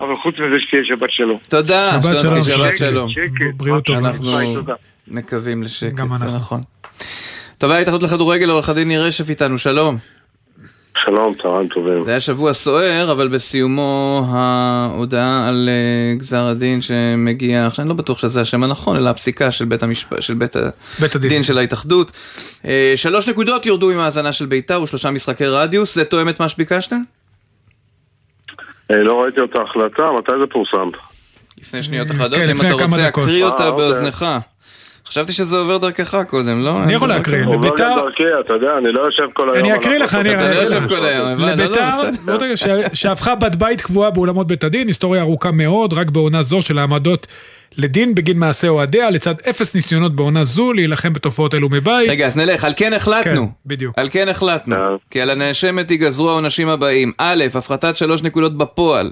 אבל 0.00 0.16
חוץ 0.22 0.34
מזה 0.34 0.60
שתהיה 0.60 0.84
שבת 0.84 1.10
שלום. 1.10 1.38
תודה, 1.48 1.90
שבת 2.02 2.02
שלום, 2.02 2.42
שלום, 2.42 2.42
שבת 2.42 2.78
שלום. 2.78 3.10
שקט. 3.10 3.54
בריאות 3.56 3.84
טובה. 3.84 3.98
אנחנו. 3.98 4.26
מקווים 5.08 5.62
לשקט, 5.62 5.94
גם 5.94 6.16
זה. 6.16 6.26
נכון. 6.36 6.60
טוב, 7.58 7.70
ההתאחדות 7.70 8.02
לכדורגל, 8.02 8.50
עורך 8.50 8.68
הדין 8.68 8.88
ניר 8.88 9.04
רשף 9.04 9.30
איתנו, 9.30 9.58
שלום. 9.58 9.98
שלום, 11.04 11.34
צהריים 11.42 11.68
טובים. 11.68 12.02
זה 12.02 12.10
היה 12.10 12.20
שבוע 12.20 12.52
סוער, 12.52 13.12
אבל 13.12 13.28
בסיומו 13.28 14.22
ההודעה 14.28 15.48
על 15.48 15.68
אה, 15.68 16.14
גזר 16.16 16.46
הדין 16.46 16.80
שמגיע, 16.80 17.66
עכשיו 17.66 17.82
אני 17.82 17.88
לא 17.88 17.94
בטוח 17.94 18.18
שזה 18.18 18.40
השם 18.40 18.62
הנכון, 18.62 18.96
אלא 18.96 19.08
הפסיקה 19.08 19.50
של 19.50 19.64
בית, 19.64 19.82
המשפ... 19.82 20.20
של 20.20 20.34
בית, 20.34 20.56
בית 21.00 21.14
הדין. 21.14 21.30
הדין 21.30 21.42
של 21.42 21.58
ההתאחדות. 21.58 22.12
אה, 22.64 22.92
שלוש 22.96 23.28
נקודות 23.28 23.66
יורדו 23.66 23.90
עם 23.90 23.98
ההאזנה 23.98 24.32
של 24.32 24.46
ביתר 24.46 24.82
ושלושה 24.82 25.10
משחקי 25.10 25.46
רדיוס, 25.46 25.94
זה 25.94 26.04
תואם 26.04 26.28
את 26.28 26.40
מה 26.40 26.48
שביקשת? 26.48 26.92
אה, 28.90 28.96
לא 28.96 29.22
ראיתי 29.22 29.40
את 29.44 29.56
ההחלטה, 29.56 30.02
מתי 30.18 30.32
זה 30.40 30.46
פורסם? 30.46 30.90
לפני 31.60 31.82
שניות 31.82 32.10
אחדות, 32.10 32.34
כן, 32.34 32.48
אם 32.48 32.60
אתה 32.60 32.72
רוצה. 32.72 33.08
אקריא 33.08 33.44
אה, 33.44 33.50
אותה 33.50 33.68
אוקיי. 33.68 33.84
חשבתי 35.08 35.32
שזה 35.32 35.56
עובר 35.56 35.78
דרכך 35.78 36.22
קודם, 36.28 36.64
לא? 36.64 36.82
אני 36.82 36.92
יכול 36.94 37.08
להקריא. 37.08 37.42
דבר 37.42 37.52
עובר 37.52 37.68
לביתר- 37.68 37.84
גם 37.90 37.98
דרכי, 38.06 38.22
אתה 38.40 38.54
יודע, 38.54 38.68
אני 38.78 38.92
לא 38.92 39.00
יושב 39.00 39.22
כל 39.32 39.42
היום. 39.54 39.58
אני 39.58 39.76
אקריא 39.76 39.98
לך, 39.98 40.14
אני 40.14 40.28
לא 40.28 40.34
אקריא 40.34 40.60
יושב 40.60 40.82
לך. 40.82 40.88
כל 40.88 41.04
היום, 41.04 41.28
הבנתי, 41.28 41.62
לא, 41.62 41.70
לא, 42.26 42.34
לביתר, 42.34 42.54
שהפכה 42.92 43.34
בת 43.34 43.54
בית 43.56 43.80
קבועה 43.80 44.10
באולמות 44.10 44.46
בית 44.46 44.64
הדין, 44.64 44.88
היסטוריה 44.88 45.22
ארוכה 45.22 45.50
מאוד, 45.50 45.92
רק 45.92 46.10
בעונה 46.10 46.42
זו 46.42 46.62
של 46.62 46.78
העמדות 46.78 47.26
לדין 47.76 48.14
בגין 48.14 48.38
מעשה 48.38 48.68
אוהדיה, 48.68 49.10
לצד 49.10 49.34
אפס 49.50 49.74
ניסיונות 49.74 50.16
בעונה 50.16 50.44
זו 50.44 50.72
להילחם 50.72 51.12
בתופעות 51.12 51.54
אלו 51.54 51.68
מבית. 51.70 52.10
רגע, 52.10 52.26
אז 52.26 52.36
נלך, 52.36 52.64
על 52.64 52.72
כן 52.76 52.92
החלטנו. 52.92 53.46
כן, 53.46 53.52
בדיוק. 53.66 53.94
על 53.98 54.08
כן 54.12 54.28
החלטנו. 54.28 54.76
כן. 54.76 54.80
כי 55.10 55.20
על 55.20 55.30
הנאשמת 55.30 55.90
ייגזרו 55.90 56.30
העונשים 56.30 56.68
הבאים. 56.68 57.12
א', 57.18 57.44
הפחתת 57.54 57.96
שלוש 57.96 58.22
נקודות 58.22 58.58
בפועל. 58.58 59.10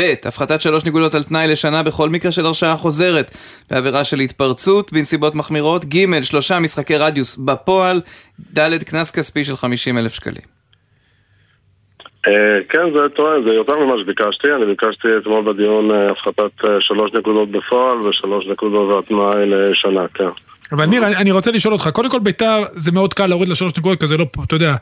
ב', 0.00 0.14
הפחתת 0.24 0.60
שלוש 0.60 0.84
נקודות 0.84 1.14
על 1.14 1.22
תנאי 1.22 1.46
לשנה 1.48 1.82
בכל 1.82 2.08
מקרה 2.08 2.30
של 2.30 2.46
הרשעה 2.46 2.76
חוזרת 2.76 3.30
בעבירה 3.70 4.04
של 4.04 4.20
התפרצות 4.20 4.92
בנסיבות 4.92 5.34
מחמירות. 5.34 5.84
ג', 5.84 6.22
שלושה 6.22 6.58
משחקי 6.58 6.96
רדיוס 6.96 7.36
בפועל. 7.36 8.00
ד', 8.58 8.84
קנס 8.84 9.10
כספי 9.10 9.44
של 9.44 9.56
50 9.56 9.98
אלף 9.98 10.14
שקלים. 10.14 10.60
אה, 12.28 12.58
כן, 12.68 12.92
זה 12.94 13.08
טוען, 13.08 13.44
זה 13.44 13.50
יותר 13.50 13.78
ממה 13.78 13.94
שביקשתי. 14.02 14.48
אני 14.56 14.66
ביקשתי 14.66 15.08
אתמול 15.22 15.52
בדיון 15.52 15.90
אה, 15.90 16.10
הפחתת 16.10 16.64
אה, 16.64 16.80
שלוש 16.80 17.12
נקודות 17.14 17.50
בפועל 17.50 17.98
ושלוש 17.98 18.46
נקודות 18.46 18.96
על 18.96 19.02
תנאי 19.08 19.46
לשנה, 19.46 20.08
כן. 20.14 20.28
אבל 20.72 20.86
ניר, 20.86 21.06
אני, 21.06 21.16
אני 21.16 21.30
רוצה 21.30 21.50
לשאול 21.50 21.74
אותך, 21.74 21.88
קודם 21.92 22.10
כל 22.10 22.18
ביתר 22.18 22.64
זה 22.72 22.92
מאוד 22.92 23.14
קל 23.14 23.26
להוריד 23.26 23.48
לשלוש 23.48 23.72
נקודות, 23.78 24.00
כי 24.00 24.06
זה 24.06 24.16
לא, 24.16 24.24
אתה 24.44 24.54
יודע, 24.54 24.74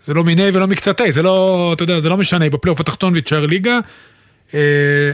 זה 0.00 0.14
לא 0.14 0.24
מיני 0.24 0.50
ולא 0.54 0.66
מקצתי, 0.66 1.12
זה 1.12 1.22
לא, 1.22 1.70
אתה 1.72 1.82
יודע, 1.82 2.00
זה 2.00 2.08
לא 2.08 2.16
משנה, 2.16 2.50
בפלייאוף 2.50 2.80
התחתון 2.80 3.12
והיא 3.12 3.46
ליגה, 3.48 3.78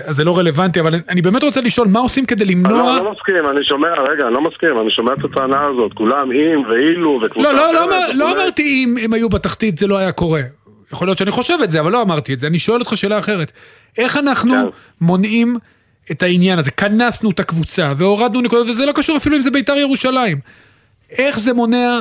אז 0.05 0.17
זה 0.17 0.25
לא 0.25 0.39
רלוונטי, 0.39 0.81
אבל 0.81 0.95
אני 1.09 1.23
באמת 1.23 1.43
רוצה 1.43 1.61
לשאול, 1.61 1.89
מה 1.89 2.01
עושים 2.01 2.27
כדי 2.27 2.45
אני 2.45 2.53
למנוע... 2.53 2.97
לא, 2.97 3.05
לא 3.05 3.13
מסכים, 3.13 3.49
אני 3.51 3.65
שומע, 3.65 3.89
רגע, 3.89 4.27
אני 4.27 4.35
לא 4.35 4.41
מסכים, 4.41 4.79
אני 4.81 4.91
שומע 4.91 5.13
את 5.13 5.25
הטענה 5.25 5.65
הזאת, 5.65 5.93
כולם 5.95 6.33
אם 6.33 6.63
ואילו 6.69 7.21
וקבוצה 7.23 7.53
לא, 7.53 7.73
לא, 7.73 7.87
לא, 7.87 8.15
לא. 8.15 8.33
אמרתי 8.33 8.85
אם 8.85 8.97
הם 9.03 9.13
היו 9.13 9.29
בתחתית 9.29 9.79
זה 9.79 9.87
לא 9.87 9.99
היה 9.99 10.13
קורה. 10.13 10.43
יכול 10.93 11.09
להיות 11.09 11.19
שאני 11.19 11.31
חושב 11.31 11.59
את 11.65 11.71
זה, 11.71 11.81
אבל 11.81 11.93
לא 11.93 12.03
אמרתי 12.03 12.35
את 12.35 12.41
זה. 12.41 12.47
אני 12.47 12.59
שואל 12.59 12.81
אותך 12.81 12.97
שאלה 12.97 13.19
אחרת. 13.19 13.53
איך 13.99 14.17
אנחנו 14.17 14.55
כן. 14.55 14.67
מונעים 15.01 15.57
את 16.11 16.23
העניין 16.23 16.59
הזה? 16.59 16.71
כנסנו 16.71 17.31
את 17.31 17.41
הקבוצה 17.41 17.93
והורדנו 17.97 18.41
נקודות, 18.41 18.69
וזה 18.69 18.87
לא 18.87 18.93
קשור 18.93 19.17
אפילו 19.17 19.37
אם 19.37 19.43
זה 19.43 19.51
בית"ר 19.51 19.77
ירושלים. 19.77 20.39
איך 21.11 21.39
זה 21.39 21.53
מונע 21.53 22.01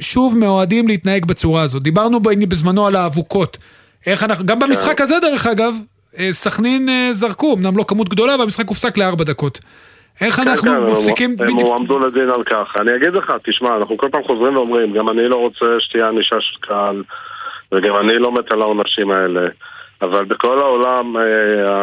שוב 0.00 0.38
מאוהדים 0.38 0.88
להתנהג 0.88 1.24
בצורה 1.24 1.62
הזאת? 1.62 1.82
דיברנו 1.82 2.20
בזמנו 2.20 2.86
על 2.86 2.96
האבוקות. 2.96 3.58
איך 4.06 4.22
אנחנו, 4.22 4.46
גם 4.46 4.60
כן. 4.60 4.66
במשחק 4.66 5.00
הזה 5.00 5.14
דרך 5.22 5.46
אגב, 5.46 5.74
אה, 5.74 5.95
סכנין 6.30 6.88
אה, 6.88 7.08
זרקו, 7.12 7.54
אמנם 7.58 7.76
לא 7.76 7.84
כמות 7.88 8.08
גדולה, 8.08 8.36
והמשחק 8.38 8.68
הופסק 8.68 8.98
לארבע 8.98 9.24
דקות. 9.24 9.60
איך 10.20 10.34
כן, 10.36 10.48
אנחנו 10.48 10.70
כן, 10.70 10.76
הם- 10.76 10.90
מפסיקים 10.92 11.30
הם 11.30 11.36
בדיוק... 11.36 11.60
הועמדו 11.60 11.98
לדין 11.98 12.30
על 12.30 12.42
כך. 12.44 12.76
אני 12.80 12.96
אגיד 12.96 13.14
לך, 13.14 13.32
תשמע, 13.44 13.76
אנחנו 13.76 13.96
כל 13.96 14.08
פעם 14.12 14.22
חוזרים 14.22 14.56
ואומרים, 14.56 14.92
גם 14.92 15.08
אני 15.08 15.28
לא 15.28 15.36
רוצה 15.36 15.66
שתהיה 15.78 16.08
ענישה 16.08 16.36
של 16.40 16.56
קהל, 16.60 17.02
וגם 17.72 17.96
אני 17.96 18.18
לא 18.18 18.32
מת 18.32 18.50
על 18.52 18.62
העונשים 18.62 19.10
האלה. 19.10 19.48
אבל 20.02 20.24
בכל 20.24 20.58
העולם, 20.58 21.16
אה, 21.16 21.22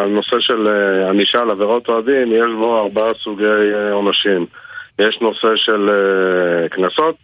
הנושא 0.03 0.39
של 0.39 0.67
אה, 0.67 1.09
ענישה 1.09 1.41
על 1.41 1.49
עבירות 1.49 1.87
אוהדים, 1.89 2.31
יש 2.31 2.47
בו 2.57 2.79
ארבעה 2.83 3.13
סוגי 3.23 3.43
אה, 3.75 3.91
עונשים. 3.91 4.45
יש 4.99 5.17
נושא 5.21 5.47
של 5.55 5.89
אה, 5.89 6.69
קנסות, 6.69 7.15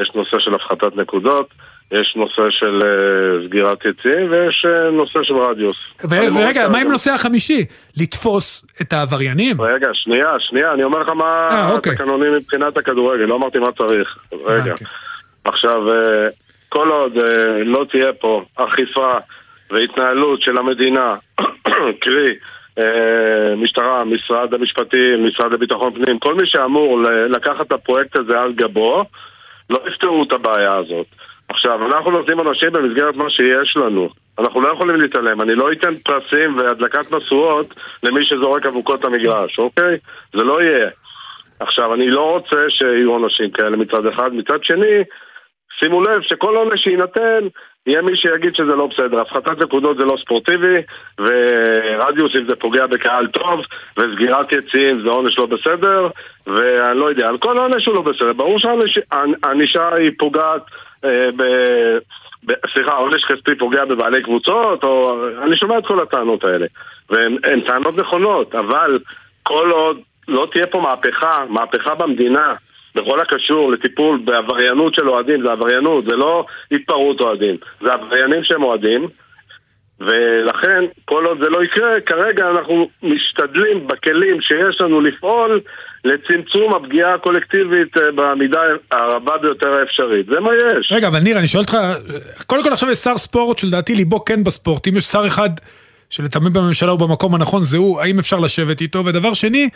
יש 0.00 0.10
נושא 0.14 0.38
של 0.38 0.54
הפחתת 0.54 0.96
נקודות, 0.96 1.48
יש 1.92 2.12
נושא 2.16 2.42
של 2.50 2.82
אה, 2.82 3.46
סגירת 3.46 3.84
יציאים, 3.84 4.30
ויש 4.30 4.66
אה, 4.68 4.90
נושא 4.90 5.22
של 5.22 5.34
רדיוס. 5.34 5.76
ורגע, 6.10 6.46
רוצה- 6.46 6.68
מה 6.68 6.78
עם 6.78 6.90
נושא 6.90 7.10
החמישי? 7.12 7.64
לתפוס 7.96 8.66
את 8.82 8.92
העבריינים? 8.92 9.60
רגע, 9.60 9.88
שנייה, 9.92 10.30
שנייה, 10.38 10.72
אני 10.72 10.82
אומר 10.84 10.98
לך 10.98 11.08
מה 11.08 11.48
אה, 11.50 11.70
אוקיי. 11.70 11.92
התקנונים 11.92 12.32
מבחינת 12.34 12.76
הכדורגל, 12.76 13.24
לא 13.24 13.34
אמרתי 13.36 13.58
מה 13.58 13.72
צריך. 13.72 14.18
רגע. 14.46 14.62
הבנתי. 14.62 14.84
עכשיו, 15.44 15.82
כל 16.68 16.88
עוד 16.90 17.12
לא 17.64 17.86
תהיה 17.90 18.12
פה 18.12 18.44
אכיפה 18.56 19.14
והתנהלות 19.70 20.42
של 20.42 20.58
המדינה, 20.58 21.14
קרי, 22.02 22.34
משטרה, 23.56 24.04
משרד 24.04 24.54
המשפטים, 24.54 25.26
משרד 25.26 25.52
לביטחון 25.52 25.92
פנים, 25.94 26.18
כל 26.18 26.34
מי 26.34 26.46
שאמור 26.46 27.00
לקחת 27.28 27.66
את 27.66 27.72
הפרויקט 27.72 28.16
הזה 28.16 28.40
על 28.40 28.52
גבו, 28.52 29.04
לא 29.70 29.80
יפתרו 29.88 30.22
את 30.22 30.32
הבעיה 30.32 30.74
הזאת. 30.74 31.06
עכשיו, 31.58 31.86
אנחנו 31.86 32.10
נותנים 32.10 32.40
אנשים 32.40 32.72
במסגרת 32.72 33.16
מה 33.16 33.30
שיש 33.30 33.76
לנו. 33.76 34.08
אנחנו 34.38 34.60
לא 34.60 34.68
יכולים 34.68 34.96
להתעלם. 34.96 35.40
אני 35.40 35.54
לא 35.54 35.72
אתן 35.72 35.94
פרסים 35.96 36.56
והדלקת 36.56 37.12
משואות 37.12 37.74
למי 38.02 38.24
שזורק 38.24 38.66
אבוקות 38.66 39.04
למגרש, 39.04 39.58
אוקיי? 39.58 39.94
זה 40.32 40.42
לא 40.42 40.62
יהיה. 40.62 40.88
עכשיו, 41.60 41.94
אני 41.94 42.10
לא 42.10 42.30
רוצה 42.30 42.56
שיהיו 42.68 43.10
עונשים 43.10 43.50
כאלה 43.50 43.76
מצד 43.76 44.06
אחד. 44.06 44.34
מצד 44.34 44.64
שני, 44.64 45.02
שימו 45.78 46.02
לב 46.02 46.22
שכל 46.22 46.56
עונש 46.56 46.80
שיינתן, 46.80 47.46
יהיה 47.86 48.02
מי 48.02 48.16
שיגיד 48.16 48.54
שזה 48.54 48.74
לא 48.76 48.86
בסדר. 48.86 49.20
הפחתת 49.20 49.62
נקודות 49.62 49.96
זה 49.96 50.04
לא 50.04 50.16
ספורטיבי, 50.20 50.76
ורדיוס 51.18 52.36
אם 52.36 52.44
זה 52.46 52.56
פוגע 52.56 52.86
בקהל 52.86 53.26
טוב, 53.26 53.60
וסגירת 53.96 54.52
יציאים 54.52 55.00
זה 55.00 55.08
עונש 55.08 55.38
לא 55.38 55.46
בסדר, 55.46 56.08
ואני 56.46 56.98
לא 56.98 57.10
יודע, 57.10 57.28
על 57.28 57.38
כל 57.38 57.58
עונש 57.58 57.86
הוא 57.86 57.94
לא 57.94 58.02
בסדר. 58.02 58.32
ברור 58.32 58.58
שהענישה 58.58 59.94
היא 59.94 60.10
פוגעת. 60.18 60.62
סליחה, 62.72 62.92
עונש 62.92 63.24
כספי 63.24 63.54
פוגע 63.58 63.84
בבעלי 63.84 64.22
קבוצות, 64.22 64.84
או... 64.84 65.24
אני 65.42 65.56
שומע 65.56 65.78
את 65.78 65.86
כל 65.86 66.02
הטענות 66.02 66.44
האלה, 66.44 66.66
והן 67.10 67.38
הן 67.44 67.60
טענות 67.60 67.96
נכונות, 67.96 68.54
אבל 68.54 68.98
כל 69.42 69.70
עוד 69.70 70.00
לא 70.28 70.48
תהיה 70.52 70.66
פה 70.66 70.80
מהפכה, 70.80 71.44
מהפכה 71.48 71.94
במדינה, 71.94 72.54
בכל 72.94 73.20
הקשור 73.20 73.72
לטיפול 73.72 74.20
בעבריינות 74.24 74.94
של 74.94 75.08
אוהדים, 75.08 75.42
זה 75.42 75.52
עבריינות, 75.52 76.04
זה 76.04 76.16
לא 76.16 76.46
התפרעות 76.72 77.20
אוהדים, 77.20 77.56
זה 77.80 77.92
עבריינים 77.92 78.44
שהם 78.44 78.62
אוהדים, 78.62 79.08
ולכן, 80.00 80.84
כל 81.04 81.26
עוד 81.26 81.38
זה 81.40 81.48
לא 81.48 81.64
יקרה, 81.64 82.00
כרגע 82.00 82.50
אנחנו 82.50 82.88
משתדלים 83.02 83.86
בכלים 83.86 84.40
שיש 84.40 84.80
לנו 84.80 85.00
לפעול 85.00 85.60
לצמצום 86.04 86.74
הפגיעה 86.74 87.14
הקולקטיבית 87.14 87.96
אה, 87.96 88.02
במידה 88.14 88.60
הרבה 88.90 89.38
ביותר 89.42 89.72
האפשרית. 89.72 90.26
זה 90.26 90.40
מה 90.40 90.50
יש. 90.54 90.92
רגע, 90.92 91.08
אבל 91.08 91.18
ניר, 91.18 91.38
אני 91.38 91.48
שואל 91.48 91.62
אותך, 91.62 91.76
קודם 92.46 92.62
כל 92.62 92.72
עכשיו 92.72 92.90
יש 92.90 92.98
שר 92.98 93.18
ספורט 93.18 93.58
שלדעתי 93.58 93.94
ליבו 93.94 94.24
כן 94.24 94.44
בספורט, 94.44 94.88
אם 94.88 94.96
יש 94.96 95.04
שר 95.04 95.26
אחד 95.26 95.50
שלטעמי 96.10 96.50
בממשלה 96.50 96.90
הוא 96.90 96.98
במקום 96.98 97.34
הנכון, 97.34 97.62
זה 97.62 97.76
הוא, 97.76 98.00
האם 98.00 98.18
אפשר 98.18 98.38
לשבת 98.38 98.80
איתו? 98.80 99.04
ודבר 99.04 99.34
שני, 99.34 99.68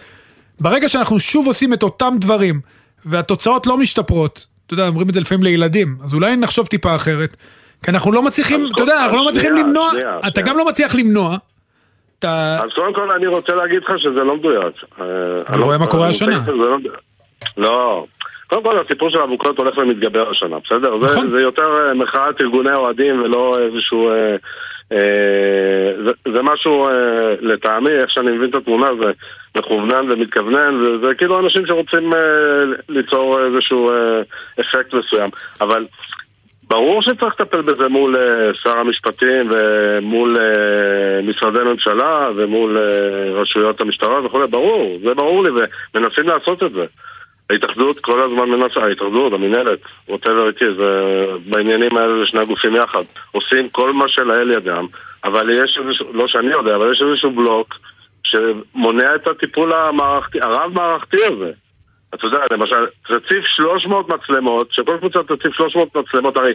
ברגע 0.60 0.88
שאנחנו 0.88 1.18
שוב 1.18 1.46
עושים 1.46 1.72
את 1.72 1.82
אותם 1.82 2.14
דברים, 2.18 2.60
והתוצאות 3.06 3.66
לא 3.66 3.78
משתפרות, 3.78 4.46
אתה 4.66 4.74
יודע, 4.74 4.88
אומרים 4.88 5.08
את 5.08 5.14
זה 5.14 5.20
לפעמים 5.20 5.44
לילדים, 5.44 5.96
אז 6.04 6.14
אולי 6.14 6.36
נחשוב 6.36 6.66
טיפה 6.66 6.94
אחרת, 6.94 7.36
כי 7.84 7.90
אנחנו 7.90 8.12
לא 8.12 8.22
מצליחים, 8.22 8.66
אתה 8.74 8.82
יודע, 8.82 9.04
אנחנו 9.04 9.16
לא 9.16 9.28
מצליחים 9.28 9.56
למנוע, 9.56 9.90
שנייה, 9.90 10.18
אתה 10.18 10.28
שנייה. 10.30 10.46
גם 10.46 10.58
לא 10.58 10.66
מצליח 10.66 10.94
למנוע. 10.94 11.36
אתה... 12.22 12.58
אז 12.64 12.72
קודם 12.72 12.94
כל 12.94 13.10
אני 13.10 13.26
רוצה 13.26 13.54
להגיד 13.54 13.82
לך 13.82 13.98
שזה 13.98 14.24
לא 14.24 14.36
מדויק. 14.36 14.74
אה, 15.00 15.06
אני 15.48 15.62
רואה 15.62 15.78
מה 15.78 15.86
קורה 15.86 16.02
אני 16.02 16.10
השנה. 16.10 16.38
לא. 16.46 16.76
לא. 17.56 18.04
קודם 18.46 18.62
כל 18.62 18.78
הסיפור 18.78 19.10
של 19.10 19.18
האבוקות 19.18 19.58
הולך 19.58 19.78
ומתגבר 19.78 20.30
השנה, 20.30 20.56
בסדר? 20.64 20.98
זה, 20.98 21.06
נכון. 21.06 21.30
זה 21.30 21.40
יותר 21.40 21.88
אה, 21.88 21.94
מחאת 21.94 22.40
ארגוני 22.40 22.72
אוהדים 22.72 23.22
ולא 23.22 23.58
איזשהו... 23.58 24.10
אה, 24.10 24.36
אה, 24.92 26.04
זה, 26.04 26.32
זה 26.32 26.42
משהו, 26.42 26.88
אה, 26.88 27.34
לטעמי, 27.40 27.90
איך 27.90 28.10
שאני 28.10 28.30
מבין 28.30 28.50
את 28.50 28.54
התמונה, 28.54 28.86
זה 29.02 29.12
מכוונן 29.56 30.10
ומתכוונן, 30.10 30.74
וזה 30.74 31.14
כאילו 31.14 31.40
אנשים 31.40 31.66
שרוצים 31.66 32.14
אה, 32.14 32.18
ליצור 32.88 33.38
איזשהו 33.44 33.90
אה, 33.90 34.22
אפקט 34.60 34.94
מסוים. 34.94 35.30
אבל 35.60 35.86
ברור 36.72 37.02
שצריך 37.02 37.40
לטפל 37.40 37.62
בזה 37.62 37.88
מול 37.88 38.16
אה, 38.16 38.54
שר 38.54 38.78
המשפטים 38.78 39.50
ומול 39.50 40.38
אה, 40.38 41.22
משרדי 41.22 41.58
ממשלה 41.58 42.28
ומול 42.36 42.78
אה, 42.78 43.40
רשויות 43.40 43.80
המשטרה 43.80 44.26
וכולי, 44.26 44.46
ברור, 44.46 44.98
זה 45.04 45.14
ברור 45.14 45.44
לי, 45.44 45.50
ומנסים 45.94 46.28
לעשות 46.28 46.62
את 46.62 46.72
זה. 46.72 46.84
ההתאחדות 47.50 47.98
כל 48.00 48.20
הזמן 48.20 48.48
מנסה, 48.48 48.80
ההתאחדות, 48.80 49.32
המינהלת, 49.32 49.78
ווטאבר 50.08 50.48
איתי, 50.48 50.64
זה 50.76 51.26
בעניינים 51.46 51.96
האלה 51.96 52.18
זה 52.18 52.26
שני 52.26 52.40
הגופים 52.40 52.76
יחד. 52.76 53.02
עושים 53.32 53.68
כל 53.68 53.92
מה 53.92 54.08
שלאל 54.08 54.50
ידם, 54.50 54.86
אבל 55.24 55.64
יש 55.64 55.78
איזשהו, 55.84 56.06
לא 56.12 56.28
שאני 56.28 56.52
יודע, 56.52 56.76
אבל 56.76 56.92
יש 56.92 57.02
איזשהו 57.02 57.30
בלוק 57.30 57.74
שמונע 58.24 59.14
את 59.14 59.26
הטיפול 59.26 59.72
המערכתי, 59.72 60.40
הרב-מערכתי 60.40 61.24
הזה. 61.24 61.50
אתה 62.14 62.26
יודע, 62.26 62.38
למשל, 62.50 62.86
תציב 63.02 63.42
300 63.44 64.08
מצלמות, 64.08 64.72
שכל 64.72 64.96
קבוצה 64.98 65.22
תציב 65.22 65.52
300 65.52 65.96
מצלמות, 65.96 66.36
הרי 66.36 66.54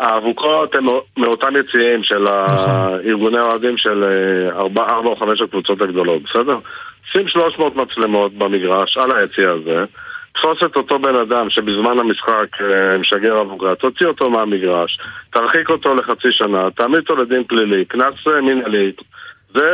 האבוקות 0.00 0.74
הן 0.74 0.84
מאותם 1.16 1.56
יציאים 1.56 2.02
של 2.02 2.26
הארגוני 2.26 3.38
האוהדים 3.38 3.76
של 3.76 4.04
4 4.52 4.96
או 4.96 5.16
5 5.16 5.40
הקבוצות 5.40 5.80
הגדולות, 5.80 6.22
בסדר? 6.22 6.58
שים 7.12 7.28
300 7.28 7.76
מצלמות 7.76 8.32
במגרש, 8.32 8.96
על 8.96 9.12
היציא 9.12 9.48
הזה, 9.48 9.84
תפוס 10.34 10.58
את 10.64 10.76
אותו 10.76 10.98
בן 10.98 11.14
אדם 11.14 11.50
שבזמן 11.50 11.98
המשחק 11.98 12.60
אה, 12.60 12.98
משגר 12.98 13.40
אבוקה, 13.40 13.74
תוציא 13.74 14.06
אותו 14.06 14.30
מהמגרש, 14.30 14.98
תרחיק 15.30 15.70
אותו 15.70 15.94
לחצי 15.94 16.32
שנה, 16.32 16.70
תעמיד 16.70 16.98
אותו 16.98 17.16
לדין 17.16 17.44
פלילי, 17.44 17.84
קנס 17.84 18.14
אה, 18.26 18.40
מנהלי. 18.40 18.92
זה, 19.54 19.70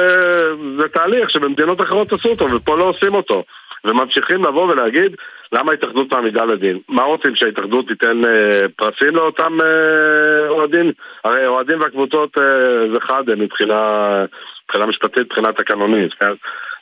זה 0.78 0.88
תהליך 0.88 1.30
שבמדינות 1.30 1.80
אחרות 1.80 2.12
עשו 2.12 2.28
אותו, 2.28 2.46
ופה 2.54 2.78
לא 2.78 2.84
עושים 2.84 3.14
אותו. 3.14 3.44
וממשיכים 3.84 4.44
לבוא 4.44 4.72
ולהגיד 4.72 5.16
למה 5.52 5.70
ההתאחדות 5.70 6.12
מעמידה 6.12 6.44
לדין. 6.44 6.78
מה 6.88 7.02
רוצים, 7.02 7.36
שההתאחדות 7.36 7.88
תיתן 7.88 8.24
אה, 8.24 8.66
פרסים 8.76 9.16
לאותם 9.16 9.58
אה, 9.60 10.48
אוהדים? 10.48 10.92
הרי 11.24 11.46
אוהדים 11.46 11.80
והקבוצות 11.80 12.38
אה, 12.38 12.92
זה 12.92 13.00
חד 13.00 13.24
מבחינה, 13.36 14.24
מבחינה 14.64 14.86
משפטית, 14.86 15.26
מבחינה 15.26 15.52
תקנונית, 15.52 16.14
כן? 16.14 16.32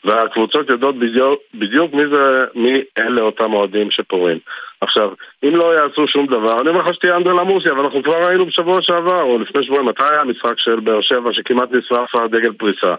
והקבוצות 0.05 0.71
יודעות 0.71 0.99
בדיוק, 0.99 1.41
בדיוק 1.55 1.95
מי 1.95 2.03
זה, 2.07 2.45
מי 2.55 2.83
אלה 2.99 3.21
אותם 3.21 3.53
אוהדים 3.53 3.91
שפורעים. 3.91 4.39
עכשיו, 4.81 5.11
אם 5.45 5.57
לא 5.57 5.75
יעשו 5.75 6.09
שום 6.09 6.27
דבר, 6.27 6.61
אני 6.61 6.69
אומר 6.69 6.81
לך 6.81 6.95
שתהיה 6.95 7.17
אנדרלה 7.17 7.45
מורסי, 7.45 7.71
אבל 7.71 7.81
אנחנו 7.81 8.03
כבר 8.03 8.27
ראינו 8.27 8.47
בשבוע 8.47 8.83
שעבר, 8.83 9.23
או 9.23 9.39
לפני 9.39 9.65
שבועיים, 9.65 9.87
מתי 9.87 10.03
היה 10.03 10.21
המשחק 10.21 10.55
של 10.57 10.81
באר 10.81 11.01
שבע 11.01 11.33
שכמעט 11.33 11.69
נשרף 11.73 12.15
הדגל 12.15 12.53
פריסה? 12.53 12.95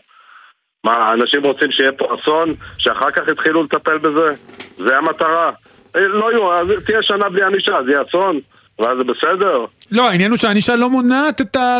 מה, 0.83 1.13
אנשים 1.13 1.43
רוצים 1.43 1.71
שיהיה 1.71 1.91
פה 1.91 2.05
אסון, 2.15 2.49
שאחר 2.77 3.11
כך 3.11 3.21
יתחילו 3.31 3.63
לטפל 3.63 3.97
בזה? 3.97 4.33
זה 4.77 4.97
המטרה. 4.97 5.51
אה, 5.95 6.07
לא 6.07 6.31
יהיו, 6.31 6.53
אז 6.53 6.67
תהיה 6.85 7.03
שנה 7.03 7.29
בלי 7.29 7.43
ענישה, 7.43 7.77
אז 7.77 7.87
יהיה 7.87 8.01
אסון? 8.09 8.39
ואז 8.79 8.97
זה 8.97 9.03
בסדר? 9.03 9.65
לא, 9.91 10.09
העניין 10.09 10.31
הוא 10.31 10.37
שהענישה 10.37 10.75
לא 10.75 10.89
מונעת 10.89 11.41
את 11.41 11.55
ה... 11.55 11.77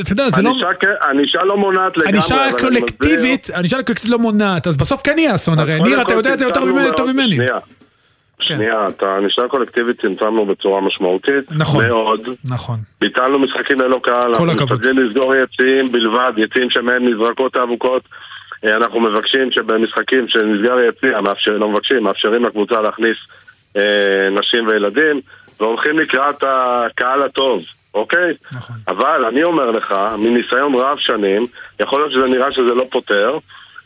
אתה 0.00 0.12
יודע, 0.12 0.30
זה 0.30 0.42
לא... 0.42 0.50
ענישה 0.50 1.38
כן- 1.40 1.46
לא 1.46 1.56
מונעת 1.56 1.96
לגמרי, 1.96 2.12
ענישה 2.12 2.48
קולקטיבית, 2.60 3.50
ענישה 3.50 3.76
קולקטיבית 3.76 4.10
לא 4.10 4.18
מונעת, 4.18 4.66
אז 4.66 4.76
בסוף 4.76 5.02
כן 5.04 5.18
יהיה 5.18 5.34
אסון 5.34 5.58
הרי. 5.58 5.80
ניר, 5.80 5.96
כל 5.96 6.02
אתה 6.02 6.14
יודע 6.14 6.32
את 6.34 6.38
זה 6.38 6.44
יותר 6.44 6.60
טוב 6.96 7.12
ממני. 7.12 7.36
כן. 7.36 7.44
שנייה. 7.44 7.58
שנייה, 8.40 8.86
את 8.88 9.02
הענישה 9.02 9.44
הקולקטיבית 9.44 10.00
צמצמנו 10.00 10.46
בצורה 10.46 10.80
משמעותית. 10.80 11.44
נכון. 11.50 11.86
מאוד. 11.86 12.20
נכון. 12.44 12.78
ביטלנו 13.00 13.38
משחקים 13.38 13.80
ללא 13.80 14.00
קהל, 14.02 14.28
אנחנו 14.30 14.50
הכבוד. 14.50 14.72
משתדלים 14.72 14.98
לסגור 14.98 15.34
יציאים 15.34 15.92
בלבד, 15.92 16.32
יציאים 16.36 16.70
שמהם 16.70 17.08
נזרקות 17.08 17.56
האבוקות. 17.56 18.02
אה, 18.64 18.76
אנחנו 18.76 19.00
מבקשים 19.00 19.52
שבמשחקים 19.52 20.28
שנסגר 20.28 20.80
יציע, 20.80 21.20
מאפשר, 21.20 21.58
לא 21.58 21.68
מבקשים, 21.68 22.02
מאפשרים 22.02 22.44
לקבוצה 22.44 22.80
להכניס 22.80 23.16
אה, 23.76 24.28
נשים 24.30 24.66
וילדים, 24.66 25.20
והולכים 25.60 25.98
לקראת 25.98 26.44
הקהל 26.46 27.22
הטוב, 27.22 27.62
אוקיי? 27.94 28.34
נכון. 28.52 28.76
אבל 28.88 29.24
אני 29.24 29.42
אומר 29.42 29.70
לך, 29.70 29.94
מניסיון 30.18 30.74
רב 30.74 30.98
שנים, 30.98 31.46
יכול 31.80 32.00
להיות 32.00 32.12
שזה 32.12 32.26
נראה 32.26 32.52
שזה 32.52 32.74
לא 32.74 32.84
פותר, 32.90 33.38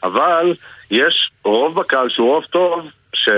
אבל 0.02 0.54
יש 0.90 1.30
רוב 1.44 1.74
בקהל 1.74 2.08
שהוא 2.08 2.34
רוב 2.34 2.44
טוב, 2.44 2.88
ש... 3.14 3.28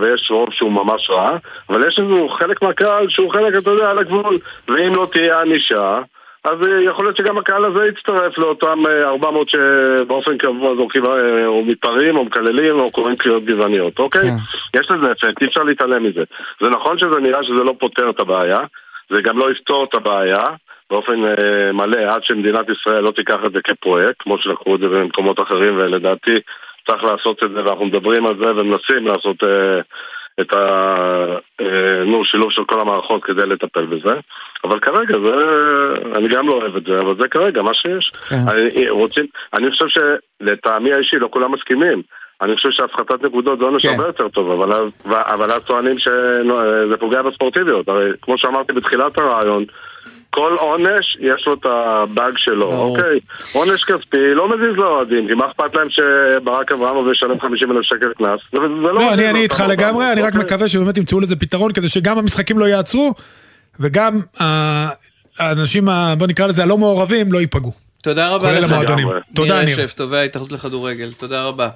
ויש 0.00 0.30
רוב 0.30 0.48
שהוא 0.52 0.72
ממש 0.72 1.10
רע, 1.10 1.36
אבל 1.68 1.88
יש 1.88 1.98
לנו 1.98 2.28
חלק 2.28 2.62
מהקהל 2.62 3.08
שהוא 3.08 3.32
חלק, 3.32 3.54
אתה 3.58 3.70
יודע, 3.70 3.90
על 3.90 3.98
הגבול, 3.98 4.38
ואם 4.68 4.94
לא 4.94 5.08
תהיה 5.12 5.40
ענישה, 5.40 6.00
אז 6.44 6.62
אה, 6.62 6.82
יכול 6.82 7.04
להיות 7.04 7.16
שגם 7.16 7.38
הקהל 7.38 7.64
הזה 7.64 7.86
יצטרף 7.86 8.38
לאותם 8.38 8.86
אה, 8.86 9.08
400 9.08 9.48
שבאופן 9.48 10.38
קבוע 10.38 10.74
זורקים 10.76 11.06
אה, 11.06 11.46
או 11.46 11.64
מתפרעים 11.64 12.16
או 12.16 12.24
מקללים 12.24 12.78
או 12.78 12.90
קוראים 12.90 13.16
קריאות 13.16 13.44
גזעניות, 13.44 13.98
אוקיי? 13.98 14.30
יש 14.76 14.90
לזה 14.90 15.12
אפקט, 15.12 15.42
אי 15.42 15.46
אפשר 15.46 15.62
להתעלם 15.62 16.02
מזה. 16.02 16.24
זה 16.60 16.68
נכון 16.68 16.98
שזה 16.98 17.20
נראה 17.20 17.44
שזה 17.44 17.64
לא 17.64 17.74
פותר 17.78 18.10
את 18.10 18.20
הבעיה, 18.20 18.60
זה 19.10 19.22
גם 19.22 19.38
לא 19.38 19.52
יפתור 19.52 19.84
את 19.84 19.94
הבעיה 19.94 20.44
באופן 20.90 21.24
אה, 21.24 21.72
מלא 21.72 22.14
עד 22.14 22.24
שמדינת 22.24 22.66
ישראל 22.68 23.00
לא 23.00 23.10
תיקח 23.10 23.38
את 23.46 23.52
זה 23.52 23.60
כפרויקט, 23.64 24.22
כמו 24.22 24.38
שלקחו 24.38 24.74
את 24.74 24.80
זה 24.80 24.88
במקומות 24.88 25.40
אחרים, 25.40 25.76
ולדעתי 25.76 26.40
צריך 26.86 27.04
לעשות 27.04 27.42
את 27.42 27.50
זה, 27.50 27.64
ואנחנו 27.64 27.84
מדברים 27.84 28.26
על 28.26 28.36
זה 28.42 28.50
ומנסים 28.56 29.06
לעשות 29.06 29.44
אה, 29.44 29.80
את 30.40 30.52
ה... 30.52 30.58
אה, 31.60 32.04
נו, 32.06 32.24
שילוב 32.24 32.52
של 32.52 32.64
כל 32.64 32.80
המערכות 32.80 33.24
כדי 33.24 33.46
לטפל 33.46 33.86
בזה. 33.86 34.14
אבל 34.64 34.80
כרגע 34.80 35.18
זה... 35.18 35.34
אני 36.16 36.28
גם 36.28 36.48
לא 36.48 36.52
אוהב 36.52 36.76
את 36.76 36.84
זה, 36.84 37.00
אבל 37.00 37.16
זה 37.20 37.28
כרגע 37.28 37.62
מה 37.62 37.74
שיש. 37.74 38.12
כן. 38.28 38.40
אני, 38.48 38.90
רוצים, 38.90 39.26
אני 39.54 39.70
חושב 39.70 39.84
שלטעמי 39.88 40.92
האישי 40.92 41.16
לא 41.16 41.28
כולם 41.32 41.52
מסכימים. 41.52 42.02
אני 42.42 42.56
חושב 42.56 42.70
שהפחתת 42.70 43.22
נקודות 43.22 43.58
זה 43.58 43.64
עונש 43.64 43.86
כן. 43.86 43.88
הרבה 43.88 44.06
יותר 44.06 44.28
טוב, 44.28 44.50
אבל, 44.50 44.88
אבל 45.06 45.52
אז 45.52 45.64
טוענים 45.64 45.98
שזה 45.98 46.96
פוגע 47.00 47.22
בספורטיביות. 47.22 47.88
הרי 47.88 48.10
כמו 48.22 48.38
שאמרתי 48.38 48.72
בתחילת 48.72 49.18
הרעיון, 49.18 49.64
כל 50.34 50.56
עונש 50.60 51.16
יש 51.20 51.46
לו 51.46 51.54
את 51.54 51.66
הבאג 51.66 52.32
שלו, 52.36 52.72
אוקיי? 52.72 53.18
עונש 53.52 53.84
כספי 53.84 54.34
לא 54.34 54.48
מזיז 54.48 54.76
לאוהדים, 54.76 55.28
כי 55.28 55.34
מה 55.34 55.46
אכפת 55.46 55.74
להם 55.74 55.88
שברק 55.90 56.72
אברמוב 56.72 57.10
ישלם 57.10 57.40
50 57.40 57.70
אלף 57.72 57.82
שקל 57.82 58.12
קנס? 58.18 58.40
לא 58.52 58.94
לא, 58.94 59.12
אני 59.14 59.30
אני 59.30 59.38
איתך 59.42 59.64
לגמרי, 59.68 60.12
אני 60.12 60.22
רק 60.22 60.26
אוקיי? 60.26 60.44
מקווה 60.44 60.68
שבאמת 60.68 60.98
ימצאו 60.98 61.20
לזה 61.20 61.36
פתרון 61.36 61.72
כדי 61.72 61.88
שגם 61.88 62.18
המשחקים 62.18 62.58
לא 62.58 62.64
יעצרו, 62.64 63.14
וגם 63.80 64.20
האנשים, 65.38 65.88
בוא 66.18 66.26
נקרא 66.26 66.46
לזה 66.46 66.62
הלא 66.62 66.78
מעורבים, 66.78 67.32
לא 67.32 67.38
ייפגעו. 67.38 67.83
תודה 68.04 68.28
רבה 68.28 68.48
כולל 68.48 68.60
לך. 68.60 68.72
המועדונים. 68.72 69.08
תודה, 69.34 69.54
ניר 69.54 69.76
ניר. 69.76 69.84
אשף, 69.84 69.94
תובע 69.94 70.18
ההתאחדות 70.18 70.52
לכדורגל, 70.52 71.12
תודה 71.12 71.42
רבה. 71.42 71.68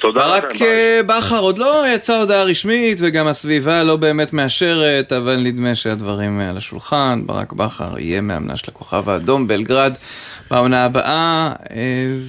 תודה 0.00 0.20
ברק 0.20 0.54
לכם, 0.54 0.64
אה, 0.64 1.00
בכר 1.06 1.38
עוד 1.38 1.58
לא 1.58 1.84
יצאה 1.94 2.20
הודעה 2.20 2.42
רשמית 2.42 2.98
וגם 3.00 3.26
הסביבה 3.26 3.82
לא 3.82 3.96
באמת 3.96 4.32
מאשרת, 4.32 5.12
אבל 5.12 5.36
נדמה 5.36 5.74
שהדברים 5.74 6.40
על 6.40 6.56
השולחן. 6.56 7.22
ברק 7.26 7.52
בכר 7.52 7.98
יהיה 7.98 8.20
מאמנה 8.20 8.56
של 8.56 8.66
הכוכב 8.68 9.10
האדום 9.10 9.46
בלגרד 9.46 9.92
בעונה 10.54 10.84
הבאה, 10.84 11.52
אה, 11.70 11.76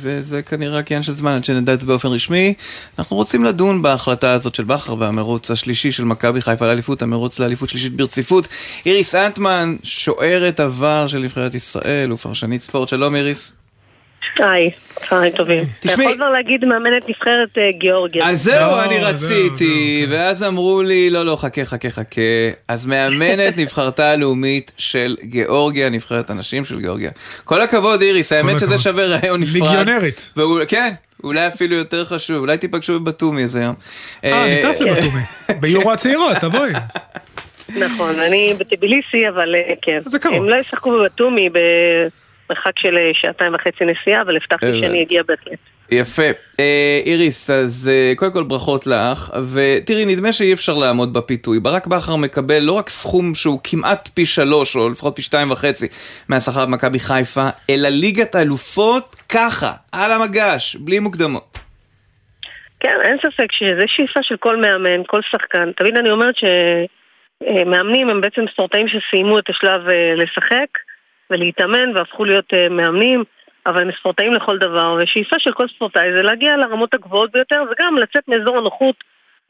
וזה 0.01 0.41
כנראה 0.41 0.77
רק 0.77 0.91
עניין 0.91 1.03
של 1.03 1.13
זמן 1.13 1.31
עד 1.31 1.45
שנדע 1.45 1.73
את 1.73 1.79
זה 1.79 1.87
באופן 1.87 2.07
רשמי. 2.07 2.53
אנחנו 2.99 3.15
רוצים 3.15 3.43
לדון 3.43 3.81
בהחלטה 3.81 4.31
הזאת 4.31 4.55
של 4.55 4.63
בכר 4.63 4.95
והמרוץ 4.99 5.51
השלישי 5.51 5.91
של 5.91 6.03
מכבי 6.03 6.41
חיפה 6.41 6.67
לאליפות, 6.67 7.01
המרוץ 7.01 7.39
לאליפות 7.39 7.69
שלישית 7.69 7.95
ברציפות. 7.95 8.47
איריס 8.85 9.15
אנטמן, 9.15 9.75
שוערת 9.83 10.59
עבר 10.59 11.07
של 11.07 11.19
נבחרת 11.19 11.55
ישראל 11.55 12.11
ופרשנית 12.11 12.61
ספורט, 12.61 12.89
שלום 12.89 13.15
איריס. 13.15 13.64
היי, 14.39 14.71
צהריים 15.09 15.31
טובים. 15.33 15.63
אתה 15.63 15.87
תשמעי- 15.87 16.03
יכול 16.05 16.15
כבר 16.15 16.29
להגיד 16.29 16.65
מאמנת 16.65 17.09
נבחרת 17.09 17.57
אה, 17.57 17.69
גיאורגיה. 17.71 18.29
אז 18.29 18.43
זהו, 18.43 18.79
אני 18.79 18.97
רציתי, 18.97 20.05
ואז 20.09 20.43
אמרו 20.43 20.81
לי, 20.81 21.09
לא, 21.09 21.25
לא, 21.25 21.35
חכה, 21.35 21.65
חכה, 21.65 21.89
חכה. 21.89 22.21
אז 22.67 22.85
מאמנת 22.85 23.57
נבחרתה 23.61 24.11
הלאומית 24.11 24.71
של 24.77 25.15
גיאורגיה, 25.23 25.89
נבחרת 25.89 26.29
הנשים 26.29 26.65
של 26.65 26.79
גיאורגיה. 26.79 27.11
כל 27.43 27.61
הכבוד, 27.61 28.01
איריס, 28.01 28.31
האמת 28.33 28.59
שזה. 28.59 28.77
שווה 28.77 29.05
רעיון 29.05 29.41
נפרד. 29.41 29.53
ליגיונרית. 29.61 30.33
כן, 30.67 30.93
אולי 31.23 31.47
אפילו 31.47 31.75
יותר 31.75 32.05
חשוב, 32.05 32.37
אולי 32.37 32.57
תיפגשו 32.57 32.99
בבתומי 32.99 33.41
איזה 33.41 33.61
יום. 33.61 33.75
אה, 34.23 34.45
אני 34.45 34.61
טס 34.73 34.81
לבתומי. 34.81 35.21
ביורו 35.61 35.91
הצעירות, 35.91 36.37
תבואי. 36.37 36.71
נכון, 37.79 38.19
אני 38.19 38.53
בטביליסי, 38.59 39.29
אבל 39.29 39.55
אה, 39.55 39.73
כן. 39.81 39.99
זה 40.05 40.19
קרוב. 40.19 40.35
הם 40.35 40.49
לא 40.49 40.55
ישחקו 40.55 40.91
בבתומי 40.91 41.49
במרחק 42.49 42.79
של 42.79 42.97
אה, 42.97 43.11
שעתיים 43.13 43.53
וחצי 43.53 43.85
נסיעה, 43.85 44.21
אבל 44.21 44.35
הבטחתי. 44.35 44.79
שאני 44.79 45.03
אגיע 45.03 45.23
בהחלט. 45.23 45.59
יפה. 45.91 46.23
אה, 46.59 47.01
איריס, 47.05 47.49
אז 47.49 47.91
אה, 47.93 48.13
קודם 48.15 48.31
כל 48.31 48.43
ברכות 48.43 48.87
לך, 48.87 49.31
ותראי, 49.53 50.05
נדמה 50.05 50.31
שאי 50.31 50.53
אפשר 50.53 50.73
לעמוד 50.73 51.13
בפיתוי. 51.13 51.59
ברק 51.59 51.87
בכר 51.87 52.15
מקבל 52.15 52.59
לא 52.59 52.71
רק 52.71 52.89
סכום 52.89 53.35
שהוא 53.35 53.59
כמעט 53.63 54.07
פי 54.07 54.25
שלוש, 54.25 54.75
או 54.75 54.89
לפחות 54.89 55.15
פי 55.15 55.21
שתיים 55.21 55.51
וחצי 55.51 55.87
מהשכר 56.29 56.65
במכבי 56.65 56.99
חיפה, 56.99 57.49
אלא 57.69 57.89
ליגת 57.89 58.35
האלופות 58.35 59.15
ככה, 59.29 59.73
על 59.91 60.11
המגש, 60.11 60.75
בלי 60.75 60.99
מוקדמות. 60.99 61.57
כן, 62.79 62.97
אין 63.01 63.17
ספק 63.17 63.51
שזה 63.51 63.83
שאיפה 63.87 64.19
של 64.23 64.37
כל 64.37 64.57
מאמן, 64.57 65.01
כל 65.07 65.21
שחקן. 65.31 65.71
תמיד 65.71 65.97
אני 65.97 66.11
אומרת 66.11 66.35
שמאמנים 66.35 68.09
הם 68.09 68.21
בעצם 68.21 68.41
ספורטאים 68.53 68.87
שסיימו 68.87 69.39
את 69.39 69.49
השלב 69.49 69.89
אה, 69.89 70.15
לשחק 70.15 70.67
ולהתאמן 71.29 71.97
והפכו 71.97 72.25
להיות 72.25 72.53
אה, 72.53 72.69
מאמנים, 72.69 73.23
אבל 73.65 73.81
הם 73.81 73.91
ספורטאים 73.91 74.33
לכל 74.33 74.57
דבר, 74.57 74.97
ושאיפה 74.99 75.39
של 75.39 75.53
כל 75.53 75.67
ספורטאי 75.67 76.13
זה 76.15 76.21
להגיע 76.21 76.57
לרמות 76.57 76.93
הגבוהות 76.93 77.31
ביותר 77.31 77.63
וגם 77.71 77.97
לצאת 77.97 78.27
מאזור 78.27 78.57
הנוחות, 78.57 78.95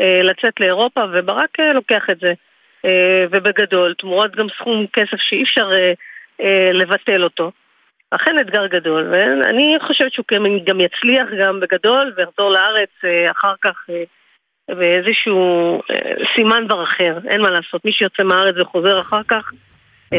אה, 0.02 0.22
לצאת 0.24 0.60
לאירופה, 0.60 1.02
וברק 1.14 1.60
אה, 1.60 1.74
לוקח 1.74 2.10
את 2.12 2.20
זה. 2.20 2.34
אה, 2.86 3.26
ובגדול, 3.32 3.94
תמורת 3.94 4.36
גם 4.36 4.48
סכום 4.50 4.86
כסף 4.94 5.18
שאי 5.20 5.44
אפשר 5.44 5.70
אה, 5.74 5.94
אה, 6.42 6.72
לבטל 6.74 7.24
אותו. 7.24 7.52
אכן 8.12 8.40
אתגר 8.40 8.68
גדול, 8.68 9.08
ואני 9.12 9.76
חושבת 9.82 10.14
שהוא 10.14 10.26
גם- 10.32 10.46
גם 10.66 10.82
יצליח 10.82 11.28
גם 11.42 11.60
בגדול 11.60 12.14
ויחזור 12.18 12.52
לארץ 12.52 12.90
אה, 13.06 13.32
אחר 13.32 13.54
כך 13.62 13.86
אה, 13.90 14.04
באיזשהו 14.76 15.82
סימן 16.36 16.66
דבר 16.68 16.84
אחר, 16.84 17.18
אין 17.28 17.42
מה 17.42 17.50
לעשות, 17.50 17.86
מי 17.86 17.92
שיוצא 17.92 18.24
מהארץ 18.24 18.56
וחוזר 18.58 19.00
אחר 19.02 19.22
כך, 19.28 19.52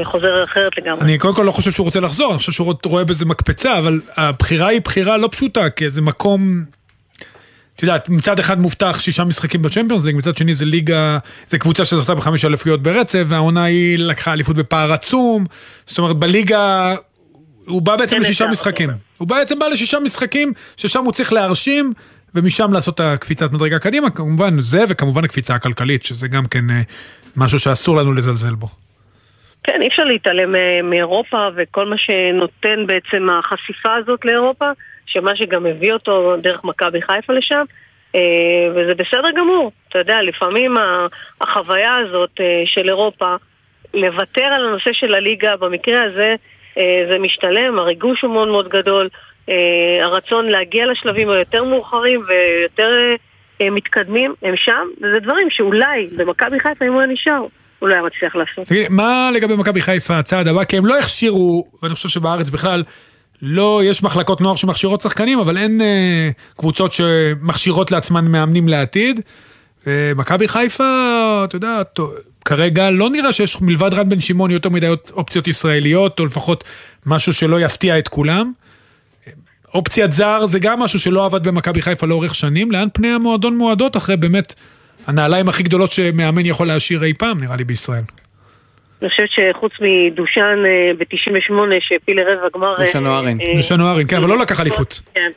חוזר 0.05 0.44
אחרת 0.44 0.78
לגמרי. 0.78 1.01
אני 1.01 1.18
קודם 1.18 1.34
כל 1.34 1.42
לא 1.42 1.51
חושב 1.51 1.70
שהוא 1.70 1.84
רוצה 1.84 2.01
לחזור, 2.01 2.30
אני 2.30 2.38
חושב 2.38 2.53
שהוא 2.53 2.74
רואה 2.84 3.05
בזה 3.05 3.24
מקפצה, 3.24 3.78
אבל 3.78 4.01
הבחירה 4.16 4.68
היא 4.68 4.80
בחירה 4.80 5.16
לא 5.16 5.28
פשוטה, 5.32 5.70
כי 5.70 5.90
זה 5.90 6.03
מקום... 6.03 6.64
את 7.76 7.82
יודעת, 7.82 8.09
מצד 8.09 8.38
אחד 8.38 8.61
מובטח 8.61 9.01
שישה 9.01 9.24
משחקים 9.24 9.62
בצ'מפיונס 9.62 10.05
ליג, 10.05 10.16
מצד 10.16 10.36
שני 10.36 10.55
זה 10.55 10.64
ליגה, 10.64 11.18
זה 11.47 11.59
קבוצה 11.59 11.84
שזכתה 11.84 12.14
בחמש 12.14 12.44
אליפויות 12.44 12.82
ברצף, 12.82 13.24
והעונה 13.26 13.64
היא 13.64 13.99
לקחה 13.99 14.32
אליפות 14.32 14.57
בפער 14.57 14.92
עצום, 14.92 15.47
זאת 15.86 15.99
אומרת 15.99 16.16
בליגה, 16.16 16.94
הוא 17.66 17.82
בא 17.82 17.97
בעצם 17.97 18.14
אין 18.14 18.22
לשישה. 18.22 18.47
משחקים. 18.47 18.90
הוא 19.18 19.28
בעצם 19.28 19.59
בא 19.59 19.66
לשישה 19.66 19.99
משחקים, 20.01 20.53
ששם 20.76 21.05
הוא 21.05 21.12
צריך 21.12 21.32
להרשים, 21.32 21.92
ומשם 22.34 22.72
לעשות 22.72 22.94
את 22.94 23.01
הקפיצת 23.01 23.53
מדרגה 23.53 23.78
קדימה, 23.78 24.11
כמובן 24.11 24.61
זה, 24.61 24.84
וכמובן 24.88 25.24
הקפיצה 25.24 25.55
הכלכלית, 25.55 26.03
שזה 26.03 26.28
גם 26.28 26.47
כן 26.47 26.70
אה, 26.70 26.80
משהו 27.36 27.59
שאסור 27.59 27.97
לנו 27.97 28.12
לזלזל 28.12 28.55
בו. 28.55 28.68
כן, 29.67 29.83
אי 29.83 29.89
אפשר 29.89 30.05
להתעלם 30.05 30.55
אה, 30.55 30.83
מאירופה 30.83 31.49
וכל 31.57 31.87
מה 31.87 31.97
שנותן 31.99 32.87
בעצם 32.87 33.29
החשיפה 33.31 33.95
הזאת 33.95 34.25
לאירופה, 34.25 34.71
שמה 35.07 35.37
שגם 35.37 35.67
הביא 35.67 35.93
אותו 35.93 36.37
דרך 36.37 36.64
מכבי 36.64 37.03
חיפה 37.03 37.33
לשם, 37.33 37.64
אה, 38.14 38.21
וזה 38.75 38.95
בסדר 38.95 39.31
גמור. 39.37 39.73
אתה 39.89 39.99
יודע, 39.99 40.23
לפעמים 40.23 40.77
החוויה 41.41 41.97
הזאת 41.97 42.41
אה, 42.41 42.62
של 42.67 42.89
אירופה, 42.89 43.37
לוותר 43.95 44.45
על 44.45 44.67
הנושא 44.67 44.93
של 44.93 45.14
הליגה, 45.14 45.57
במקרה 45.57 46.03
הזה 46.03 46.35
זה 47.11 47.19
משתלם, 47.19 47.79
הריגוש 47.79 48.23
הוא 48.23 48.33
מאוד 48.33 48.49
מאוד 48.49 48.69
גדול, 48.69 49.09
הרצון 50.03 50.49
להגיע 50.49 50.87
לשלבים 50.87 51.29
היותר 51.29 51.64
מאוחרים 51.64 52.25
ויותר 52.27 52.91
מתקדמים, 53.62 54.35
הם 54.43 54.57
שם, 54.57 54.89
וזה 55.03 55.21
דברים 55.21 55.51
שאולי 55.51 56.07
במכבי 56.17 56.61
חיפה, 56.61 56.85
אם 56.85 56.93
הוא 56.93 57.01
היה 57.01 57.12
נשאר, 57.12 57.47
הוא 57.79 57.89
לא 57.89 57.95
היה 57.95 58.03
מצליח 58.03 58.37
לעשות. 58.37 58.66
תגיד, 58.66 58.89
מה 58.89 59.31
לגבי 59.35 59.57
מכבי 59.57 59.81
חיפה 59.81 60.18
הצעד 60.18 60.49
הבא? 60.49 60.64
כי 60.64 60.77
הם 60.77 60.87
לא 60.87 60.99
הכשירו, 60.99 61.66
ואני 61.83 61.95
חושב 61.95 62.09
שבארץ 62.09 62.49
בכלל, 62.49 62.83
לא, 63.43 63.81
יש 63.85 64.03
מחלקות 64.03 64.41
נוער 64.41 64.57
שמכשירות 64.57 65.01
שחקנים, 65.01 65.39
אבל 65.39 65.57
אין 65.59 65.81
אה, 65.81 66.31
קבוצות 66.57 66.93
שמכשירות 66.93 67.91
לעצמן 67.91 68.24
מאמנים 68.24 68.68
לעתיד. 68.68 69.20
אה, 69.87 70.12
מכבי 70.16 70.49
חיפה, 70.49 70.85
אתה 71.45 71.57
יודע, 71.57 71.83
כרגע 72.45 72.91
לא 72.91 73.11
נראה 73.11 73.33
שיש 73.33 73.62
מלבד 73.62 73.95
רן 73.95 74.09
בן 74.09 74.20
שמעון 74.20 74.51
יותר 74.51 74.68
מדי 74.68 74.89
אופציות 75.12 75.49
ישראליות, 75.49 76.20
או 76.20 76.24
לפחות 76.24 76.64
משהו 77.07 77.33
שלא 77.33 77.61
יפתיע 77.61 77.99
את 77.99 78.09
כולם. 78.09 78.53
אופציית 79.74 80.12
זר 80.12 80.47
זה 80.47 80.59
גם 80.59 80.81
משהו 80.81 80.99
שלא 80.99 81.24
עבד 81.24 81.49
במכבי 81.49 81.83
חיפה 81.83 82.07
לאורך 82.07 82.35
שנים, 82.35 82.72
לאן 82.72 82.89
פני 82.93 83.09
המועדון 83.09 83.57
מועדות 83.57 83.97
אחרי 83.97 84.16
באמת 84.16 84.55
הנעליים 85.07 85.48
הכי 85.48 85.62
גדולות 85.62 85.92
שמאמן 85.92 86.46
יכול 86.46 86.66
להשאיר 86.66 87.04
אי 87.04 87.14
פעם, 87.14 87.40
נראה 87.40 87.57
לי, 87.57 87.64
בישראל. 87.64 88.02
אני 89.02 89.11
חושבת 89.11 89.28
שחוץ 89.30 89.72
מדושן 89.80 90.59
ב-98 90.98 91.52
שהפיל 91.80 92.20
לרבע 92.20 92.48
גמר... 92.54 92.74
דושן 92.76 93.07
אה, 93.07 93.11
אוהרין. 93.11 93.40
אה, 93.40 93.52
דושן 93.57 93.80
אוהרין, 93.80 94.07
כן, 94.07 94.16
אבל 94.16 94.28
לא 94.28 94.38
לקח 94.38 94.61
אליפות. 94.61 95.00
כן. 95.14 95.30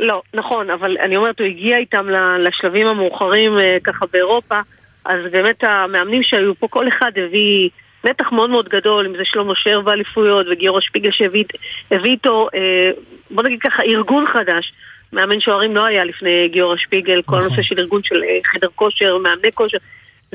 לא, 0.00 0.22
נכון, 0.34 0.70
אבל 0.70 0.96
אני 1.00 1.16
אומרת, 1.16 1.40
הוא 1.40 1.46
הגיע 1.46 1.78
איתם 1.78 2.06
לשלבים 2.38 2.86
המאוחרים 2.86 3.58
אה, 3.58 3.76
ככה 3.84 4.06
באירופה, 4.12 4.60
אז 5.04 5.24
באמת 5.32 5.64
המאמנים 5.64 6.22
שהיו 6.22 6.54
פה, 6.54 6.68
כל 6.68 6.88
אחד 6.88 7.10
הביא 7.16 7.68
נתח 8.04 8.32
מאוד 8.32 8.50
מאוד 8.50 8.68
גדול, 8.68 9.06
אם 9.06 9.16
זה 9.16 9.22
שלמה 9.24 9.52
שרף 9.54 9.80
באליפויות 9.80 10.46
וגיורא 10.50 10.80
שפיגל 10.80 11.10
שהביא 11.12 11.44
הביא 11.90 12.10
איתו, 12.10 12.48
אה, 12.54 12.90
בוא 13.30 13.42
נגיד 13.42 13.60
ככה, 13.60 13.82
ארגון 13.82 14.24
חדש. 14.26 14.72
מאמן 15.12 15.40
שוערים 15.40 15.76
לא 15.76 15.84
היה 15.84 16.04
לפני 16.04 16.48
גיורא 16.48 16.76
שפיגל, 16.76 17.22
כל 17.22 17.42
הנושא 17.42 17.62
של 17.62 17.78
ארגון 17.78 18.02
של 18.04 18.22
אה, 18.22 18.38
חדר 18.44 18.68
כושר, 18.74 19.18
מאמני 19.18 19.52
כושר, 19.54 19.78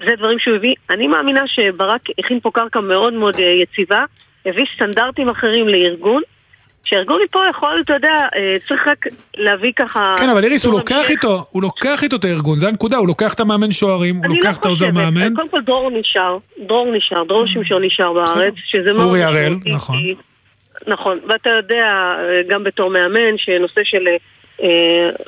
זה 0.06 0.12
דברים 0.18 0.40
שהוא 0.40 0.56
הביא. 0.56 0.76
אני 0.90 1.08
מאמינה 1.08 1.48
שברק 1.48 2.02
הכין 2.20 2.40
פה 2.40 2.52
קרקע 2.54 2.80
מאוד 2.80 3.14
מאוד 3.14 3.36
אה, 3.40 3.46
יציבה, 3.46 4.06
הביא 4.46 4.66
סטנדרטים 4.76 5.30
אחרים 5.30 5.68
לארגון, 5.68 6.22
שארגון 6.84 7.22
מפה 7.24 7.40
יכול, 7.50 7.82
אתה 7.86 7.94
יודע, 7.94 8.28
אה, 8.36 8.58
צריך 8.68 8.88
רק 8.88 9.06
להביא 9.38 9.72
ככה... 9.76 10.16
כן, 10.18 10.30
אבל 10.30 10.44
איריס, 10.44 10.66
הוא 10.66 10.74
לוקח. 10.74 11.10
איתו, 11.10 11.44
הוא 11.50 11.62
לוקח 11.62 12.04
איתו 12.04 12.16
את 12.16 12.26
הארגון, 12.26 12.58
זה 12.58 12.68
הנקודה, 12.68 12.98
הוא 12.98 13.08
לוקח 13.08 13.34
את 13.34 13.40
המאמן 13.40 13.72
שוערים, 13.72 14.16
הוא 14.16 14.26
אני 14.26 14.36
לוקח 14.36 14.50
לא 14.56 14.60
את 14.60 14.66
העוזר 14.66 14.92
מאמן. 14.92 15.36
קודם 15.36 15.50
כל 15.50 15.62
דרור 15.62 15.92
נשאר, 15.92 16.38
דרור 16.68 16.92
נשאר, 16.92 17.24
דרור 17.24 17.48
שמשון 17.48 17.84
נשאר 17.84 18.14
בארץ, 18.14 18.54
שזה 18.66 18.94
מאוד 18.94 19.08
אורי 19.08 19.24
הראל, 19.24 19.56
נכון. 19.66 19.98
נכון, 20.88 21.20
ואתה 21.30 21.50
יודע, 21.50 22.16
גם 22.48 22.64
בתור 22.64 22.90
מאמן, 22.90 23.38
שנושא 23.38 23.82
של 23.84 24.08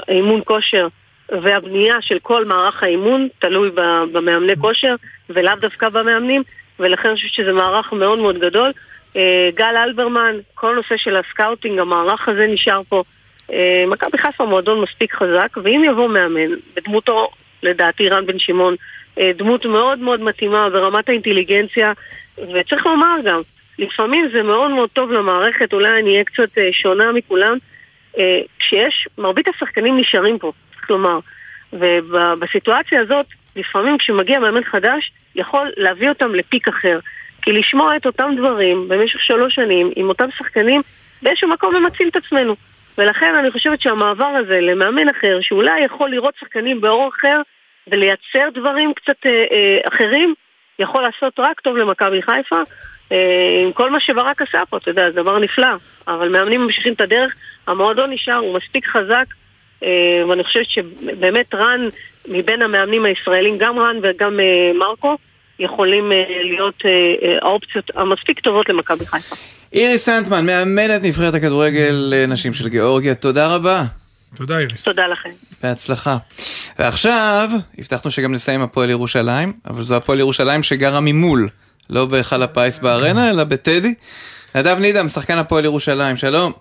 אימון 0.10 0.42
כושר 0.46 0.88
והבנייה 1.30 1.96
של 2.02 2.20
כל 2.20 2.46
מערך 2.46 2.84
האימון 2.84 3.28
תלוי 3.40 3.70
במאמני 4.12 4.56
כושר, 4.62 4.96
ולאו 5.30 5.56
דווקא 5.62 5.90
במאמנים, 5.90 6.42
ולכן 6.80 7.08
אני 7.08 7.16
חושבת 7.16 7.32
שזה 7.32 7.52
מערך 7.52 7.94
מאוד 7.94 8.20
מאוד 8.20 8.40
גדול. 8.40 8.72
אה, 9.16 9.50
גל 9.56 9.76
אלברמן, 9.78 10.36
כל 10.54 10.76
נושא 10.76 10.98
של 10.98 11.16
ה 11.16 11.22
scouting, 11.22 11.80
המערך 11.80 12.28
הזה 12.28 12.48
נשאר 12.48 12.82
פה. 12.90 13.04
אה, 13.54 13.84
מכבי 13.88 14.18
חיפה 14.18 14.46
מועדון 14.46 14.80
מספיק 14.80 15.14
חזק, 15.16 15.58
ואם 15.64 15.84
יבוא 15.86 16.10
מאמן, 16.10 16.56
בדמותו, 16.76 17.30
לדעתי, 17.64 18.10
רן 18.10 18.26
בן 18.26 18.40
שמעון, 18.40 18.76
אה, 19.20 19.32
דמות 19.36 19.66
מאוד 19.66 20.00
מאוד 20.00 20.22
מתאימה 20.22 20.70
ברמת 20.70 21.10
האינטליגנציה, 21.10 21.94
וצריך 22.38 22.86
לומר 22.86 23.16
גם, 23.26 23.42
לפעמים 23.80 24.30
זה 24.32 24.44
מאוד 24.44 24.72
מאוד 24.72 24.90
טוב 24.90 25.12
למערכת, 25.12 25.74
אולי 25.74 26.00
אני 26.00 26.12
אהיה 26.12 26.24
קצת 26.24 26.58
אה, 26.58 26.70
שונה 26.72 27.12
מכולם, 27.12 27.54
אה, 27.54 27.77
כשיש, 28.60 29.08
מרבית 29.18 29.48
השחקנים 29.48 29.98
נשארים 29.98 30.40
פה, 30.40 30.52
צריך 30.76 30.90
לומר. 30.90 31.20
ובסיטואציה 31.74 33.02
הזאת, 33.02 33.26
לפעמים 33.56 33.98
כשמגיע 33.98 34.40
מאמן 34.40 34.64
חדש, 34.64 35.12
יכול 35.36 35.72
להביא 35.78 36.10
אותם 36.10 36.36
לפיק 36.36 36.68
אחר. 36.68 37.00
כי 37.42 37.52
לשמוע 37.52 37.96
את 37.96 38.06
אותם 38.06 38.32
דברים 38.38 38.88
במשך 38.88 39.20
שלוש 39.20 39.56
שנים 39.56 39.92
עם 39.96 40.10
אותם 40.10 40.32
שחקנים, 40.38 40.82
באיזשהו 41.22 41.50
מקום 41.50 41.76
הם 41.76 41.86
מציל 41.86 42.08
את 42.08 42.16
עצמנו. 42.16 42.56
ולכן 42.98 43.36
אני 43.36 43.52
חושבת 43.52 43.82
שהמעבר 43.82 44.26
הזה 44.26 44.62
למאמן 44.62 45.10
אחר, 45.10 45.38
שאולי 45.42 45.80
יכול 45.80 46.10
לראות 46.10 46.34
שחקנים 46.40 46.82
באור 46.82 47.10
אחר 47.10 47.42
ולייצר 47.88 48.50
דברים 48.54 48.94
קצת 48.94 49.26
אה, 49.26 49.46
אה, 49.52 49.78
אחרים, 49.88 50.34
יכול 50.80 51.02
לעשות 51.02 51.40
רק 51.40 51.62
טוב 51.62 51.78
למכבי 51.78 52.22
חיפה. 52.22 52.62
אה, 53.12 53.62
עם 53.66 53.72
כל 53.72 53.92
מה 53.92 54.00
שברק 54.00 54.42
עשה 54.42 54.66
פה, 54.70 54.78
אתה 54.78 54.90
יודע, 54.90 55.12
זה 55.12 55.22
דבר 55.22 55.40
נפלא. 55.40 55.68
אבל 56.08 56.30
מאמנים 56.30 56.62
ממשיכים 56.62 56.94
את 56.94 57.02
הדרך, 57.02 57.36
המועדון 57.68 58.12
נשאר, 58.12 58.36
הוא 58.36 58.58
מספיק 58.58 58.88
חזק, 58.88 59.26
אה, 59.84 60.24
ואני 60.30 60.44
חושבת 60.44 60.70
שבאמת 60.70 61.54
רן, 61.54 61.80
מבין 62.28 62.62
המאמנים 62.62 63.06
הישראלים, 63.06 63.58
גם 63.58 63.80
רן 63.80 63.96
וגם 64.04 64.40
אה, 64.40 64.72
מרקו, 64.80 65.18
יכולים 65.60 66.12
להיות 66.44 66.84
האופציות 67.42 67.92
המספיק 67.96 68.40
טובות 68.40 68.70
למכבי 68.70 69.06
חיפה. 69.06 69.36
איריס 69.74 70.06
סנטמן, 70.06 70.46
מאמנת 70.46 71.04
נבחרת 71.04 71.34
הכדורגל 71.34 72.14
נשים 72.28 72.54
של 72.54 72.70
גיאורגיה, 72.70 73.16
תודה 73.16 73.56
רבה. 73.56 73.84
תודה 74.36 74.60
איריס. 74.60 74.84
תודה 74.84 75.08
לכם. 75.08 75.30
בהצלחה. 75.64 76.18
ועכשיו, 76.80 77.50
הבטחנו 77.78 78.12
שגם 78.12 78.34
נסיים 78.34 78.62
הפועל 78.62 78.90
ירושלים, 78.90 79.54
אבל 79.66 79.84
זו 79.84 79.96
הפועל 79.96 80.20
ירושלים 80.20 80.64
שגרה 80.64 81.00
ממול, 81.00 81.50
לא 81.90 82.06
בהיכל 82.06 82.44
הפיס 82.44 82.80
בארנה, 82.80 83.30
אלא 83.30 83.44
בטדי. 83.44 83.94
נדב 84.56 84.78
נידם, 84.80 85.08
שחקן 85.08 85.38
הפועל 85.38 85.66
ירושלים, 85.66 86.18
שלום. 86.18 86.52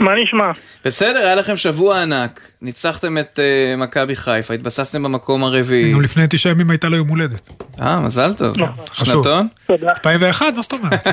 מה 0.00 0.10
נשמע? 0.22 0.50
בסדר, 0.84 1.18
היה 1.18 1.34
לכם 1.34 1.56
שבוע 1.56 2.02
ענק, 2.02 2.50
ניצחתם 2.62 3.18
את 3.18 3.38
uh, 3.38 3.80
מכבי 3.80 4.16
חיפה, 4.16 4.54
התבססתם 4.54 5.02
במקום 5.02 5.44
הרביעי. 5.44 5.92
גם 5.92 6.00
לפני 6.00 6.24
תשעה 6.30 6.52
ימים 6.52 6.70
הייתה 6.70 6.88
לו 6.88 6.96
יום 6.96 7.08
הולדת. 7.08 7.62
אה, 7.80 8.00
מזל 8.00 8.34
טוב. 8.34 8.56
חשוב. 8.88 9.06
שנתון? 9.06 9.48
תודה. 9.66 9.88
2001? 9.88 10.46
מה 10.56 10.62
זאת 10.62 10.72
אומרת? 10.72 11.06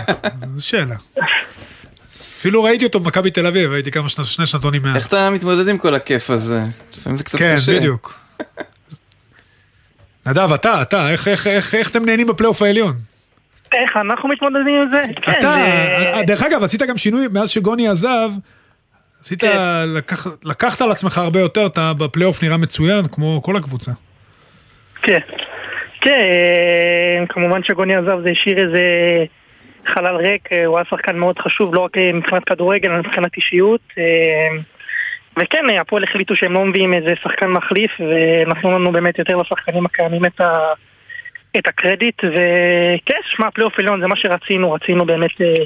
זו 0.55 0.65
שאלה. 0.65 0.95
אפילו 2.39 2.63
ראיתי 2.63 2.85
אותו 2.85 2.99
במכבי 2.99 3.31
תל 3.31 3.45
אביב, 3.45 3.71
הייתי 3.71 3.91
כמה 3.91 4.09
שני, 4.09 4.45
שנתונים 4.45 4.81
מאז. 4.83 4.95
איך 4.95 5.07
אתה 5.07 5.29
מתמודד 5.29 5.67
עם 5.67 5.77
כל 5.77 5.95
הכיף 5.95 6.29
הזה? 6.29 6.63
לפעמים 6.97 7.17
זה 7.17 7.23
קצת 7.23 7.37
כן, 7.37 7.55
קשה. 7.55 7.77
בדיוק. 7.77 8.19
נדב, 10.27 10.53
אתה, 10.53 10.81
אתה, 10.81 11.09
איך, 11.11 11.27
איך, 11.27 11.47
איך, 11.47 11.75
איך 11.75 11.91
אתם 11.91 12.05
נהנים 12.05 12.27
בפלייאוף 12.27 12.61
העליון? 12.61 12.93
איך 13.73 13.97
אנחנו 13.97 14.29
מתמודדים 14.29 14.75
עם 14.81 14.89
זה? 14.91 15.03
כן, 15.21 15.31
אתה, 15.39 15.55
זה- 15.55 16.21
דרך 16.27 16.43
אגב, 16.43 16.63
עשית 16.63 16.81
גם 16.81 16.97
שינוי 16.97 17.27
מאז 17.33 17.49
שגוני 17.49 17.87
עזב, 17.87 18.29
עשית, 19.21 19.41
כן. 19.41 19.57
לקח, 19.95 20.27
לקחת 20.43 20.81
על 20.81 20.91
עצמך 20.91 21.17
הרבה 21.17 21.39
יותר, 21.39 21.65
אתה 21.65 21.93
בפלייאוף 21.93 22.43
נראה 22.43 22.57
מצוין, 22.57 23.07
כמו 23.11 23.41
כל 23.41 23.57
הקבוצה. 23.57 23.91
כן. 25.01 25.19
כן, 26.01 26.11
אה, 26.11 27.25
כמובן 27.29 27.63
שגוני 27.63 27.95
עזב 27.95 28.19
זה 28.23 28.29
השאיר 28.29 28.65
איזה 28.67 28.79
חלל 29.85 30.15
ריק, 30.15 30.49
אה, 30.53 30.65
הוא 30.65 30.77
היה 30.77 30.85
שחקן 30.89 31.17
מאוד 31.17 31.39
חשוב, 31.39 31.75
לא 31.75 31.79
רק 31.79 31.97
אה, 31.97 32.11
מבחינת 32.13 32.43
כדורגל, 32.43 32.89
אלא 32.91 32.99
מבחינת 32.99 33.31
אישיות. 33.37 33.81
וכן, 35.37 35.69
אה, 35.69 35.81
הפועל 35.81 36.03
החליטו 36.03 36.35
שהם 36.35 36.53
לא 36.53 36.65
מביאים 36.65 36.93
איזה 36.93 37.13
שחקן 37.23 37.47
מחליף, 37.47 37.91
ונתנו 37.99 38.71
לנו 38.71 38.91
באמת 38.91 39.19
יותר 39.19 39.35
לשחקנים 39.35 39.85
הקיימים 39.85 40.25
את, 40.25 40.41
ה, 40.41 40.53
את 41.57 41.67
הקרדיט. 41.67 42.23
וכן, 42.23 43.19
שמע, 43.23 43.51
פלייאוף 43.51 43.79
עליון 43.79 44.01
זה 44.01 44.07
מה 44.07 44.15
שרצינו, 44.15 44.71
רצינו 44.71 45.05
באמת, 45.05 45.41
אה, 45.41 45.63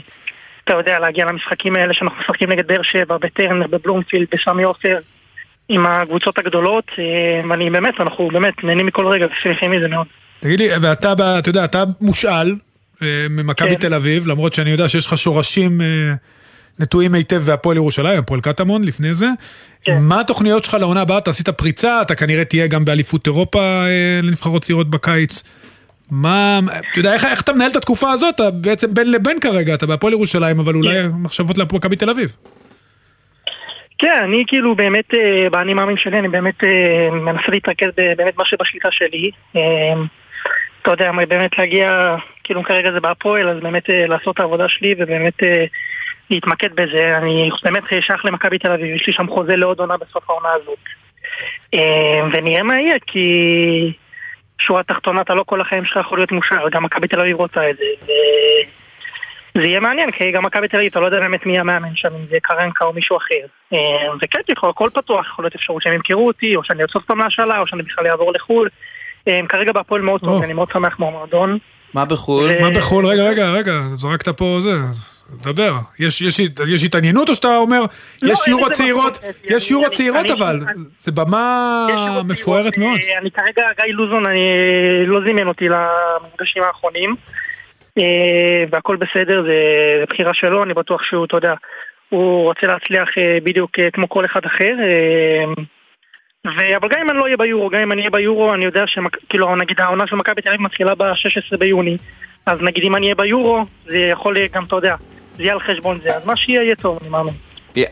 אתה 0.64 0.74
יודע, 0.74 1.00
להגיע 1.00 1.26
למשחקים 1.26 1.76
האלה 1.76 1.94
שאנחנו 1.94 2.20
משחקים 2.20 2.52
נגד 2.52 2.68
באר 2.68 2.82
שבע, 2.82 3.18
בטרנר, 3.18 3.68
בבלומפילד, 3.68 4.28
בסמי 4.32 4.64
עופר. 4.64 4.98
עם 5.70 5.86
הקבוצות 5.86 6.38
הגדולות, 6.38 6.92
אה, 7.00 7.50
ואני 7.50 7.70
באמת, 7.70 7.94
אנחנו 8.00 8.28
באמת 8.28 8.64
נהנים 8.64 8.86
מכל 8.86 9.08
רגע 9.08 9.26
ושמחים 9.26 9.72
מזה 9.72 9.88
מאוד. 9.88 10.08
תגיד 10.40 10.60
לי, 10.60 10.70
ואתה, 10.82 11.14
אתה 11.40 11.50
יודע, 11.50 11.66
אתה 11.66 11.84
מושאל 12.02 12.56
ממכבי 13.30 13.70
כן. 13.70 13.76
תל 13.76 13.94
אביב, 13.94 14.28
למרות 14.28 14.54
שאני 14.54 14.70
יודע 14.70 14.88
שיש 14.88 15.06
לך 15.06 15.18
שורשים 15.18 15.82
נטועים 16.80 17.14
היטב 17.14 17.38
בהפועל 17.38 17.78
ירושלים, 17.78 18.20
הפועל 18.20 18.42
קטמון 18.42 18.84
לפני 18.84 19.14
זה. 19.14 19.28
כן. 19.84 19.98
מה 20.02 20.20
התוכניות 20.20 20.64
שלך 20.64 20.74
לעונה 20.74 21.02
הבאה? 21.02 21.18
אתה 21.18 21.30
עשית 21.30 21.50
פריצה, 21.50 22.02
אתה 22.02 22.16
כנראה 22.16 22.46
תהיה 22.46 22.68
גם 22.68 22.86
באליפות 22.86 23.28
אירופה 23.28 23.60
אה, 23.60 24.20
לנבחרות 24.24 24.62
צעירות 24.62 24.90
בקיץ. 24.90 25.44
מה, 26.12 26.60
אתה 26.92 27.00
יודע, 27.00 27.14
איך, 27.14 27.26
איך 27.26 27.42
אתה 27.42 27.54
מנהל 27.54 27.72
את 27.72 27.76
התקופה 27.76 28.12
הזאת? 28.12 28.36
אתה 28.36 28.52
בעצם 28.52 28.94
בין 28.94 29.12
לבין 29.12 29.40
כרגע, 29.40 29.74
אתה 29.74 29.86
בהפועל 29.86 30.14
ירושלים, 30.14 30.60
אבל 30.60 30.76
אולי 30.76 30.94
כן. 30.94 31.08
מחשבות 31.14 31.58
למכבי 31.58 31.96
תל 31.96 32.10
אביב. 32.10 32.36
כן, 33.98 34.22
אני 34.24 34.44
כאילו 34.48 34.76
באמת, 34.76 35.14
אה, 35.14 35.50
באני 35.50 35.74
מאמין 35.74 35.98
שלי, 35.98 36.20
אני 36.20 36.28
באמת 36.28 36.64
אה, 36.64 37.10
מנסה 37.12 37.52
להתרכז 37.52 37.90
באמת 38.18 38.38
מה 38.38 38.46
שבשליטה 38.46 38.90
שלי. 38.92 39.32
אה, 39.56 39.62
אתה 40.82 40.92
יודע, 40.92 41.12
באמת 41.30 41.58
להגיע, 41.58 42.16
כאילו 42.44 42.64
כרגע 42.64 42.92
זה 42.92 43.00
בהפועל, 43.00 43.50
אז 43.50 43.60
באמת 43.64 43.90
אה, 43.90 44.08
לעשות 44.08 44.36
את 44.36 44.40
העבודה 44.40 44.70
שלי 44.70 44.96
ובאמת 45.00 45.44
אה, 45.44 45.66
להתמקד 46.32 46.74
בזה. 46.76 47.18
אני 47.18 47.50
באמת 47.64 47.84
שייך 48.02 48.26
למכבי 48.26 48.58
תל 48.58 48.72
אביב, 48.72 48.96
יש 48.96 49.08
לי 49.08 49.14
שם 49.14 49.28
חוזה 49.28 49.56
לעוד 49.56 49.80
עונה 49.80 49.98
בסוף 49.98 50.30
העונה 50.30 50.50
הזאת. 50.62 50.80
אה, 51.74 52.28
ונראה 52.34 52.64
מה 52.64 52.82
יהיה, 52.82 52.96
כי 53.08 53.28
שורה 54.60 54.84
תחתונה, 54.84 55.22
אתה 55.22 55.34
לא 55.34 55.44
כל 55.44 55.62
החיים 55.62 55.86
שלך 55.86 55.98
יכול 55.98 56.18
להיות 56.18 56.32
מאושר, 56.32 56.70
גם 56.72 56.84
מכבי 56.84 57.08
תל 57.08 57.20
אביב 57.20 57.38
רוצה 57.38 57.70
את 57.70 57.78
זה. 57.78 57.86
ו- 58.06 58.82
זה 59.56 59.62
יהיה 59.62 59.80
מעניין, 59.80 60.12
כי 60.12 60.32
גם 60.32 60.46
מכבי 60.46 60.68
תל 60.68 60.78
אביב, 60.78 60.90
אתה 60.92 61.00
לא 61.00 61.06
יודע 61.06 61.20
באמת 61.20 61.46
מי 61.46 61.60
המאמן 61.60 61.96
שם, 61.96 62.08
אם 62.08 62.26
זה 62.30 62.38
קרנקה 62.42 62.86
או 62.86 62.94
מישהו 62.94 63.18
אחר. 63.18 63.46
אה, 63.74 63.80
וכן, 64.22 64.40
יכול, 64.50 64.70
הכל 64.70 64.90
פתוח, 64.94 65.26
יכול 65.26 65.46
להיות 65.46 65.56
אפשרות 65.56 65.82
שהם 65.82 65.94
ימכרו 65.94 66.28
אותי, 66.28 66.56
או 66.56 66.64
שאני 66.64 66.84
אצוף 66.84 67.04
אותם 67.04 67.20
להשאלה, 67.20 67.60
או 67.60 67.68
שאני 67.68 67.84
בכלל 67.84 68.08
אעבור 68.08 68.34
לחו"ל. 68.34 68.70
אה, 69.28 69.40
כרגע 69.50 69.72
בהפועל 69.72 70.02
מאוד 70.02 70.22
טוב, 70.22 70.44
אני 70.44 70.54
מאוד 70.54 70.68
שמח 70.74 71.00
מהמועדון. 71.00 71.58
מה 71.94 72.06
בחו"ל? 72.06 72.62
מה 72.62 72.70
בחו"ל? 72.70 73.06
רגע, 73.06 73.24
רגע, 73.24 73.50
רגע, 73.50 73.74
זרקת 73.94 74.30
פה 74.30 74.58
זה, 74.60 74.72
דבר. 75.44 75.74
יש, 76.00 76.22
יש, 76.22 76.40
יש 76.68 76.84
התעניינות 76.84 77.30
או 77.30 77.36
שאתה 77.36 77.48
אומר, 77.58 77.80
לא, 78.22 78.32
יש 78.32 78.40
אין 78.48 78.52
יורו 78.56 78.66
לזה 78.66 78.74
צעירות, 78.74 79.18
מקום. 79.20 79.30
יש 79.58 79.72
יורו 79.72 79.86
אני- 79.86 79.94
צעירות 79.96 80.26
אני- 80.26 80.34
אבל, 80.34 80.60
אני- 80.68 80.84
זה 81.00 81.12
במה 81.12 81.88
מפוארת 82.26 82.78
מאוד. 82.78 83.00
אה, 83.14 83.18
אני 83.20 83.32
כרגע, 83.32 83.64
גיא 83.84 83.94
לוזון, 83.94 84.26
אני 84.26 84.42
לא 85.06 85.20
זימן 85.26 85.48
אותי 85.48 85.66
למפגשים 85.70 86.64
האחרונים, 86.64 87.16
אה, 87.98 88.04
והכל 88.72 88.96
בסדר, 88.96 89.42
זה 89.44 89.56
זה 90.00 90.06
בחירה 90.10 90.34
שלו, 90.34 90.64
אני 90.64 90.74
בטוח 90.74 91.04
שהוא, 91.04 91.26
אתה 91.26 91.38
יודע, 91.38 91.54
הוא 92.10 92.44
רוצה 92.44 92.68
להצליח 92.68 93.10
אה, 93.18 93.38
בדיוק 93.44 93.80
אה, 93.80 93.92
כמו 93.94 94.10
כל 94.10 94.26
אחד 94.26 94.42
אחר. 94.46 94.74
ו- 96.48 96.76
אבל 96.78 96.90
גם 96.90 97.00
אם 97.02 97.10
אני 97.10 97.18
לא 97.18 97.24
אהיה 97.24 97.38
ביורו, 97.38 97.70
גם 97.70 97.82
אם 97.82 97.92
אני 97.92 98.02
אהיה 98.02 98.10
ביורו, 98.12 98.54
אני 98.54 98.66
יודע 98.66 98.84
שכאילו, 98.88 99.56
נגיד 99.56 99.82
העונה 99.82 100.08
של 100.08 100.16
מכבי 100.16 100.42
תל 100.42 100.50
אביב 100.50 100.62
מתחילה 100.62 100.96
ב-16 100.96 101.58
ביוני, 101.58 101.98
אז 102.46 102.58
נגיד 102.62 102.84
אם 102.84 102.96
אני 102.96 103.06
אהיה 103.06 103.16
ביורו, 103.16 103.66
זה 103.86 103.98
יכול 103.98 104.36
גם, 104.54 104.64
אתה 104.64 104.76
יודע, 104.76 104.96
זה 105.38 105.44
יהיה 105.44 105.54
על 105.54 105.60
חשבון 105.60 106.00
זה, 106.04 106.16
אז 106.18 106.22
מה 106.26 106.36
שיהיה 106.36 106.64
יהיה 106.64 106.76
טוב, 106.76 106.98
אני 107.02 107.10
מאמין. 107.10 107.34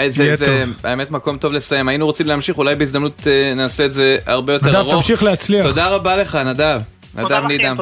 זה, 0.07 0.23
יהיה 0.23 0.35
זה 0.35 0.45
טוב. 0.45 0.79
האמת 0.83 1.11
מקום 1.11 1.37
טוב 1.37 1.53
לסיים, 1.53 1.87
היינו 1.87 2.05
רוצים 2.05 2.27
להמשיך, 2.27 2.57
אולי 2.57 2.75
בהזדמנות 2.75 3.27
אה, 3.27 3.53
נעשה 3.55 3.85
את 3.85 3.93
זה 3.93 4.17
הרבה 4.25 4.53
יותר 4.53 4.69
נדב, 4.69 4.75
ארוך. 4.75 4.93
תמשיך 4.93 5.23
להצליח. 5.23 5.65
תודה 5.65 5.87
רבה 5.87 6.17
לך, 6.17 6.35
נדב. 6.35 6.81
נדב 7.15 7.43
נידם. 7.47 7.77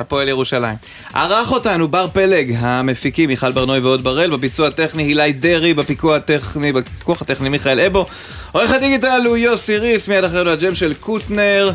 הפועל 0.00 0.28
ירושלים. 0.28 0.74
ערך 1.14 1.52
אותנו 1.52 1.88
בר 1.88 2.06
פלג, 2.12 2.54
המפיקים 2.58 3.28
מיכל 3.28 3.52
ברנוי 3.52 3.78
ועוד 3.78 4.04
בראל, 4.04 4.30
בביצוע 4.30 4.68
הטכני 4.68 5.02
הילי 5.02 5.32
דרעי, 5.32 5.74
בפיקוח 5.74 6.14
הטכני, 6.16 6.72
בפיקוח 6.72 7.22
הטכני 7.22 7.48
מיכאל 7.48 7.80
אבו. 7.80 8.06
עורך 8.52 8.70
הדיגיטל 8.70 9.20
הוא 9.26 9.36
יוסי 9.36 9.78
ריס, 9.78 10.08
מיד 10.08 10.24
אחרינו 10.24 10.50
הג'ם 10.50 10.74
של 10.74 10.94
קוטנר. 11.00 11.70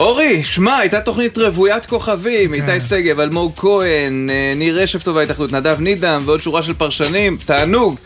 אורי, 0.00 0.42
שמע, 0.44 0.76
הייתה 0.76 1.00
תוכנית 1.00 1.38
רוויית 1.38 1.86
כוכבים, 1.86 2.54
איתי 2.54 2.80
שגב, 2.88 3.20
אלמוג 3.20 3.52
כהן, 3.56 4.30
אה, 4.30 4.52
ניר 4.56 4.82
רשף 4.82 5.02
טובה 5.02 5.22
התאחדות, 5.22 5.52
נדב 5.52 5.80
נידם 5.80 6.22
ועוד 6.24 6.42
שורה 6.42 6.62
של 6.62 6.74
פרשנים, 6.74 7.38
תענוג. 7.46 7.96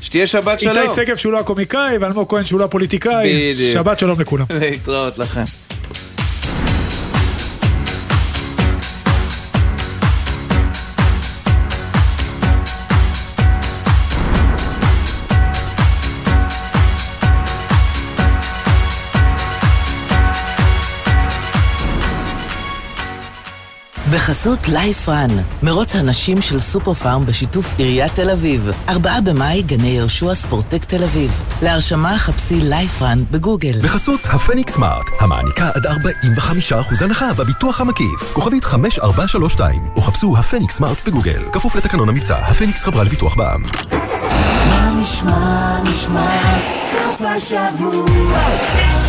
שתהיה 0.00 0.26
שבת 0.26 0.60
שלום. 0.60 0.78
איתי 0.78 0.94
שגב 0.94 1.16
שהוא 1.16 1.32
לא 1.32 1.40
הקומיקאי, 1.40 1.98
ואלמוג 1.98 2.30
כהן 2.30 2.44
שהוא 2.44 2.60
לא 2.60 2.64
הפוליטיקאי. 2.64 3.52
בדיוק. 3.54 3.72
שבת 3.72 3.98
שלום 3.98 4.20
לכולם. 4.20 4.44
להתראות 4.60 5.18
לכם. 5.18 5.63
בחסות 24.24 24.68
לייפרן, 24.68 25.30
מרוץ 25.62 25.96
הנשים 25.96 26.42
של 26.42 26.60
סופר 26.60 26.94
פארם 26.94 27.26
בשיתוף 27.26 27.74
עיריית 27.78 28.14
תל 28.14 28.30
אביב. 28.30 28.70
ארבעה 28.88 29.20
במאי, 29.20 29.62
גני 29.62 29.88
יהושע 29.88 30.34
ספורטק 30.34 30.84
תל 30.84 31.04
אביב. 31.04 31.30
להרשמה 31.62 32.18
חפשי 32.18 32.60
לייפרן 32.60 33.24
בגוגל. 33.30 33.80
בחסות 33.82 34.20
הפניקס 34.24 34.72
סמארט, 34.72 35.06
המעניקה 35.20 35.70
עד 35.74 35.86
45% 35.86 37.04
הנחה 37.04 37.34
בביטוח 37.34 37.80
המקיף. 37.80 38.32
כוכבית 38.32 38.64
5432, 38.64 39.82
או 39.96 40.00
חפשו 40.00 40.36
הפניקס 40.38 40.76
סמארט 40.76 40.98
בגוגל. 41.06 41.42
כפוף 41.52 41.76
לתקנון 41.76 42.08
המבצע, 42.08 42.36
הפניקס 42.36 42.84
חברה 42.84 43.04
לביטוח 43.04 43.36
בע"מ. 43.36 43.62
מה 44.68 44.94
נשמע, 45.02 45.82
נשמע, 45.82 46.58
סוף 46.90 47.20
השבוע, 47.20 49.03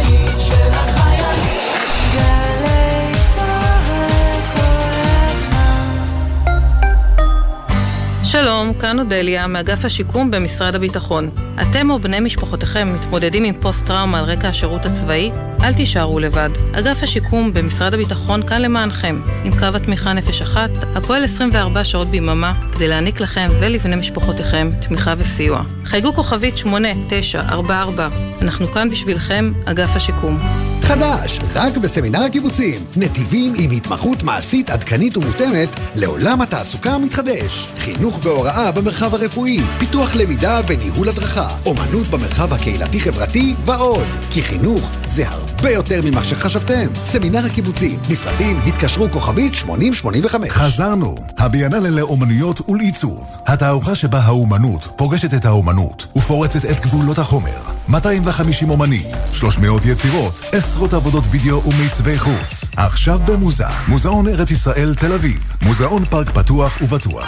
שלום, 8.26 8.74
כאן 8.82 9.00
אודליה, 9.00 9.48
מאגף 9.48 9.86
השיקום 9.86 10.32
במשרד 10.32 10.76
הביטחון. 10.76 11.30
אתם 11.62 11.90
או 11.90 12.00
בני 12.00 12.20
משפחותיכם 12.20 12.94
מתמודדים 12.94 13.44
עם 13.44 13.54
פוסט-טראומה 13.62 14.20
על 14.20 14.26
רקע 14.26 14.48
השירות 14.48 14.86
הצבאי? 14.86 15.32
אל 15.64 15.74
תישארו 15.74 16.20
לבד. 16.20 16.50
אגף 16.74 17.04
השיקום 17.04 17.54
במשרד 17.54 17.94
הביטחון 17.94 18.48
כאן 18.48 18.62
למענכם, 18.62 19.22
עם 19.44 19.52
קו 19.60 19.66
התמיכה 19.76 20.14
נפש 20.14 20.42
אחת, 20.42 20.70
הפועל 20.96 21.24
24 21.24 21.84
שעות 21.84 22.08
ביממה, 22.08 22.54
כדי 22.74 22.88
להעניק 22.88 23.22
לכם 23.22 23.48
ולבני 23.60 23.96
משפחותיכם 23.96 24.70
תמיכה 24.88 25.14
וסיוע. 25.18 25.64
חייגו 25.84 26.14
כוכבית 26.14 26.58
8944, 26.58 28.08
אנחנו 28.42 28.68
כאן 28.68 28.90
בשבילכם, 28.90 29.52
אגף 29.66 29.96
השיקום. 29.96 30.38
חדש, 30.82 31.40
רק 31.56 31.78
בסמינר 31.78 32.24
הקיבוצים. 32.24 32.80
נתיבים 32.98 33.54
עם 33.58 33.72
התמחות 33.72 34.24
מעשית 34.24 34.70
עדכנית 34.70 35.18
ומותאמת 35.18 35.70
לעולם 35.96 36.42
התעסוקה 36.42 36.92
המתחדש. 36.92 37.68
חינוך 37.78 38.15
חינוך 38.16 38.26
והוראה 38.26 38.72
במרחב 38.72 39.16
הרפואי, 39.16 39.60
פיתוח 39.80 40.16
למידה 40.16 40.60
וניהול 40.68 41.10
הדרכה, 41.10 41.48
אומנות 41.66 42.08
במרחב 42.08 42.54
הקהילתי-חברתי 42.54 43.56
ועוד. 43.66 44.08
כי 44.32 44.42
חינוך 44.42 44.90
זה 45.10 45.28
הרבה 45.28 45.72
יותר 45.72 46.02
ממה 46.04 46.24
שחשבתם. 46.24 46.88
סמינר 47.06 47.46
הקיבוצים, 47.46 48.00
נפרדים, 48.10 48.60
התקשרו 48.68 49.08
כוכבית 49.10 49.56
8085. 49.56 50.50
חזרנו, 50.52 51.16
הביאנלה 51.38 51.90
לאומנויות 51.90 52.70
ולעיצוב. 52.70 53.36
התערוכה 53.48 53.96
שבה 53.96 54.20
האומנות 54.20 54.88
פוגשת 54.96 55.34
את 55.34 55.46
האומנות 55.46 56.08
ופורצת 56.16 56.66
את 56.66 56.80
גבולות 56.80 57.18
החומר. 57.18 57.75
250 57.90 58.70
אומנים, 58.70 59.08
300 59.34 59.86
יצירות, 59.86 60.40
עשרות 60.52 60.94
עבודות 60.94 61.24
וידאו 61.32 61.64
ומעצבי 61.66 62.18
חוץ. 62.18 62.66
עכשיו 62.78 63.20
במוזה, 63.26 63.66
מוזיאון 63.88 64.28
ארץ 64.28 64.52
ישראל 64.52 64.96
תל 65.00 65.14
אביב, 65.14 65.40
מוזיאון 65.62 66.06
פארק 66.06 66.30
פתוח 66.30 66.78
ובטוח. 66.82 67.28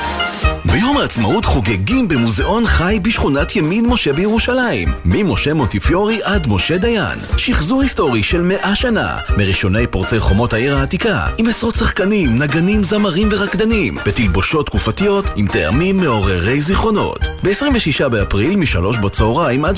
ביום 0.71 0.97
העצמאות 0.97 1.45
חוגגים 1.45 2.07
במוזיאון 2.07 2.65
חי 2.65 2.99
בשכונת 3.01 3.55
ימין 3.55 3.87
משה 3.87 4.13
בירושלים. 4.13 4.93
ממשה 5.05 5.53
מונטיפיורי 5.53 6.19
עד 6.23 6.47
משה 6.47 6.77
דיין. 6.77 7.19
שחזור 7.37 7.81
היסטורי 7.81 8.23
של 8.23 8.41
מאה 8.41 8.75
שנה. 8.75 9.17
מראשוני 9.37 9.87
פורצי 9.87 10.19
חומות 10.19 10.53
העיר 10.53 10.75
העתיקה. 10.75 11.25
עם 11.37 11.47
עשרות 11.47 11.75
שחקנים, 11.75 12.37
נגנים, 12.37 12.83
זמרים 12.83 13.29
ורקדנים. 13.31 13.97
בתלבושות 14.05 14.65
תקופתיות 14.65 15.25
עם 15.35 15.47
טעמים 15.47 15.97
מעוררי 15.97 16.61
זיכרונות. 16.61 17.19
ב-26 17.43 18.09
באפריל 18.09 18.55
משלוש 18.55 18.97
בצהריים 18.97 19.65
עד 19.65 19.75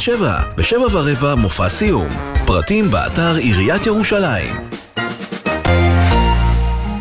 שבע. 0.69 0.87
ורבע 0.91 1.35
מופע 1.35 1.69
סיום. 1.69 2.07
פרטים 2.45 2.91
באתר 2.91 3.35
עיריית 3.35 3.85
ירושלים. 3.85 4.69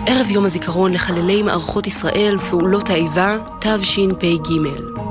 ערב 0.06 0.26
יום 0.30 0.44
הזיכרון 0.44 0.92
לחללי 0.92 1.42
מערכות 1.42 1.86
ישראל 1.86 2.36
ופעולות 2.40 2.90
האיבה, 2.90 3.36
תשפ"ג. 3.60 4.52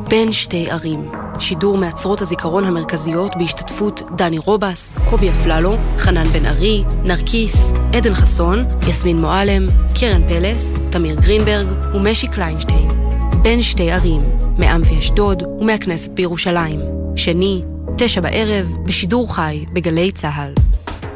בין 0.09 0.31
שתי 0.31 0.71
ערים. 0.71 1.11
שידור 1.39 1.77
מעצרות 1.77 2.21
הזיכרון 2.21 2.63
המרכזיות 2.63 3.31
בהשתתפות 3.35 4.01
דני 4.15 4.37
רובס, 4.37 4.95
קובי 5.09 5.29
אפללו, 5.29 5.75
חנן 5.97 6.27
בן 6.27 6.45
ארי, 6.45 6.83
נרקיס, 7.03 7.71
עדן 7.93 8.13
חסון, 8.13 8.65
יסמין 8.87 9.21
מועלם, 9.21 9.65
קרן 9.99 10.29
פלס, 10.29 10.75
תמיר 10.89 11.15
גרינברג 11.15 11.67
ומשי 11.95 12.27
קליינשטיין. 12.27 12.87
בין 13.41 13.61
שתי 13.61 13.91
ערים, 13.91 14.21
מעם 14.57 14.81
ואשדוד 14.81 15.43
ומהכנסת 15.59 16.11
בירושלים. 16.11 16.79
שני, 17.15 17.61
תשע 17.99 18.21
בערב, 18.21 18.65
בשידור 18.83 19.35
חי 19.35 19.65
בגלי 19.73 20.11
צה"ל. 20.11 20.53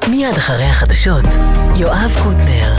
מיד 0.09 0.35
אחרי 0.37 0.63
החדשות, 0.63 1.25
יואב 1.79 2.11
קוטנר. 2.23 2.75